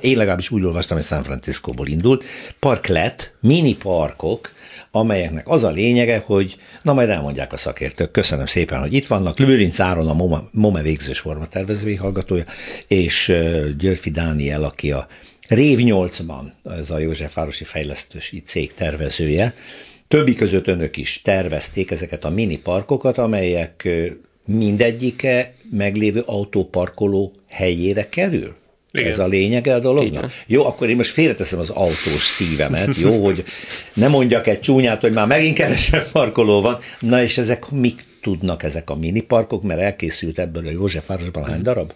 én 0.00 0.16
legalábbis 0.16 0.50
úgy 0.50 0.64
olvastam, 0.64 0.96
hogy 0.96 1.06
San 1.06 1.22
Franciscóból 1.22 1.86
indult, 1.86 2.24
parklet, 2.58 3.34
mini 3.40 3.76
parkok, 3.76 4.52
amelyeknek 4.90 5.48
az 5.48 5.64
a 5.64 5.70
lényege, 5.70 6.22
hogy 6.26 6.56
na 6.82 6.92
majd 6.92 7.08
elmondják 7.08 7.52
a 7.52 7.56
szakértők. 7.56 8.10
Köszönöm 8.10 8.46
szépen, 8.46 8.80
hogy 8.80 8.92
itt 8.92 9.06
vannak. 9.06 9.38
Lőrinc 9.38 9.80
Áron, 9.80 10.08
a 10.08 10.14
MOME, 10.14 10.40
MOME 10.50 10.82
végzős 10.82 11.18
formatervezői 11.18 11.94
hallgatója, 11.94 12.44
és 12.86 13.32
Györfi 13.78 14.10
Dániel, 14.10 14.64
aki 14.64 14.92
a 14.92 15.06
Rév 15.48 15.78
8-ban, 15.82 16.42
ez 16.64 16.90
a 16.90 16.98
Józsefvárosi 16.98 17.64
Fejlesztősi 17.64 18.40
Cég 18.40 18.74
tervezője. 18.74 19.54
Többi 20.08 20.34
között 20.34 20.66
önök 20.66 20.96
is 20.96 21.22
tervezték 21.22 21.90
ezeket 21.90 22.24
a 22.24 22.30
mini 22.30 22.58
parkokat, 22.58 23.18
amelyek 23.18 23.88
mindegyike 24.46 25.54
meglévő 25.70 26.22
autóparkoló 26.26 27.32
helyére 27.48 28.08
kerül? 28.08 28.54
Igen. 28.90 29.10
Ez 29.10 29.18
a 29.18 29.26
lényege 29.26 29.74
a 29.74 29.78
dolognak? 29.78 30.22
Igen. 30.22 30.30
Jó, 30.46 30.64
akkor 30.64 30.88
én 30.88 30.96
most 30.96 31.12
félreteszem 31.12 31.58
az 31.58 31.70
autós 31.70 32.22
szívemet, 32.22 32.96
jó, 32.96 33.20
hogy 33.24 33.44
ne 33.94 34.08
mondjak 34.08 34.46
egy 34.46 34.60
csúnyát, 34.60 35.00
hogy 35.00 35.12
már 35.12 35.26
megint 35.26 35.54
kevesebb 35.54 36.10
parkoló 36.10 36.60
van. 36.60 36.78
Na 37.00 37.22
és 37.22 37.38
ezek 37.38 37.70
mik 37.70 38.04
tudnak 38.22 38.62
ezek 38.62 38.90
a 38.90 38.96
mini 38.96 39.20
parkok, 39.20 39.62
mert 39.62 39.80
elkészült 39.80 40.38
ebből 40.38 40.66
a 40.66 40.70
Józsefvárosban 40.70 41.44
hány 41.44 41.62
darab? 41.62 41.92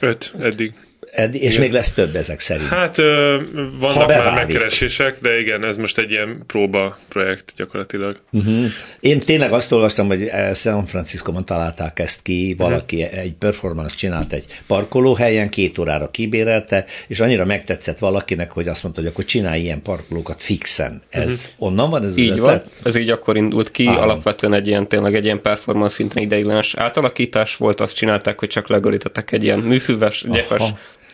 Öt 0.00 0.34
eddig. 0.40 0.72
Eddig, 1.16 1.42
és 1.42 1.50
igen. 1.50 1.62
még 1.62 1.72
lesz 1.72 1.92
több 1.92 2.16
ezek 2.16 2.40
szerint. 2.40 2.68
Hát 2.68 2.98
ö, 2.98 3.36
vannak 3.78 4.08
már 4.08 4.34
megkeresések, 4.34 5.18
de 5.20 5.40
igen, 5.40 5.64
ez 5.64 5.76
most 5.76 5.98
egy 5.98 6.10
ilyen 6.10 6.42
próba 6.46 6.98
projekt 7.08 7.52
gyakorlatilag. 7.56 8.20
Uh-huh. 8.32 8.64
Én 9.00 9.20
tényleg 9.20 9.52
azt 9.52 9.72
olvastam, 9.72 10.06
hogy 10.06 10.30
San 10.54 10.86
Francisco-ban 10.86 11.44
találták 11.44 11.98
ezt 11.98 12.22
ki, 12.22 12.54
valaki 12.58 13.02
uh-huh. 13.02 13.18
egy 13.18 13.34
performance 13.34 13.96
csinált 13.96 14.32
egy 14.32 14.44
parkolóhelyen, 14.66 15.48
két 15.48 15.78
órára 15.78 16.10
kibérelte, 16.10 16.84
és 17.06 17.20
annyira 17.20 17.44
megtetszett 17.44 17.98
valakinek, 17.98 18.52
hogy 18.52 18.68
azt 18.68 18.82
mondta, 18.82 19.00
hogy 19.00 19.10
akkor 19.10 19.24
csinálj 19.24 19.60
ilyen 19.60 19.82
parkolókat 19.82 20.42
fixen. 20.42 21.02
Ez 21.10 21.24
uh-huh. 21.24 21.68
onnan 21.68 21.90
van 21.90 22.04
ez 22.04 22.16
Így 22.16 22.38
van, 22.38 22.62
ez 22.84 22.96
így 22.96 23.10
akkor 23.10 23.36
indult 23.36 23.70
ki, 23.70 23.86
Állam. 23.86 24.02
alapvetően 24.02 24.54
egy 24.54 24.66
ilyen 24.66 24.88
tényleg 24.88 25.14
egy 25.14 25.24
ilyen 25.24 25.40
performance 25.40 25.94
szinten 25.94 26.22
ideiglenes 26.22 26.74
átalakítás 26.74 27.56
volt, 27.56 27.80
azt 27.80 27.94
csinálták, 27.94 28.38
hogy 28.38 28.48
csak 28.48 28.68
legolítottak 28.68 29.32
egy 29.32 29.42
ilyen 29.42 29.58
műfüves, 29.58 30.24
gyepes 30.30 30.62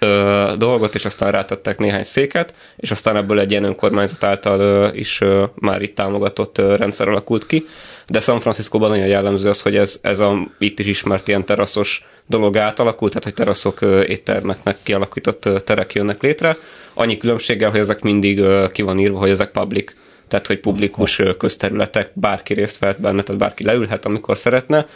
ö, 0.02 0.52
dolgot, 0.58 0.94
és 0.94 1.04
aztán 1.04 1.30
rátettek 1.30 1.78
néhány 1.78 2.02
széket, 2.02 2.54
és 2.76 2.90
aztán 2.90 3.16
ebből 3.16 3.38
egy 3.38 3.50
ilyen 3.50 3.64
önkormányzat 3.64 4.24
által 4.24 4.60
ö, 4.60 4.88
is 4.92 5.20
ö, 5.20 5.44
már 5.54 5.82
itt 5.82 5.94
támogatott 5.94 6.58
ö, 6.58 6.76
rendszer 6.76 7.08
alakult 7.08 7.46
ki. 7.46 7.66
De 8.06 8.20
San 8.20 8.40
Franciscóban 8.40 8.90
nagyon 8.90 9.06
jellemző 9.06 9.48
az, 9.48 9.60
hogy 9.60 9.76
ez, 9.76 9.98
ez 10.02 10.18
a 10.18 10.48
itt 10.58 10.78
is 10.78 10.86
ismert 10.86 11.28
ilyen 11.28 11.44
teraszos 11.44 12.04
dolog 12.26 12.56
átalakult, 12.56 13.10
tehát 13.10 13.24
hogy 13.24 13.34
teraszok 13.34 13.80
ö, 13.80 14.02
éttermeknek 14.02 14.76
kialakított 14.82 15.44
ö, 15.44 15.60
terek 15.60 15.92
jönnek 15.92 16.22
létre. 16.22 16.56
Annyi 16.94 17.16
különbséggel, 17.16 17.70
hogy 17.70 17.80
ezek 17.80 18.00
mindig 18.00 18.38
ö, 18.38 18.66
ki 18.72 18.82
van 18.82 18.98
írva, 18.98 19.18
hogy 19.18 19.30
ezek 19.30 19.50
public 19.50 19.92
tehát 20.28 20.46
hogy 20.46 20.60
publikus 20.60 21.22
közterületek, 21.38 22.10
bárki 22.12 22.54
részt 22.54 22.78
vehet 22.78 23.00
benne, 23.00 23.22
tehát 23.22 23.40
bárki 23.40 23.64
leülhet, 23.64 24.04
amikor 24.04 24.38
szeretne, 24.38 24.86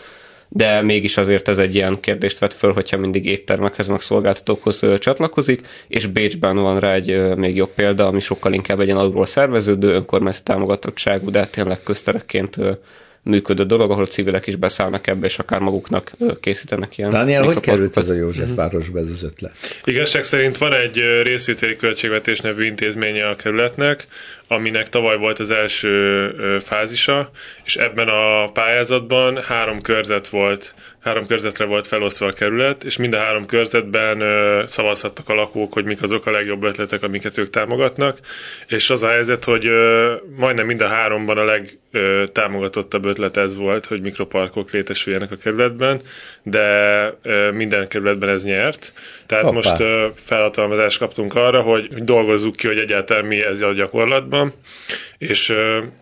de 0.48 0.82
mégis 0.82 1.16
azért 1.16 1.48
ez 1.48 1.58
egy 1.58 1.74
ilyen 1.74 2.00
kérdést 2.00 2.38
vet 2.38 2.52
föl, 2.52 2.72
hogyha 2.72 2.96
mindig 2.96 3.26
éttermekhez, 3.26 3.86
meg 3.86 4.00
szolgáltatókhoz 4.00 4.84
csatlakozik, 4.98 5.66
és 5.88 6.06
Bécsben 6.06 6.56
van 6.56 6.80
rá 6.80 6.92
egy 6.92 7.36
még 7.36 7.56
jobb 7.56 7.70
példa, 7.74 8.06
ami 8.06 8.20
sokkal 8.20 8.52
inkább 8.52 8.80
egy 8.80 8.86
ilyen 8.86 8.98
alulról 8.98 9.26
szerveződő, 9.26 9.88
önkormányzati 9.92 10.44
támogatottságú, 10.44 11.30
de 11.30 11.46
tényleg 11.46 11.78
közterekként 11.84 12.58
működő 13.26 13.64
dolog, 13.64 13.90
ahol 13.90 14.06
civilek 14.06 14.46
is 14.46 14.56
beszállnak 14.56 15.06
ebbe, 15.06 15.26
és 15.26 15.38
akár 15.38 15.60
maguknak 15.60 16.10
készítenek 16.40 16.98
ilyen. 16.98 17.10
Dániel, 17.10 17.42
hogy 17.42 17.60
került 17.60 17.96
ez 17.96 18.08
a 18.08 18.14
Józsefvárosba 18.14 18.98
ez 18.98 19.10
az 19.10 19.22
ötlet? 19.22 19.52
Igazság 19.84 20.22
szerint 20.22 20.58
van 20.58 20.72
egy 20.72 21.00
részvételi 21.22 21.76
költségvetés 21.76 22.40
nevű 22.40 22.64
intézménye 22.64 23.28
a 23.28 23.36
kerületnek, 23.36 24.06
aminek 24.48 24.88
tavaly 24.88 25.16
volt 25.16 25.38
az 25.38 25.50
első 25.50 26.58
fázisa, 26.64 27.30
és 27.64 27.76
ebben 27.76 28.08
a 28.08 28.50
pályázatban 28.52 29.42
három 29.42 29.80
körzet 29.80 30.28
volt, 30.28 30.74
három 31.00 31.26
körzetre 31.26 31.64
volt 31.64 31.86
felosztva 31.86 32.26
a 32.26 32.32
kerület, 32.32 32.84
és 32.84 32.96
mind 32.96 33.14
a 33.14 33.18
három 33.18 33.46
körzetben 33.46 34.22
szavazhattak 34.66 35.28
a 35.28 35.34
lakók, 35.34 35.72
hogy 35.72 35.84
mik 35.84 36.02
azok 36.02 36.26
a 36.26 36.30
legjobb 36.30 36.62
ötletek, 36.62 37.02
amiket 37.02 37.38
ők 37.38 37.50
támogatnak, 37.50 38.18
és 38.66 38.90
az 38.90 39.02
a 39.02 39.08
helyzet, 39.08 39.44
hogy 39.44 39.70
majdnem 40.36 40.66
mind 40.66 40.80
a 40.80 40.86
háromban 40.86 41.38
a 41.38 41.44
legtámogatottabb 41.44 43.04
ötlet 43.04 43.36
ez 43.36 43.56
volt, 43.56 43.86
hogy 43.86 44.02
mikroparkok 44.02 44.70
létesüljenek 44.70 45.30
a 45.30 45.36
kerületben, 45.36 46.00
de 46.48 47.14
minden 47.54 47.88
kerületben 47.88 48.28
ez 48.28 48.44
nyert. 48.44 48.92
Tehát 49.26 49.44
Hoppá. 49.44 49.56
most 49.56 49.82
felhatalmazást 50.14 50.98
kaptunk 50.98 51.34
arra, 51.34 51.60
hogy 51.60 51.88
dolgozzuk 51.94 52.56
ki, 52.56 52.66
hogy 52.66 52.78
egyáltalán 52.78 53.24
mi 53.24 53.44
ez 53.44 53.60
a 53.60 53.72
gyakorlatban, 53.72 54.52
és 55.18 55.52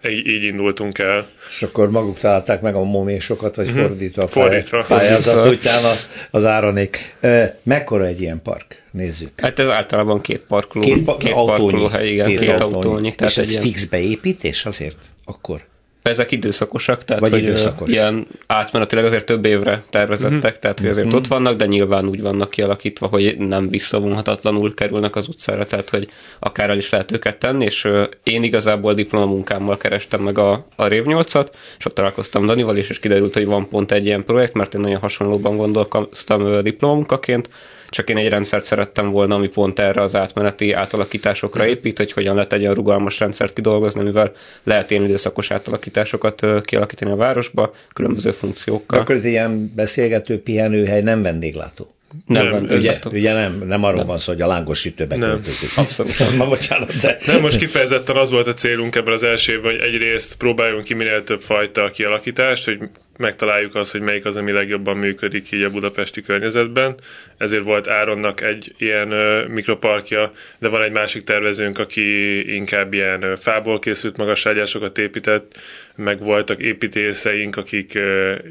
így, 0.08 0.42
indultunk 0.42 0.98
el. 0.98 1.26
És 1.48 1.62
akkor 1.62 1.90
maguk 1.90 2.18
találták 2.18 2.60
meg 2.60 2.74
a 2.74 2.82
momésokat, 2.82 3.54
vagy 3.54 3.68
uh-huh. 3.68 3.82
fordítva 3.82 4.22
a 4.22 4.28
fordítva. 4.28 4.84
pályázat 4.88 5.52
után 5.52 5.96
az 6.30 6.44
áranék. 6.44 7.14
Mekkora 7.62 8.04
egy 8.04 8.20
ilyen 8.20 8.42
park? 8.42 8.82
Nézzük. 8.90 9.40
Hát 9.40 9.58
ez 9.58 9.68
általában 9.68 10.20
két 10.20 10.40
parkoló, 10.40 10.84
két, 10.84 11.04
pa- 11.04 11.16
két 11.16 11.32
autónyi, 11.32 11.58
parkolóhely, 11.60 12.08
igen, 12.08 12.26
két, 12.26 12.38
két 12.38 12.50
autónyi. 12.50 12.74
autónyi. 12.74 13.14
És 13.24 13.36
ez 13.36 13.50
ilyen... 13.50 13.62
fix 13.62 13.84
beépítés 13.84 14.64
azért? 14.64 14.96
Akkor? 15.24 15.60
Ezek 16.04 16.30
időszakosak, 16.30 17.04
tehát 17.04 17.22
Vagy 17.22 17.30
hogy 17.30 17.42
időszakos. 17.42 17.90
ilyen 17.90 18.26
átmenetileg 18.46 19.04
azért 19.04 19.26
több 19.26 19.44
évre 19.44 19.82
tervezettek, 19.90 20.42
uh-huh. 20.42 20.58
tehát 20.58 20.80
hogy 20.80 20.88
azért 20.88 21.06
uh-huh. 21.06 21.20
ott 21.20 21.26
vannak, 21.26 21.56
de 21.56 21.66
nyilván 21.66 22.06
úgy 22.06 22.22
vannak 22.22 22.50
kialakítva, 22.50 23.06
hogy 23.06 23.36
nem 23.38 23.68
visszavonhatatlanul 23.68 24.74
kerülnek 24.74 25.16
az 25.16 25.28
utcára, 25.28 25.66
tehát 25.66 25.90
hogy 25.90 26.08
akár 26.38 26.70
el 26.70 26.76
is 26.76 26.90
lehet 26.90 27.12
őket 27.12 27.38
tenni, 27.38 27.64
és 27.64 27.88
én 28.22 28.42
igazából 28.42 28.94
diplomamunkámmal 28.94 29.76
kerestem 29.76 30.20
meg 30.20 30.38
a, 30.38 30.66
a 30.76 30.86
Rév 30.86 31.04
8-at, 31.06 31.46
és 31.78 31.86
ott 31.86 31.94
találkoztam 31.94 32.46
Danival 32.46 32.76
is, 32.76 32.90
és 32.90 32.98
kiderült, 32.98 33.34
hogy 33.34 33.46
van 33.46 33.68
pont 33.68 33.92
egy 33.92 34.06
ilyen 34.06 34.24
projekt, 34.24 34.54
mert 34.54 34.74
én 34.74 34.80
nagyon 34.80 35.00
hasonlóban 35.00 35.56
gondolkoztam 35.56 36.62
diplomamunkaként, 36.62 37.48
csak 37.94 38.10
én 38.10 38.16
egy 38.16 38.28
rendszert 38.28 38.64
szerettem 38.64 39.10
volna, 39.10 39.34
ami 39.34 39.48
pont 39.48 39.78
erre 39.78 40.02
az 40.02 40.14
átmeneti 40.14 40.72
átalakításokra 40.72 41.62
mhm. 41.62 41.70
épít, 41.70 41.96
hogy 41.96 42.12
hogyan 42.12 42.34
lehet 42.34 42.52
egy 42.52 42.60
olyan 42.60 42.74
rugalmas 42.74 43.18
rendszert 43.18 43.52
kidolgozni, 43.52 44.02
mivel 44.02 44.32
lehet 44.62 44.90
ilyen 44.90 45.04
időszakos 45.04 45.50
átalakításokat 45.50 46.46
kialakítani 46.64 47.10
a 47.10 47.16
városba, 47.16 47.74
különböző 47.92 48.30
funkciókkal. 48.30 48.98
Akkor 49.00 49.14
ez 49.14 49.24
ilyen 49.24 49.72
beszélgető 49.74 50.42
pihenőhely 50.42 51.02
nem 51.02 51.22
vendéglátó? 51.22 51.88
Nem, 52.26 52.48
nem 52.48 52.62
ugye, 52.62 52.98
ugye 53.10 53.32
nem, 53.32 53.62
nem 53.66 53.84
arról 53.84 53.98
nem. 53.98 54.06
van 54.06 54.18
szó, 54.18 54.32
hogy 54.32 54.40
a 54.40 54.46
lángos 54.46 54.78
sütőbe 54.78 55.16
nem. 55.16 55.28
költözik. 55.28 55.70
Abszolút. 55.76 56.36
Ma 56.36 56.46
bocsánat, 56.54 57.00
de... 57.00 57.18
Nem, 57.26 57.40
most 57.40 57.58
kifejezetten 57.58 58.16
az 58.16 58.30
volt 58.30 58.46
a 58.46 58.52
célunk 58.52 58.94
ebben 58.94 59.12
az 59.12 59.22
első 59.22 59.52
évben, 59.52 59.70
hogy 59.70 59.80
egyrészt 59.80 60.36
próbáljunk 60.36 60.84
ki 60.84 60.94
minél 60.94 61.24
több 61.24 61.42
fajta 61.42 61.90
kialakítást, 61.90 62.64
hogy 62.64 62.78
megtaláljuk 63.18 63.74
azt, 63.74 63.92
hogy 63.92 64.00
melyik 64.00 64.24
az, 64.24 64.36
ami 64.36 64.52
legjobban 64.52 64.96
működik 64.96 65.52
így 65.52 65.62
a 65.62 65.70
budapesti 65.70 66.20
környezetben. 66.20 66.94
Ezért 67.38 67.62
volt 67.62 67.88
Áronnak 67.88 68.40
egy 68.40 68.74
ilyen 68.78 69.08
mikroparkja, 69.48 70.32
de 70.58 70.68
van 70.68 70.82
egy 70.82 70.92
másik 70.92 71.22
tervezőnk, 71.22 71.78
aki 71.78 72.38
inkább 72.54 72.92
ilyen 72.92 73.36
fából 73.36 73.78
készült 73.78 74.16
magasságyásokat 74.16 74.98
épített, 74.98 75.58
meg 75.96 76.18
voltak 76.18 76.60
építészeink, 76.60 77.56
akik 77.56 77.98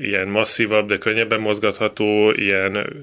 ilyen 0.02 0.28
masszívabb, 0.28 0.88
de 0.88 0.98
könnyebben 0.98 1.40
mozgatható, 1.40 2.32
ilyen 2.32 2.94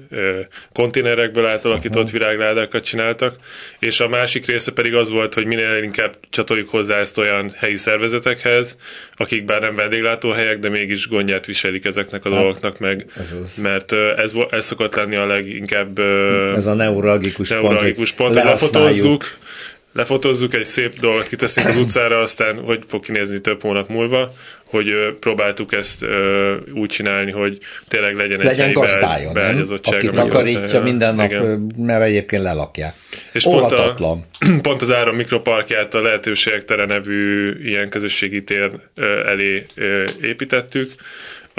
konténerekből 0.73 1.45
átalakított 1.45 2.03
uh-huh. 2.03 2.19
virágládákat 2.19 2.83
csináltak, 2.83 3.35
és 3.79 3.99
a 3.99 4.07
másik 4.07 4.45
része 4.45 4.71
pedig 4.71 4.95
az 4.95 5.09
volt, 5.09 5.33
hogy 5.33 5.45
minél 5.45 5.83
inkább 5.83 6.17
csatoljuk 6.29 6.69
hozzá 6.69 6.97
ezt 6.97 7.17
olyan 7.17 7.49
helyi 7.55 7.77
szervezetekhez, 7.77 8.77
akik 9.15 9.45
bár 9.45 9.61
nem 9.61 9.75
vendéglátóhelyek, 9.75 10.59
de 10.59 10.69
mégis 10.69 11.07
gondját 11.07 11.47
viselik 11.51 11.85
ezeknek 11.85 12.25
a 12.25 12.29
hát, 12.29 12.39
dolgoknak, 12.39 12.79
meg, 12.79 13.05
ez 13.17 13.31
az. 13.41 13.55
mert 13.55 13.91
ez, 14.17 14.33
ez 14.49 14.65
szokott 14.65 14.95
lenni 14.95 15.15
a 15.15 15.25
leginkább... 15.25 15.99
Ez 16.55 16.65
a 16.65 16.73
neuralgikus, 16.73 17.49
neuralgikus 17.49 18.11
pont, 18.11 18.33
pont 18.33 18.43
hogy 18.43 18.51
lefotózzuk, 18.51 19.37
lefotózzuk, 19.93 20.53
egy 20.53 20.65
szép 20.65 20.99
dolgot 20.99 21.27
kiteszünk 21.27 21.67
az 21.67 21.75
utcára, 21.83 22.19
aztán 22.19 22.59
hogy 22.59 22.79
fog 22.87 23.03
kinézni 23.03 23.39
több 23.39 23.61
hónap 23.61 23.89
múlva, 23.89 24.33
hogy 24.65 25.15
próbáltuk 25.19 25.73
ezt 25.73 26.05
úgy 26.73 26.89
csinálni, 26.89 27.31
hogy 27.31 27.57
tényleg 27.87 28.15
legyen, 28.15 28.39
legyen 28.39 28.67
egy 28.67 28.73
gazdája, 28.73 29.31
nem? 29.31 29.65
Aki 29.81 30.07
takarítja 30.07 30.81
minden 30.81 31.15
nap, 31.15 31.25
igen. 31.25 31.73
mert 31.77 32.03
egyébként 32.03 32.43
lelakják. 32.43 32.95
És 33.31 33.43
pont, 33.43 33.71
a, 33.71 33.95
pont 34.61 34.81
az 34.81 34.91
Áram 34.91 35.15
Mikroparkját 35.15 35.93
a 35.93 36.01
Lehetőségek 36.01 36.65
Tere 36.65 36.85
nevű 36.85 37.51
ilyen 37.63 37.89
közösségi 37.89 38.43
tér 38.43 38.71
elé 39.25 39.65
építettük, 40.21 40.93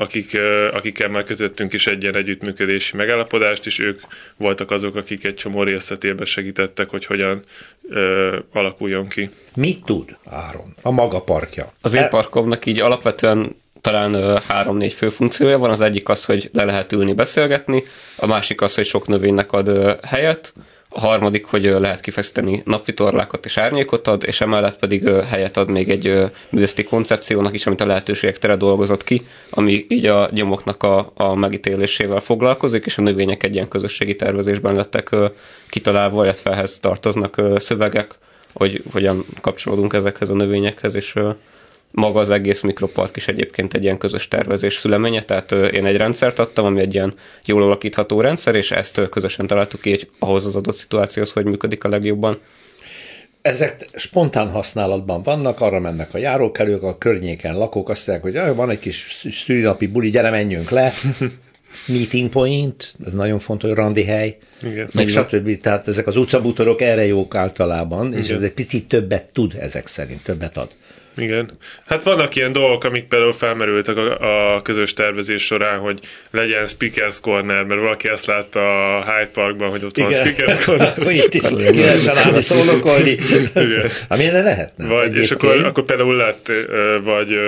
akik, 0.02 0.38
akikkel 0.72 1.08
már 1.08 1.22
kötöttünk 1.22 1.72
is 1.72 1.86
egy 1.86 2.02
ilyen 2.02 2.16
együttműködési 2.16 2.96
megállapodást, 2.96 3.66
és 3.66 3.78
ők 3.78 4.00
voltak 4.36 4.70
azok, 4.70 4.96
akik 4.96 5.24
egy 5.24 5.34
csomó 5.34 5.62
részletében 5.62 6.26
segítettek, 6.26 6.88
hogy 6.88 7.04
hogyan 7.04 7.42
ö, 7.88 8.38
alakuljon 8.52 9.08
ki. 9.08 9.30
Mit 9.54 9.84
tud 9.84 10.16
Áron? 10.24 10.74
A 10.82 10.90
maga 10.90 11.20
parkja. 11.20 11.72
Az 11.80 11.94
én 11.94 12.08
parkomnak 12.08 12.66
így 12.66 12.80
alapvetően 12.80 13.56
talán 13.80 14.38
három-négy 14.48 14.92
fő 14.92 15.08
funkciója 15.08 15.58
van. 15.58 15.70
Az 15.70 15.80
egyik 15.80 16.08
az, 16.08 16.24
hogy 16.24 16.50
le 16.52 16.64
lehet 16.64 16.92
ülni, 16.92 17.12
beszélgetni, 17.12 17.84
a 18.16 18.26
másik 18.26 18.60
az, 18.60 18.74
hogy 18.74 18.86
sok 18.86 19.08
növénynek 19.08 19.52
ad 19.52 19.98
helyet, 20.06 20.52
harmadik, 20.94 21.44
hogy 21.44 21.62
lehet 21.62 22.00
kifeszíteni 22.00 22.62
napvitorlákat 22.64 23.44
és 23.44 23.56
árnyékot 23.56 24.08
ad, 24.08 24.22
és 24.26 24.40
emellett 24.40 24.78
pedig 24.78 25.08
helyet 25.08 25.56
ad 25.56 25.70
még 25.70 25.90
egy 25.90 26.30
művészeti 26.48 26.84
koncepciónak 26.84 27.54
is, 27.54 27.66
amit 27.66 27.80
a 27.80 27.86
lehetőségek 27.86 28.38
tere 28.38 28.56
dolgozott 28.56 29.04
ki, 29.04 29.22
ami 29.50 29.86
így 29.88 30.06
a 30.06 30.28
gyomoknak 30.32 30.82
a, 30.82 31.12
a 31.14 31.34
megítélésével 31.34 32.20
foglalkozik, 32.20 32.86
és 32.86 32.98
a 32.98 33.02
növények 33.02 33.42
egy 33.42 33.54
ilyen 33.54 33.68
közösségi 33.68 34.16
tervezésben 34.16 34.74
lettek 34.74 35.10
kitalálva, 35.68 36.24
illetve 36.24 36.50
ehhez 36.50 36.78
tartoznak 36.78 37.40
szövegek, 37.56 38.14
hogy 38.52 38.82
hogyan 38.92 39.24
kapcsolódunk 39.40 39.92
ezekhez 39.92 40.28
a 40.28 40.34
növényekhez, 40.34 40.94
és 40.94 41.14
maga 41.92 42.20
az 42.20 42.30
egész 42.30 42.60
mikropark 42.60 43.16
is 43.16 43.26
egyébként 43.28 43.74
egy 43.74 43.82
ilyen 43.82 43.98
közös 43.98 44.28
tervezés 44.28 44.74
szüleménye, 44.74 45.22
tehát 45.22 45.52
én 45.52 45.86
egy 45.86 45.96
rendszert 45.96 46.38
adtam, 46.38 46.64
ami 46.64 46.80
egy 46.80 46.94
ilyen 46.94 47.14
jól 47.44 47.62
alakítható 47.62 48.20
rendszer, 48.20 48.54
és 48.54 48.70
ezt 48.70 49.08
közösen 49.10 49.46
találtuk 49.46 49.80
ki 49.80 49.90
hogy 49.90 50.10
ahhoz 50.18 50.46
az 50.46 50.56
adott 50.56 50.74
szituációhoz, 50.74 51.32
hogy 51.32 51.44
működik 51.44 51.84
a 51.84 51.88
legjobban. 51.88 52.38
Ezek 53.42 53.88
spontán 53.94 54.50
használatban 54.50 55.22
vannak, 55.22 55.60
arra 55.60 55.80
mennek 55.80 56.14
a 56.14 56.18
járókelők, 56.18 56.82
a 56.82 56.98
környéken 56.98 57.56
lakók 57.56 57.88
azt 57.88 58.06
mondják, 58.06 58.46
hogy 58.46 58.56
van 58.56 58.70
egy 58.70 58.78
kis 58.78 59.26
szülinapi 59.30 59.86
buli, 59.86 60.10
gyere, 60.10 60.30
menjünk 60.30 60.70
le, 60.70 60.92
meeting 61.86 62.30
point, 62.30 62.94
ez 63.06 63.12
nagyon 63.12 63.38
fontos, 63.38 63.70
randi 63.74 64.04
hely, 64.04 64.36
Igen. 64.62 64.88
meg 64.92 65.08
stb. 65.08 65.56
Tehát 65.56 65.88
ezek 65.88 66.06
az 66.06 66.16
utcabútorok 66.16 66.80
erre 66.80 67.06
jók 67.06 67.34
általában, 67.34 68.06
Igen. 68.06 68.18
és 68.18 68.28
ez 68.28 68.42
egy 68.42 68.52
picit 68.52 68.88
többet 68.88 69.32
tud 69.32 69.54
ezek 69.60 69.86
szerint, 69.86 70.22
többet 70.22 70.56
ad. 70.56 70.68
Igen. 71.16 71.50
Hát 71.86 72.04
vannak 72.04 72.34
ilyen 72.34 72.52
dolgok, 72.52 72.84
amik 72.84 73.04
például 73.04 73.32
felmerültek 73.32 73.96
a, 73.96 74.54
a 74.54 74.62
közös 74.62 74.92
tervezés 74.92 75.44
során, 75.44 75.78
hogy 75.78 75.98
legyen 76.30 76.66
Speakers 76.66 77.20
Corner, 77.20 77.64
mert 77.64 77.80
valaki 77.80 78.08
ezt 78.08 78.26
látta 78.26 78.96
a 78.96 79.04
Hyde 79.04 79.30
Parkban, 79.32 79.70
hogy 79.70 79.84
ott 79.84 79.96
Igen. 79.98 80.10
van 80.10 80.26
Speakers 80.26 80.64
Corner. 80.64 80.92
hogy 81.04 81.16
itt 81.16 81.34
is 81.34 81.42
lehessen 81.50 82.16
állni 82.16 82.40
szónokolni. 82.40 83.16
Igen. 83.54 83.90
Ami 84.08 84.30
lehetne. 84.30 84.86
Vagy, 84.86 85.16
és 85.16 85.30
akkor, 85.30 85.64
akkor 85.64 85.84
például 85.84 86.16
lett, 86.16 86.52
vagy 87.02 87.38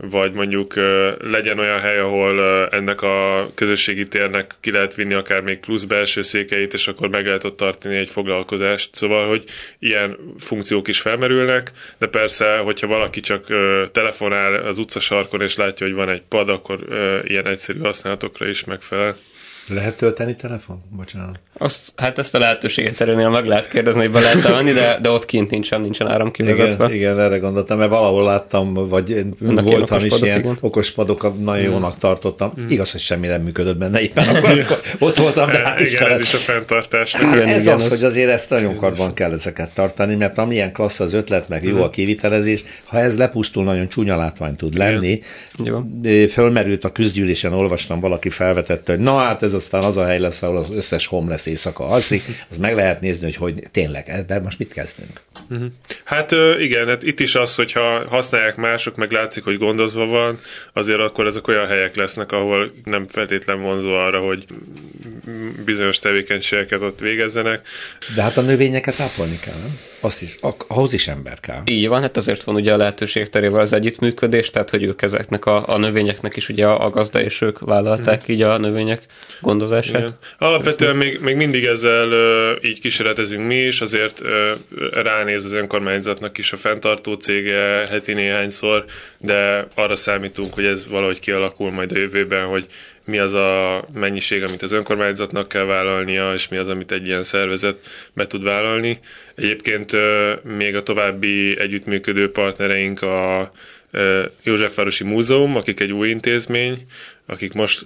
vagy 0.00 0.32
mondjuk 0.32 0.74
legyen 1.18 1.58
olyan 1.58 1.80
hely, 1.80 1.98
ahol 1.98 2.68
ennek 2.70 3.02
a 3.02 3.48
közösségi 3.54 4.08
térnek 4.08 4.54
ki 4.60 4.70
lehet 4.70 4.94
vinni 4.94 5.14
akár 5.14 5.40
még 5.40 5.58
plusz 5.58 5.84
belső 5.84 6.22
székeit, 6.22 6.74
és 6.74 6.88
akkor 6.88 7.08
meg 7.08 7.26
lehet 7.26 7.44
ott 7.44 7.56
tartani 7.56 7.96
egy 7.96 8.10
foglalkozást. 8.10 8.94
Szóval, 8.94 9.28
hogy 9.28 9.44
ilyen 9.78 10.16
funkciók 10.38 10.88
is 10.88 11.00
felmerülnek, 11.00 11.70
de 11.98 12.06
persze, 12.06 12.56
hogyha 12.56 12.86
valaki 12.86 13.20
csak 13.20 13.46
telefonál 13.92 14.54
az 14.54 14.78
utcasarkon, 14.78 15.40
és 15.40 15.56
látja, 15.56 15.86
hogy 15.86 15.94
van 15.94 16.08
egy 16.08 16.22
pad, 16.28 16.48
akkor 16.48 16.78
ilyen 17.24 17.46
egyszerű 17.46 17.78
használatokra 17.78 18.48
is 18.48 18.64
megfelel. 18.64 19.16
Lehet 19.68 19.96
tölteni 19.96 20.36
telefon? 20.36 20.82
Bocsánat. 20.96 21.40
Azt, 21.58 21.92
hát 21.96 22.18
ezt 22.18 22.34
a 22.34 22.38
lehetőséget 22.38 23.00
erőnél 23.00 23.28
meg 23.28 23.46
lehet 23.46 23.68
kérdezni, 23.68 24.00
hogy 24.00 24.10
be 24.10 24.20
lehet 24.20 24.48
venni, 24.48 24.72
de, 24.72 24.98
de 25.02 25.10
ott 25.10 25.24
kint 25.24 25.50
nincsen, 25.50 25.80
nincsen 25.80 26.08
áram 26.08 26.30
kivezetve. 26.30 26.84
Igen, 26.84 26.96
igen, 26.96 27.20
erre 27.20 27.38
gondoltam, 27.38 27.78
mert 27.78 27.90
valahol 27.90 28.24
láttam, 28.24 28.74
vagy 28.74 29.24
Ennek 29.46 29.64
voltam 29.64 30.04
is 30.04 30.20
ilyen 30.20 30.38
igen. 30.38 30.58
okos 30.60 30.90
padok, 30.90 31.44
nagyon 31.44 31.66
mm. 31.66 31.70
jónak 31.70 31.98
tartottam. 31.98 32.52
Mm. 32.60 32.68
Igaz, 32.68 32.90
hogy 32.90 33.00
semmi 33.00 33.26
nem 33.26 33.42
működött 33.42 33.76
benne 33.76 34.00
éppen, 34.00 34.28
akkor, 34.28 34.50
akkor 34.58 34.80
ott 34.98 35.16
voltam, 35.16 35.50
de 35.50 35.58
hát 35.58 35.80
Igen, 35.80 36.10
ez 36.10 36.20
is 36.20 36.34
a 36.34 36.36
fenntartás. 36.36 37.14
Hát 37.14 37.34
igen, 37.34 37.48
ez 37.48 37.62
igen, 37.62 37.74
az, 37.74 37.82
az, 37.82 37.88
hogy 37.88 38.04
azért 38.04 38.30
ezt 38.30 38.50
nagyon 38.50 38.76
karban 38.76 39.14
kell 39.14 39.32
ezeket 39.32 39.74
tartani, 39.74 40.14
mert 40.14 40.38
amilyen 40.38 40.72
klassz 40.72 41.00
az 41.00 41.12
ötlet, 41.12 41.48
meg 41.48 41.64
jó 41.64 41.76
mm. 41.76 41.80
a 41.80 41.90
kivitelezés, 41.90 42.64
ha 42.84 42.98
ez 42.98 43.16
lepusztul, 43.16 43.64
nagyon 43.64 43.88
csúnya 43.88 44.16
látvány 44.16 44.56
tud 44.56 44.74
lenni. 44.74 45.20
Igen. 45.64 46.28
Fölmerült 46.28 46.84
a 46.84 46.92
küzdgyűlésen, 46.92 47.52
olvastam, 47.52 48.00
valaki 48.00 48.30
felvetette, 48.30 48.92
hogy 48.92 49.00
na 49.00 49.16
hát 49.16 49.42
ez 49.42 49.52
aztán 49.58 49.82
az 49.82 49.96
a 49.96 50.04
hely 50.04 50.18
lesz, 50.18 50.42
ahol 50.42 50.56
az 50.56 50.66
összes 50.70 51.06
homeless 51.06 51.46
éjszaka 51.46 51.84
alszik, 51.84 52.22
az 52.50 52.58
meg 52.58 52.74
lehet 52.74 53.00
nézni, 53.00 53.24
hogy, 53.24 53.36
hogy 53.36 53.68
tényleg, 53.72 54.08
ebben 54.08 54.42
most 54.42 54.58
mit 54.58 54.72
kezdünk. 54.72 55.20
Uh-huh. 55.50 55.68
Hát 56.04 56.34
igen, 56.58 56.86
hát 56.86 57.02
itt 57.02 57.20
is 57.20 57.34
az, 57.34 57.54
hogyha 57.54 58.08
használják 58.08 58.56
mások, 58.56 58.96
meg 58.96 59.10
látszik, 59.10 59.44
hogy 59.44 59.58
gondozva 59.58 60.06
van, 60.06 60.38
azért 60.72 61.00
akkor 61.00 61.26
ezek 61.26 61.48
olyan 61.48 61.66
helyek 61.66 61.96
lesznek, 61.96 62.32
ahol 62.32 62.70
nem 62.84 63.08
feltétlen 63.08 63.60
vonzó 63.60 63.94
arra, 63.94 64.20
hogy 64.20 64.44
bizonyos 65.64 65.98
tevékenységeket 65.98 66.82
ott 66.82 67.00
végezzenek. 67.00 67.68
De 68.14 68.22
hát 68.22 68.36
a 68.36 68.40
növényeket 68.40 69.00
ápolni 69.00 69.38
kell, 69.40 69.54
nem? 69.54 69.78
Azt 70.00 70.22
is, 70.22 70.38
ahhoz 70.66 70.92
is 70.92 71.08
ember 71.08 71.40
kell. 71.40 71.62
Így 71.64 71.88
van, 71.88 72.00
hát 72.00 72.16
azért 72.16 72.42
van 72.42 72.54
ugye 72.54 72.72
a 72.72 72.76
lehetőség 72.76 73.28
terével 73.28 73.60
az 73.60 73.72
együttműködés, 73.72 74.50
tehát 74.50 74.70
hogy 74.70 74.82
ők 74.82 75.02
ezeknek 75.02 75.44
a, 75.44 75.68
a 75.68 75.78
növényeknek 75.78 76.36
is 76.36 76.48
ugye 76.48 76.66
a, 76.66 76.84
a 76.84 76.90
gazda, 76.90 77.20
és 77.20 77.40
ők 77.40 77.58
vállalták 77.58 78.24
hmm. 78.24 78.34
így 78.34 78.42
a 78.42 78.58
növények 78.58 79.02
gondozását. 79.40 79.96
Igen. 79.96 80.18
Alapvetően 80.38 80.96
még, 80.96 81.20
még 81.20 81.36
mindig 81.36 81.64
ezzel 81.64 82.08
így 82.62 82.80
kísérletezünk 82.80 83.46
mi 83.46 83.56
is, 83.56 83.80
azért 83.80 84.22
ránéz 84.92 85.44
az 85.44 85.52
önkormányzatnak 85.52 86.38
is 86.38 86.52
a 86.52 86.56
fenntartó 86.56 87.14
cége 87.14 87.86
heti 87.90 88.12
néhányszor, 88.12 88.84
de 89.18 89.66
arra 89.74 89.96
számítunk, 89.96 90.54
hogy 90.54 90.64
ez 90.64 90.88
valahogy 90.88 91.20
kialakul 91.20 91.70
majd 91.70 91.92
a 91.92 91.98
jövőben, 91.98 92.46
hogy 92.46 92.66
mi 93.04 93.18
az 93.18 93.34
a 93.34 93.84
mennyiség, 93.94 94.42
amit 94.42 94.62
az 94.62 94.72
önkormányzatnak 94.72 95.48
kell 95.48 95.64
vállalnia, 95.64 96.32
és 96.34 96.48
mi 96.48 96.56
az, 96.56 96.68
amit 96.68 96.92
egy 96.92 97.06
ilyen 97.06 97.22
szervezet 97.22 97.76
be 98.12 98.26
tud 98.26 98.42
vállalni. 98.42 98.98
Egyébként 99.34 99.92
még 100.42 100.76
a 100.76 100.82
további 100.82 101.58
együttműködő 101.58 102.30
partnereink 102.30 103.02
a 103.02 103.52
Józsefvárosi 104.42 105.04
Múzeum, 105.04 105.56
akik 105.56 105.80
egy 105.80 105.92
új 105.92 106.08
intézmény, 106.08 106.86
akik 107.26 107.52
most 107.52 107.84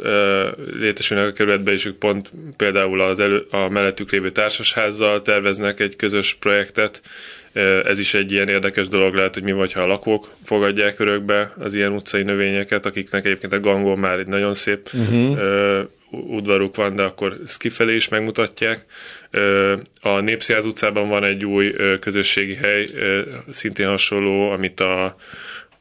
létesülnek 0.79 1.27
a 1.29 1.33
kerületbe, 1.33 1.73
és 1.73 1.85
ők 1.85 1.97
pont 1.97 2.33
például 2.57 3.01
az 3.01 3.21
elő, 3.21 3.47
a 3.51 3.69
mellettük 3.69 4.11
lévő 4.11 4.31
társasházzal 4.31 5.23
terveznek 5.23 5.81
egy 5.81 5.97
közös 5.97 6.35
projektet, 6.35 7.03
ez 7.85 7.99
is 7.99 8.15
egy 8.15 8.33
ilyen 8.33 8.49
érdekes 8.49 8.89
dolog 8.89 9.15
lehet, 9.15 9.35
hogy 9.35 9.43
mi 9.43 9.53
vagy, 9.53 9.73
ha 9.73 9.81
a 9.81 9.87
lakók 9.87 10.29
fogadják 10.45 10.99
örökbe 10.99 11.53
az 11.59 11.75
ilyen 11.75 11.93
utcai 11.93 12.23
növényeket, 12.23 12.87
akiknek 12.87 13.25
egyébként 13.25 13.53
a 13.53 13.61
gangon 13.61 13.99
már 13.99 14.19
egy 14.19 14.27
nagyon 14.27 14.55
szép 14.55 14.91
uh-huh. 14.93 15.85
udvaruk 16.11 16.77
van, 16.77 16.97
de 16.97 17.03
akkor 17.03 17.37
ezt 17.45 17.59
kifelé 17.59 17.95
is 17.95 18.09
megmutatják. 18.09 18.85
A 20.01 20.21
Népszínház 20.21 20.65
utcában 20.65 21.09
van 21.09 21.25
egy 21.25 21.45
új 21.45 21.75
közösségi 22.01 22.55
hely, 22.55 22.87
szintén 23.51 23.89
hasonló, 23.89 24.51
amit 24.51 24.81
a 24.81 25.17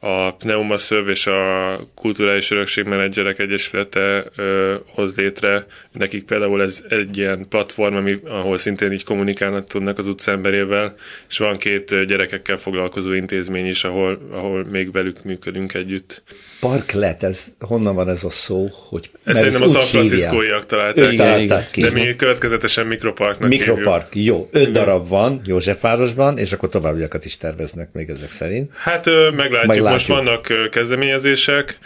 a 0.04 0.34
Pneumaszöv 0.34 1.08
és 1.08 1.26
a 1.26 1.80
Kulturális 1.94 2.50
Örökség 2.50 2.84
Menedzserek 2.84 3.38
Egyesülete 3.38 4.24
ö, 4.36 4.74
hoz 4.86 5.14
létre. 5.14 5.66
Nekik 5.92 6.24
például 6.24 6.62
ez 6.62 6.84
egy 6.88 7.16
ilyen 7.16 7.48
platform, 7.48 7.94
ami, 7.94 8.20
ahol 8.24 8.58
szintén 8.58 8.92
így 8.92 9.04
kommunikálnak 9.04 9.64
tudnak 9.64 9.98
az 9.98 10.06
utcemberével, 10.06 10.94
és 11.28 11.38
van 11.38 11.56
két 11.56 12.04
gyerekekkel 12.06 12.56
foglalkozó 12.56 13.12
intézmény 13.12 13.66
is, 13.66 13.84
ahol, 13.84 14.28
ahol 14.30 14.66
még 14.70 14.92
velük 14.92 15.22
működünk 15.22 15.74
együtt. 15.74 16.22
Parklet, 16.60 17.22
ez 17.22 17.54
honnan 17.58 17.94
van 17.94 18.08
ez 18.08 18.24
a 18.24 18.30
szó? 18.30 18.68
Hogy, 18.88 19.10
ez 19.24 19.36
szerintem 19.36 19.62
a 19.62 19.66
San 19.66 19.80
Francisco-iak 19.80 20.66
találták, 20.66 21.12
igen. 21.12 21.66
ki. 21.70 21.80
De 21.80 21.90
mi 21.90 22.16
következetesen 22.16 22.86
mikroparknak 22.86 23.48
Mikropark, 23.48 24.12
hívjuk. 24.12 24.36
jó. 24.36 24.48
Öt 24.52 24.60
igen. 24.60 24.72
darab 24.72 25.08
van 25.08 25.40
Józsefvárosban, 25.44 26.38
és 26.38 26.52
akkor 26.52 26.68
továbbiakat 26.68 27.24
is 27.24 27.36
terveznek 27.36 27.92
még 27.92 28.08
ezek 28.08 28.30
szerint. 28.30 28.70
Hát 28.76 29.06
meglátjuk, 29.06 29.66
meglátjuk. 29.66 29.88
most 29.88 30.06
vannak 30.06 30.70
kezdeményezések, 30.70 31.78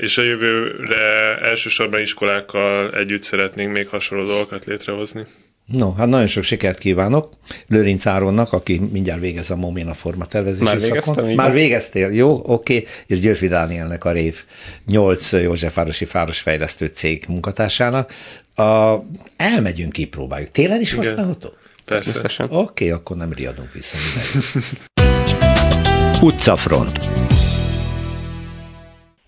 és 0.00 0.18
a 0.18 0.22
jövőre 0.22 1.38
elsősorban 1.42 2.00
iskolákkal 2.00 2.94
együtt 2.94 3.22
szeretnénk 3.22 3.72
még 3.72 3.88
hasonló 3.88 4.24
dolgokat 4.24 4.64
létrehozni. 4.64 5.26
No, 5.70 5.92
hát 5.92 6.08
nagyon 6.08 6.26
sok 6.26 6.42
sikert 6.42 6.78
kívánok 6.78 7.28
Lőrinc 7.66 8.06
Áronnak, 8.06 8.52
aki 8.52 8.80
mindjárt 8.92 9.20
végez 9.20 9.50
a 9.50 9.56
Momina 9.56 9.94
forma 9.94 10.26
tervezési 10.26 10.64
Már 10.64 10.78
végeztem, 10.80 11.34
Már 11.34 11.52
végeztél, 11.52 12.12
jó, 12.12 12.32
oké, 12.32 12.76
okay. 12.76 12.86
és 13.06 13.20
Györfi 13.20 13.48
Dánielnek 13.48 14.04
a 14.04 14.12
Rév 14.12 14.44
8 14.86 15.32
Józsefvárosi 15.32 16.04
Fárosfejlesztő 16.04 16.86
cég 16.86 17.24
munkatársának. 17.28 18.12
A, 18.54 18.94
elmegyünk, 19.36 19.92
kipróbáljuk. 19.92 20.50
Télen 20.50 20.80
is 20.80 20.94
használható? 20.94 21.52
Persze. 21.84 22.20
Oké, 22.38 22.54
okay, 22.54 22.90
akkor 22.90 23.16
nem 23.16 23.32
riadunk 23.32 23.72
vissza. 23.72 23.96
Utcafront. 26.26 26.98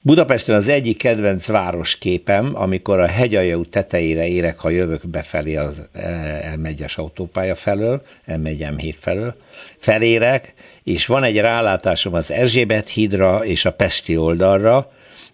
Budapesten 0.05 0.55
az 0.55 0.69
egyik 0.69 0.99
kedvenc 0.99 1.47
városképem, 1.47 2.51
amikor 2.55 3.01
a 3.01 3.07
hegyalja 3.07 3.57
út 3.57 3.69
tetejére 3.69 4.27
érek, 4.27 4.59
ha 4.59 4.69
jövök 4.69 5.07
befelé 5.07 5.57
az 5.57 5.89
M1-es 6.57 6.95
autópálya 6.95 7.55
felől, 7.55 8.03
M1 8.27 8.75
M7 8.77 8.95
felől, 8.99 9.35
felérek, 9.79 10.55
és 10.83 11.07
van 11.07 11.23
egy 11.23 11.41
rálátásom 11.41 12.15
az 12.15 12.31
Erzsébet 12.31 12.89
hídra 12.89 13.45
és 13.45 13.65
a 13.65 13.73
Pesti 13.73 14.17
oldalra, 14.17 14.93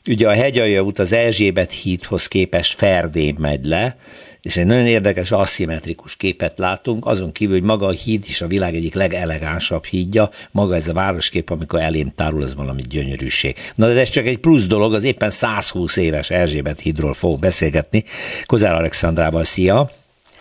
Ugye 0.08 0.28
a 0.28 0.32
hegyalja 0.32 0.82
út 0.82 0.98
az 0.98 1.12
Erzsébet 1.12 1.72
hídhoz 1.72 2.26
képest 2.26 2.74
Ferdén 2.74 3.34
megy 3.38 3.64
le, 3.64 3.96
és 4.40 4.56
egy 4.56 4.66
nagyon 4.66 4.86
érdekes 4.86 5.30
aszimmetrikus 5.30 6.16
képet 6.16 6.58
látunk, 6.58 7.06
azon 7.06 7.32
kívül, 7.32 7.54
hogy 7.54 7.64
maga 7.66 7.86
a 7.86 7.90
híd 7.90 8.24
is 8.28 8.40
a 8.40 8.46
világ 8.46 8.74
egyik 8.74 8.94
legelegánsabb 8.94 9.84
hídja, 9.84 10.30
maga 10.50 10.74
ez 10.74 10.88
a 10.88 10.92
városkép, 10.92 11.50
amikor 11.50 11.80
elém 11.80 12.12
tárul, 12.16 12.42
ez 12.42 12.54
valami 12.54 12.82
gyönyörűség. 12.82 13.56
Na 13.74 13.92
de 13.92 14.00
ez 14.00 14.08
csak 14.08 14.26
egy 14.26 14.38
plusz 14.38 14.66
dolog, 14.66 14.94
az 14.94 15.04
éppen 15.04 15.30
120 15.30 15.96
éves 15.96 16.30
Erzsébet 16.30 16.80
hídról 16.80 17.14
fog 17.14 17.38
beszélgetni. 17.38 18.04
Kozár 18.46 18.74
Alexandrával, 18.74 19.44
szia! 19.44 19.90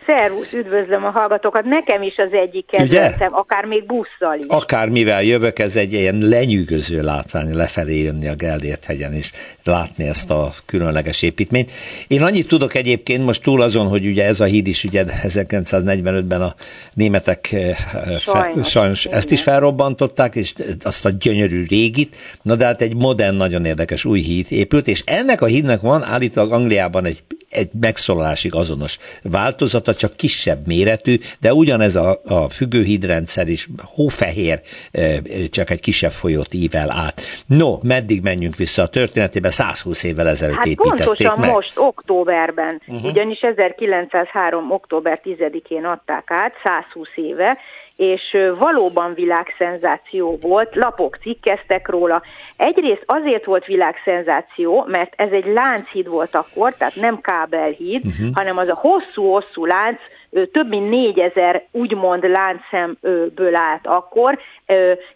Szervusz, 0.08 0.51
üdvözlöm 0.53 1.05
a 1.05 1.10
hallgatókat. 1.10 1.64
Nekem 1.64 2.01
is 2.01 2.18
az 2.18 2.34
egyik 2.34 2.66
kedvencem, 2.66 3.34
akár 3.34 3.66
még 3.66 3.86
busszal 3.86 4.38
is. 4.39 4.45
Akár 4.47 4.89
mivel 4.89 5.24
jövök, 5.24 5.60
ez 5.60 5.76
egy 5.76 5.93
ilyen 5.93 6.18
lenyűgöző 6.18 7.01
látvány 7.01 7.55
lefelé 7.55 8.03
jönni 8.03 8.28
a 8.28 8.36
Geldért 8.36 8.86
hegyen 8.86 9.14
és 9.14 9.32
látni 9.64 10.08
ezt 10.08 10.32
a 10.32 10.51
különleges 10.66 11.22
építményt. 11.22 11.72
Én 12.08 12.22
annyit 12.22 12.47
tudok 12.47 12.76
egyébként 12.76 13.26
most 13.26 13.43
túl 13.43 13.62
azon, 13.62 13.88
hogy 13.88 14.05
ugye 14.05 14.26
ez 14.26 14.39
a 14.39 14.45
híd 14.45 14.68
is 14.68 14.84
ugye 14.84 15.05
1945-ben 15.08 16.41
a 16.41 16.53
németek 16.93 17.51
eh, 17.51 17.76
sajnos, 18.20 18.24
fe, 18.24 18.64
sajnos 18.64 19.05
ezt 19.05 19.32
is 19.32 19.41
felrobbantották, 19.41 20.36
és 20.36 20.53
azt 20.84 21.05
a 21.05 21.10
gyönyörű 21.10 21.66
régit, 21.70 22.16
na 22.41 22.55
de 22.55 22.66
hát 22.66 22.82
egy 22.82 22.95
modern, 22.95 23.36
nagyon 23.36 23.66
érdekes 23.66 24.05
új 24.05 24.20
híd 24.20 24.45
épült, 24.49 24.88
és 24.88 25.03
ennek 25.05 25.41
a 25.41 25.45
hídnak 25.45 25.82
van 25.82 26.03
állítólag 26.03 26.51
Angliában 26.51 27.05
egy 27.05 27.24
egy 27.49 27.70
megszólalásig 27.80 28.55
azonos 28.55 28.97
változata, 29.22 29.93
csak 29.98 30.16
kisebb 30.16 30.68
méretű, 30.68 31.16
de 31.39 31.54
ugyanez 31.54 31.95
a, 31.95 32.22
a 32.26 32.50
függőhídrendszer 32.50 33.48
is 33.48 33.68
hófehér, 33.84 34.62
csak 35.50 35.70
egy 35.70 35.82
kisebb 35.82 36.12
folyót 36.12 36.54
ível 36.54 36.91
át. 36.91 37.22
No, 37.45 37.78
meddig 37.84 38.22
menjünk 38.22 38.56
vissza 38.56 38.82
a 38.82 38.88
történetében? 38.88 39.52
120 39.52 40.04
évvel 40.04 40.28
ezelőtt 40.28 40.56
hát 40.56 40.66
építették 40.66 41.06
pontosan 41.06 41.39
meg. 41.39 41.50
most, 41.50 41.72
októberben, 41.76 42.82
uh-huh. 42.88 43.06
ugyanis 43.06 43.39
1903. 43.39 44.72
október 44.72 45.22
10-én 45.24 45.86
adták 45.86 46.24
át, 46.28 46.54
120 46.64 47.08
éve, 47.16 47.58
és 47.98 48.38
valóban 48.60 49.14
világszenzáció 49.14 50.38
volt, 50.41 50.76
lapok 50.76 51.18
cikkeztek 51.22 51.88
róla. 51.88 52.22
Egyrészt 52.58 53.04
azért 53.06 53.45
volt 53.45 53.66
világszenzáció, 53.66 54.86
mert 54.88 55.14
ez 55.16 55.32
egy 55.32 55.45
lánchíd 55.45 56.08
volt 56.08 56.36
akkor, 56.36 56.74
tehát 56.74 56.95
nem 56.95 57.22
kábelhíd, 57.22 58.06
uh-huh. 58.06 58.28
hanem 58.34 58.58
az 58.58 58.68
a 58.68 58.76
hosszú-hosszú 58.76 59.66
lánc, 59.66 60.00
több 60.51 60.67
mint 60.67 60.89
négyezer 60.89 61.67
úgymond 61.71 62.23
láncszemből 62.23 63.55
állt 63.55 63.88
akkor. 63.88 64.39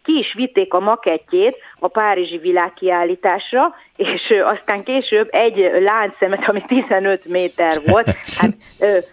Ki 0.04 0.18
is 0.18 0.34
vitték 0.34 0.74
a 0.74 0.80
makettjét 0.80 1.58
a 1.80 1.88
Párizsi 1.88 2.38
világkiállításra, 2.38 3.76
és 3.96 4.34
aztán 4.44 4.84
később 4.84 5.28
egy 5.32 5.72
láncszemet, 5.80 6.50
ami 6.50 6.64
15 6.68 7.26
méter 7.26 7.78
volt, 7.86 8.06
hát 8.38 8.58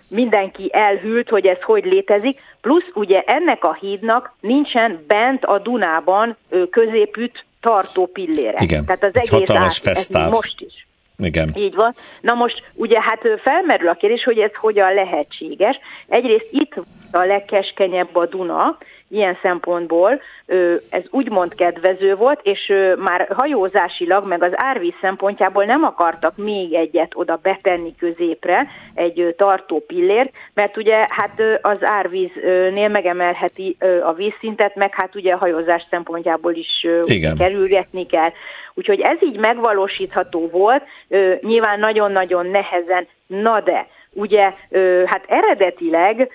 mindenki 0.08 0.70
elhűlt, 0.72 1.28
hogy 1.28 1.46
ez 1.46 1.62
hogy 1.62 1.84
létezik, 1.84 2.40
plusz 2.60 2.90
ugye 2.94 3.20
ennek 3.20 3.64
a 3.64 3.74
hídnak 3.74 4.32
nincsen 4.40 5.04
bent 5.06 5.44
a 5.44 5.58
Dunában 5.58 6.36
középütt 6.70 7.44
tartó 7.60 8.06
pillére. 8.06 8.58
Igen, 8.62 8.84
Tehát 8.84 9.02
az 9.02 9.16
egész 9.16 9.50
át, 9.50 9.86
ez 9.86 10.08
most 10.08 10.60
is. 10.60 10.87
Igen. 11.22 11.52
Így 11.56 11.74
van. 11.74 11.94
Na 12.20 12.34
most 12.34 12.62
ugye 12.74 13.00
hát 13.00 13.20
felmerül 13.42 13.88
a 13.88 13.94
kérdés, 13.94 14.24
hogy 14.24 14.38
ez 14.38 14.54
hogyan 14.54 14.94
lehetséges. 14.94 15.78
Egyrészt 16.08 16.48
itt 16.50 16.74
a 17.12 17.24
legkeskenyebb 17.24 18.16
a 18.16 18.26
Duna, 18.26 18.78
ilyen 19.10 19.38
szempontból 19.42 20.20
ez 20.90 21.02
úgymond 21.10 21.54
kedvező 21.54 22.14
volt, 22.14 22.40
és 22.42 22.72
már 22.98 23.28
hajózásilag, 23.36 24.28
meg 24.28 24.42
az 24.42 24.52
árvíz 24.54 24.94
szempontjából 25.00 25.64
nem 25.64 25.82
akartak 25.82 26.36
még 26.36 26.72
egyet 26.72 27.12
oda 27.14 27.38
betenni 27.42 27.94
középre, 27.98 28.66
egy 28.94 29.34
tartó 29.36 29.84
pillért, 29.86 30.32
mert 30.54 30.76
ugye 30.76 31.04
hát 31.08 31.42
az 31.62 31.78
árvíznél 31.84 32.88
megemelheti 32.88 33.76
a 34.04 34.12
vízszintet, 34.12 34.74
meg 34.74 34.94
hát 34.94 35.14
ugye 35.14 35.32
a 35.32 35.38
hajózás 35.38 35.86
szempontjából 35.90 36.54
is 36.54 36.86
kerülgetni 37.38 38.06
kell. 38.06 38.32
Úgyhogy 38.78 39.00
ez 39.00 39.22
így 39.22 39.36
megvalósítható 39.36 40.48
volt, 40.48 40.82
nyilván 41.40 41.78
nagyon-nagyon 41.78 42.46
nehezen, 42.46 43.08
na 43.26 43.60
de 43.60 43.86
ugye, 44.12 44.52
hát 45.04 45.24
eredetileg, 45.26 46.30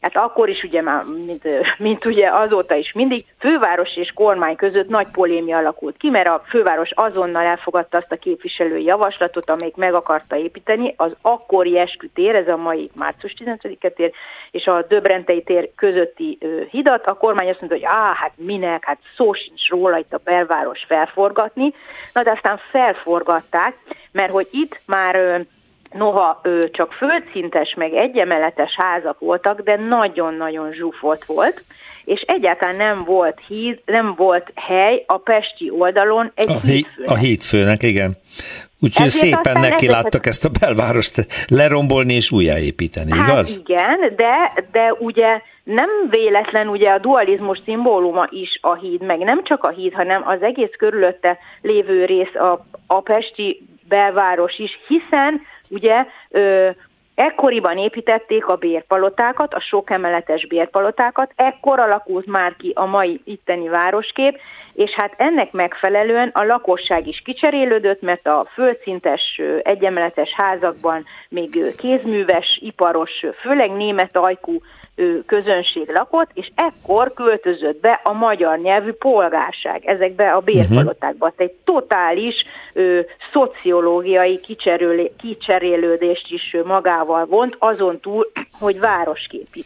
hát 0.00 0.16
akkor 0.16 0.48
is 0.48 0.62
ugye 0.62 0.82
már, 0.82 1.04
mint, 1.26 1.42
mint 1.78 2.04
ugye 2.04 2.28
azóta 2.30 2.74
is 2.74 2.92
mindig, 2.92 3.24
főváros 3.38 3.96
és 3.96 4.12
kormány 4.14 4.56
között 4.56 4.88
nagy 4.88 5.06
polémia 5.12 5.56
alakult 5.56 5.96
ki, 5.96 6.10
mert 6.10 6.28
a 6.28 6.42
főváros 6.48 6.90
azonnal 6.94 7.44
elfogadta 7.44 7.98
azt 7.98 8.12
a 8.12 8.16
képviselői 8.16 8.84
javaslatot, 8.84 9.50
amelyik 9.50 9.76
meg 9.76 9.94
akarta 9.94 10.36
építeni 10.36 10.94
az 10.96 11.16
akkori 11.22 11.78
eskütér, 11.78 12.34
ez 12.34 12.48
a 12.48 12.56
mai 12.56 12.90
március 12.94 13.34
15-e 13.38 13.88
tér, 13.88 14.12
és 14.50 14.66
a 14.66 14.84
Döbrentei 14.88 15.42
tér 15.42 15.70
közötti 15.74 16.38
hidat. 16.70 17.06
A 17.06 17.14
kormány 17.14 17.48
azt 17.48 17.60
mondta, 17.60 17.78
hogy 17.78 17.96
á, 17.96 18.14
hát 18.14 18.32
minek, 18.36 18.84
hát 18.84 18.98
szó 19.16 19.32
sincs 19.32 19.68
róla 19.68 19.98
itt 19.98 20.12
a 20.12 20.20
belváros 20.24 20.84
felforgatni. 20.88 21.72
Na 22.12 22.22
de 22.22 22.30
aztán 22.30 22.60
felforgatták, 22.70 23.76
mert 24.12 24.32
hogy 24.32 24.48
itt 24.50 24.80
már 24.86 25.46
Noha 25.92 26.40
ő 26.42 26.70
csak 26.70 26.92
földszintes, 26.92 27.74
meg 27.76 27.92
egyemeletes 27.92 28.76
házak 28.76 29.18
voltak, 29.18 29.60
de 29.60 29.76
nagyon-nagyon 29.76 30.72
zsúfolt 30.72 31.24
volt, 31.24 31.64
és 32.04 32.20
egyáltalán 32.20 32.76
nem 32.76 33.04
volt 33.04 33.40
híd, 33.48 33.80
nem 33.84 34.14
volt 34.16 34.52
hely 34.54 35.04
a 35.06 35.16
pesti 35.16 35.70
oldalon 35.70 36.32
egy 36.34 36.50
a 36.50 36.60
hídfőnek. 36.60 37.10
A 37.10 37.16
hídfőnek, 37.16 37.82
igen. 37.82 38.16
Úgyhogy 38.80 39.08
szépen 39.08 39.60
neki 39.60 39.88
láttak 39.88 40.26
ezt 40.26 40.44
a 40.44 40.48
belvárost 40.60 41.26
lerombolni 41.48 42.14
és 42.14 42.30
újjáépíteni, 42.30 43.10
hát 43.10 43.28
igaz? 43.28 43.62
igen, 43.64 44.12
de, 44.16 44.64
de 44.72 44.92
ugye 44.98 45.40
nem 45.64 45.88
véletlen 46.10 46.68
ugye 46.68 46.90
a 46.90 46.98
dualizmus 46.98 47.60
szimbóluma 47.64 48.26
is 48.30 48.58
a 48.60 48.74
híd, 48.74 49.02
meg 49.02 49.18
nem 49.18 49.44
csak 49.44 49.64
a 49.64 49.70
híd, 49.70 49.92
hanem 49.92 50.28
az 50.28 50.42
egész 50.42 50.72
körülötte 50.78 51.38
lévő 51.62 52.04
rész 52.04 52.34
a, 52.34 52.66
a 52.86 53.00
pesti 53.00 53.66
belváros 53.88 54.58
is, 54.58 54.70
hiszen 54.88 55.40
ugye 55.70 56.06
ö, 56.30 56.70
ekkoriban 57.14 57.78
építették 57.78 58.46
a 58.46 58.56
bérpalotákat, 58.56 59.54
a 59.54 59.60
sok 59.60 59.90
emeletes 59.90 60.46
bérpalotákat, 60.46 61.32
ekkor 61.36 61.78
alakult 61.78 62.26
már 62.26 62.56
ki 62.58 62.72
a 62.74 62.84
mai 62.84 63.20
itteni 63.24 63.68
városkép, 63.68 64.38
és 64.74 64.90
hát 64.90 65.14
ennek 65.16 65.52
megfelelően 65.52 66.30
a 66.34 66.44
lakosság 66.44 67.06
is 67.06 67.22
kicserélődött, 67.24 68.00
mert 68.00 68.26
a 68.26 68.48
földszintes 68.52 69.40
egyemeletes 69.62 70.30
házakban 70.36 71.04
még 71.28 71.74
kézműves, 71.76 72.58
iparos, 72.62 73.24
főleg 73.40 73.70
német 73.70 74.16
ajkú 74.16 74.60
közönség 75.26 75.88
lakott, 75.88 76.30
és 76.34 76.50
ekkor 76.54 77.12
költözött 77.14 77.80
be 77.80 78.00
a 78.04 78.12
magyar 78.12 78.58
nyelvű 78.58 78.92
polgárság 78.92 79.84
ezekbe 79.84 80.32
a 80.32 80.40
bérpalotákba. 80.40 81.26
Uh-huh. 81.26 81.46
Egy 81.46 81.52
totális 81.64 82.34
ö, 82.72 83.00
szociológiai 83.32 84.40
kicserélődést 85.16 86.26
is 86.32 86.56
magával 86.64 87.26
vont, 87.26 87.56
azon 87.58 88.00
túl, 88.00 88.30
hogy 88.58 88.80
városképi. 88.80 89.64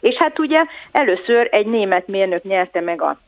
És 0.00 0.14
hát 0.14 0.38
ugye 0.38 0.64
először 0.92 1.48
egy 1.50 1.66
német 1.66 2.06
mérnök 2.06 2.42
nyerte 2.42 2.80
meg 2.80 3.02
a 3.02 3.18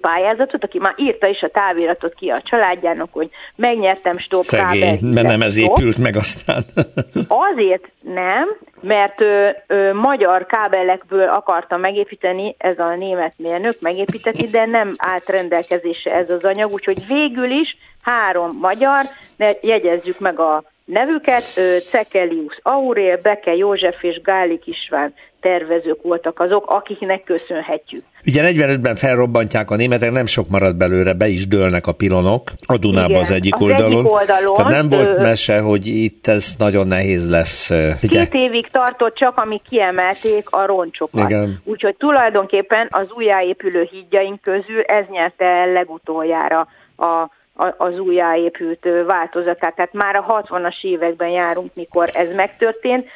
pályázatot, 0.00 0.64
aki 0.64 0.78
már 0.78 0.94
írta 0.96 1.26
is 1.26 1.42
a 1.42 1.48
táviratot 1.48 2.14
ki 2.14 2.28
a 2.28 2.40
családjának, 2.42 3.08
hogy 3.12 3.30
megnyertem 3.56 4.18
stop 4.18 4.42
Szegény, 4.42 4.98
mert 5.02 5.26
nem 5.26 5.42
ez 5.42 5.56
épült 5.56 5.98
meg 5.98 6.16
aztán. 6.16 6.64
Azért 7.52 7.90
nem, 8.00 8.48
mert 8.80 9.20
ö, 9.20 9.48
ö, 9.66 9.92
magyar 9.92 10.46
kábelekből 10.46 11.28
akarta 11.28 11.76
megépíteni 11.76 12.54
ez 12.58 12.78
a 12.78 12.94
német 12.94 13.34
mérnök, 13.36 13.76
megépíteni, 13.80 14.46
de 14.46 14.66
nem 14.66 14.94
állt 14.96 15.28
rendelkezésre 15.28 16.14
ez 16.14 16.30
az 16.30 16.42
anyag, 16.42 16.72
úgyhogy 16.72 17.06
végül 17.06 17.50
is 17.50 17.76
három 18.02 18.58
magyar, 18.60 19.04
de 19.36 19.56
jegyezzük 19.62 20.18
meg 20.18 20.40
a 20.40 20.64
nevüket, 20.86 21.44
Cekelius 21.90 22.58
Aurél, 22.62 23.16
Beke 23.22 23.54
József 23.54 24.02
és 24.02 24.20
Gálik 24.20 24.66
István 24.66 25.14
tervezők 25.40 26.02
voltak 26.02 26.40
azok, 26.40 26.70
akiknek 26.70 27.24
köszönhetjük. 27.24 28.02
Ugye 28.26 28.42
45-ben 28.52 28.94
felrobbantják 28.94 29.70
a 29.70 29.76
németek, 29.76 30.12
nem 30.12 30.26
sok 30.26 30.48
marad 30.48 30.76
belőle, 30.76 31.14
be 31.14 31.26
is 31.26 31.48
dőlnek 31.48 31.86
a 31.86 31.92
pilonok 31.92 32.50
a 32.66 32.76
Dunába 32.76 33.08
Igen, 33.08 33.20
az 33.20 33.30
egyik 33.30 33.54
az 33.54 33.62
oldalon. 33.62 33.92
Egyik 33.92 34.10
oldalon. 34.10 34.54
Tehát 34.54 34.72
nem 34.72 34.88
volt 34.88 35.18
mese, 35.18 35.60
hogy 35.60 35.86
itt 35.86 36.26
ez 36.26 36.54
nagyon 36.58 36.86
nehéz 36.86 37.30
lesz. 37.30 37.70
Ugye? 38.02 38.20
Két 38.26 38.34
évig 38.34 38.68
tartott 38.68 39.14
csak, 39.14 39.40
amíg 39.40 39.60
kiemelték 39.68 40.50
a 40.50 40.66
roncsokat. 40.66 41.30
Igen. 41.30 41.60
Úgyhogy 41.64 41.96
tulajdonképpen 41.96 42.88
az 42.90 43.12
újjáépülő 43.16 43.88
hídjaink 43.90 44.40
közül 44.40 44.80
ez 44.80 45.04
nyerte 45.10 45.44
el 45.44 45.72
legutoljára 45.72 46.68
a 46.96 47.30
az 47.76 47.98
újjáépült 47.98 48.88
változatát. 49.06 49.74
Tehát 49.74 49.92
már 49.92 50.16
a 50.16 50.42
60-as 50.42 50.84
években 50.84 51.28
járunk, 51.28 51.70
mikor 51.74 52.08
ez 52.12 52.34
megtörtént, 52.34 53.06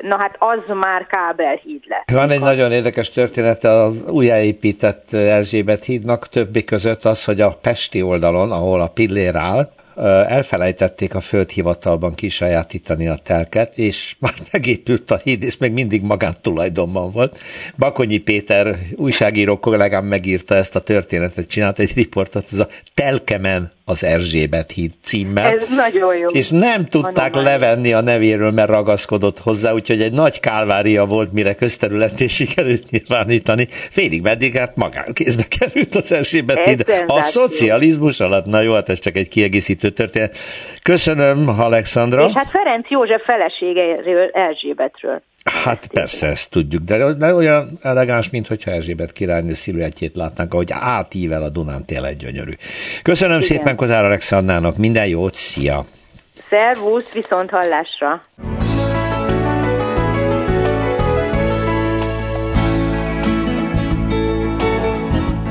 na 0.00 0.16
hát 0.18 0.36
az 0.38 0.76
már 0.76 1.06
kábelhíd 1.06 1.82
lett. 1.86 2.10
Van 2.10 2.30
egy 2.30 2.40
nagyon 2.40 2.72
érdekes 2.72 3.10
történet 3.10 3.64
az 3.64 4.10
újjáépített 4.10 5.12
Erzsébet 5.12 5.84
hídnak, 5.84 6.28
többi 6.28 6.64
között 6.64 7.04
az, 7.04 7.24
hogy 7.24 7.40
a 7.40 7.58
Pesti 7.62 8.02
oldalon, 8.02 8.52
ahol 8.52 8.80
a 8.80 8.88
pillér 8.88 9.36
áll, 9.36 9.68
elfelejtették 10.06 11.14
a 11.14 11.20
földhivatalban 11.20 12.14
kisajátítani 12.14 13.08
a 13.08 13.20
telket, 13.22 13.78
és 13.78 14.14
már 14.18 14.34
megépült 14.50 15.10
a 15.10 15.20
híd, 15.24 15.42
és 15.42 15.56
még 15.56 15.72
mindig 15.72 16.02
magántulajdonban 16.02 17.10
volt. 17.10 17.38
Bakonyi 17.76 18.18
Péter 18.18 18.78
újságíró 18.96 19.58
kollégám 19.58 20.04
megírta 20.04 20.54
ezt 20.54 20.76
a 20.76 20.80
történetet, 20.80 21.48
csinált 21.48 21.78
egy 21.78 21.94
riportot, 21.94 22.46
ez 22.52 22.58
a 22.58 22.68
Telkemen 22.94 23.72
az 23.88 24.04
Erzsébet 24.04 24.70
híd 24.70 24.90
címmel. 25.02 25.52
Ez 25.52 25.64
nagyon 25.76 26.16
jó. 26.16 26.26
És 26.26 26.48
nem 26.48 26.84
tudták 26.84 27.32
nagyon 27.32 27.42
levenni 27.42 27.92
a 27.92 28.00
nevéről, 28.00 28.50
mert 28.50 28.68
ragaszkodott 28.68 29.38
hozzá, 29.38 29.72
úgyhogy 29.72 30.02
egy 30.02 30.12
nagy 30.12 30.40
kálvária 30.40 31.06
volt, 31.06 31.32
mire 31.32 31.54
közterületé 31.54 32.26
sikerült 32.38 32.90
nyilvánítani. 32.90 33.66
Félig 33.70 34.22
meddig 34.22 34.56
hát 34.56 34.76
magánkézbe 34.76 35.46
került 35.58 35.94
az 35.94 36.12
Erzsébet 36.12 36.64
híd. 36.64 36.84
A 37.06 37.22
szocializmus 37.22 38.20
alatt, 38.20 38.44
na 38.44 38.60
jó, 38.60 38.72
hát 38.72 38.88
ez 38.88 38.98
csak 38.98 39.16
egy 39.16 39.28
kiegészítő 39.28 39.87
történet. 39.92 40.38
Köszönöm, 40.82 41.48
Alexandra. 41.48 42.26
És 42.28 42.34
hát 42.34 42.50
Ferenc 42.50 42.90
József 42.90 43.24
feleségeiről, 43.24 44.28
Erzsébetről. 44.32 45.22
Hát 45.64 45.86
persze, 45.92 46.26
ezt 46.26 46.50
tudjuk, 46.50 46.82
de, 46.82 47.12
de 47.12 47.34
olyan 47.34 47.78
elegáns, 47.82 48.30
mint 48.30 48.46
hogyha 48.46 48.70
Erzsébet 48.70 49.12
királynő 49.12 49.54
sziluettjét 49.54 50.16
látnánk, 50.16 50.54
ahogy 50.54 50.70
átível 50.72 51.42
a 51.42 51.48
Dunán 51.48 51.84
tényleg 51.86 52.16
gyönyörű. 52.16 52.52
Köszönöm 53.02 53.36
Igen. 53.36 53.48
szépen 53.48 53.76
Kozár 53.76 54.04
Alexandrának, 54.04 54.76
minden 54.76 55.06
jót, 55.06 55.34
szia! 55.34 55.84
Szervusz, 56.48 57.12
viszont 57.12 57.50
hallásra! 57.50 58.22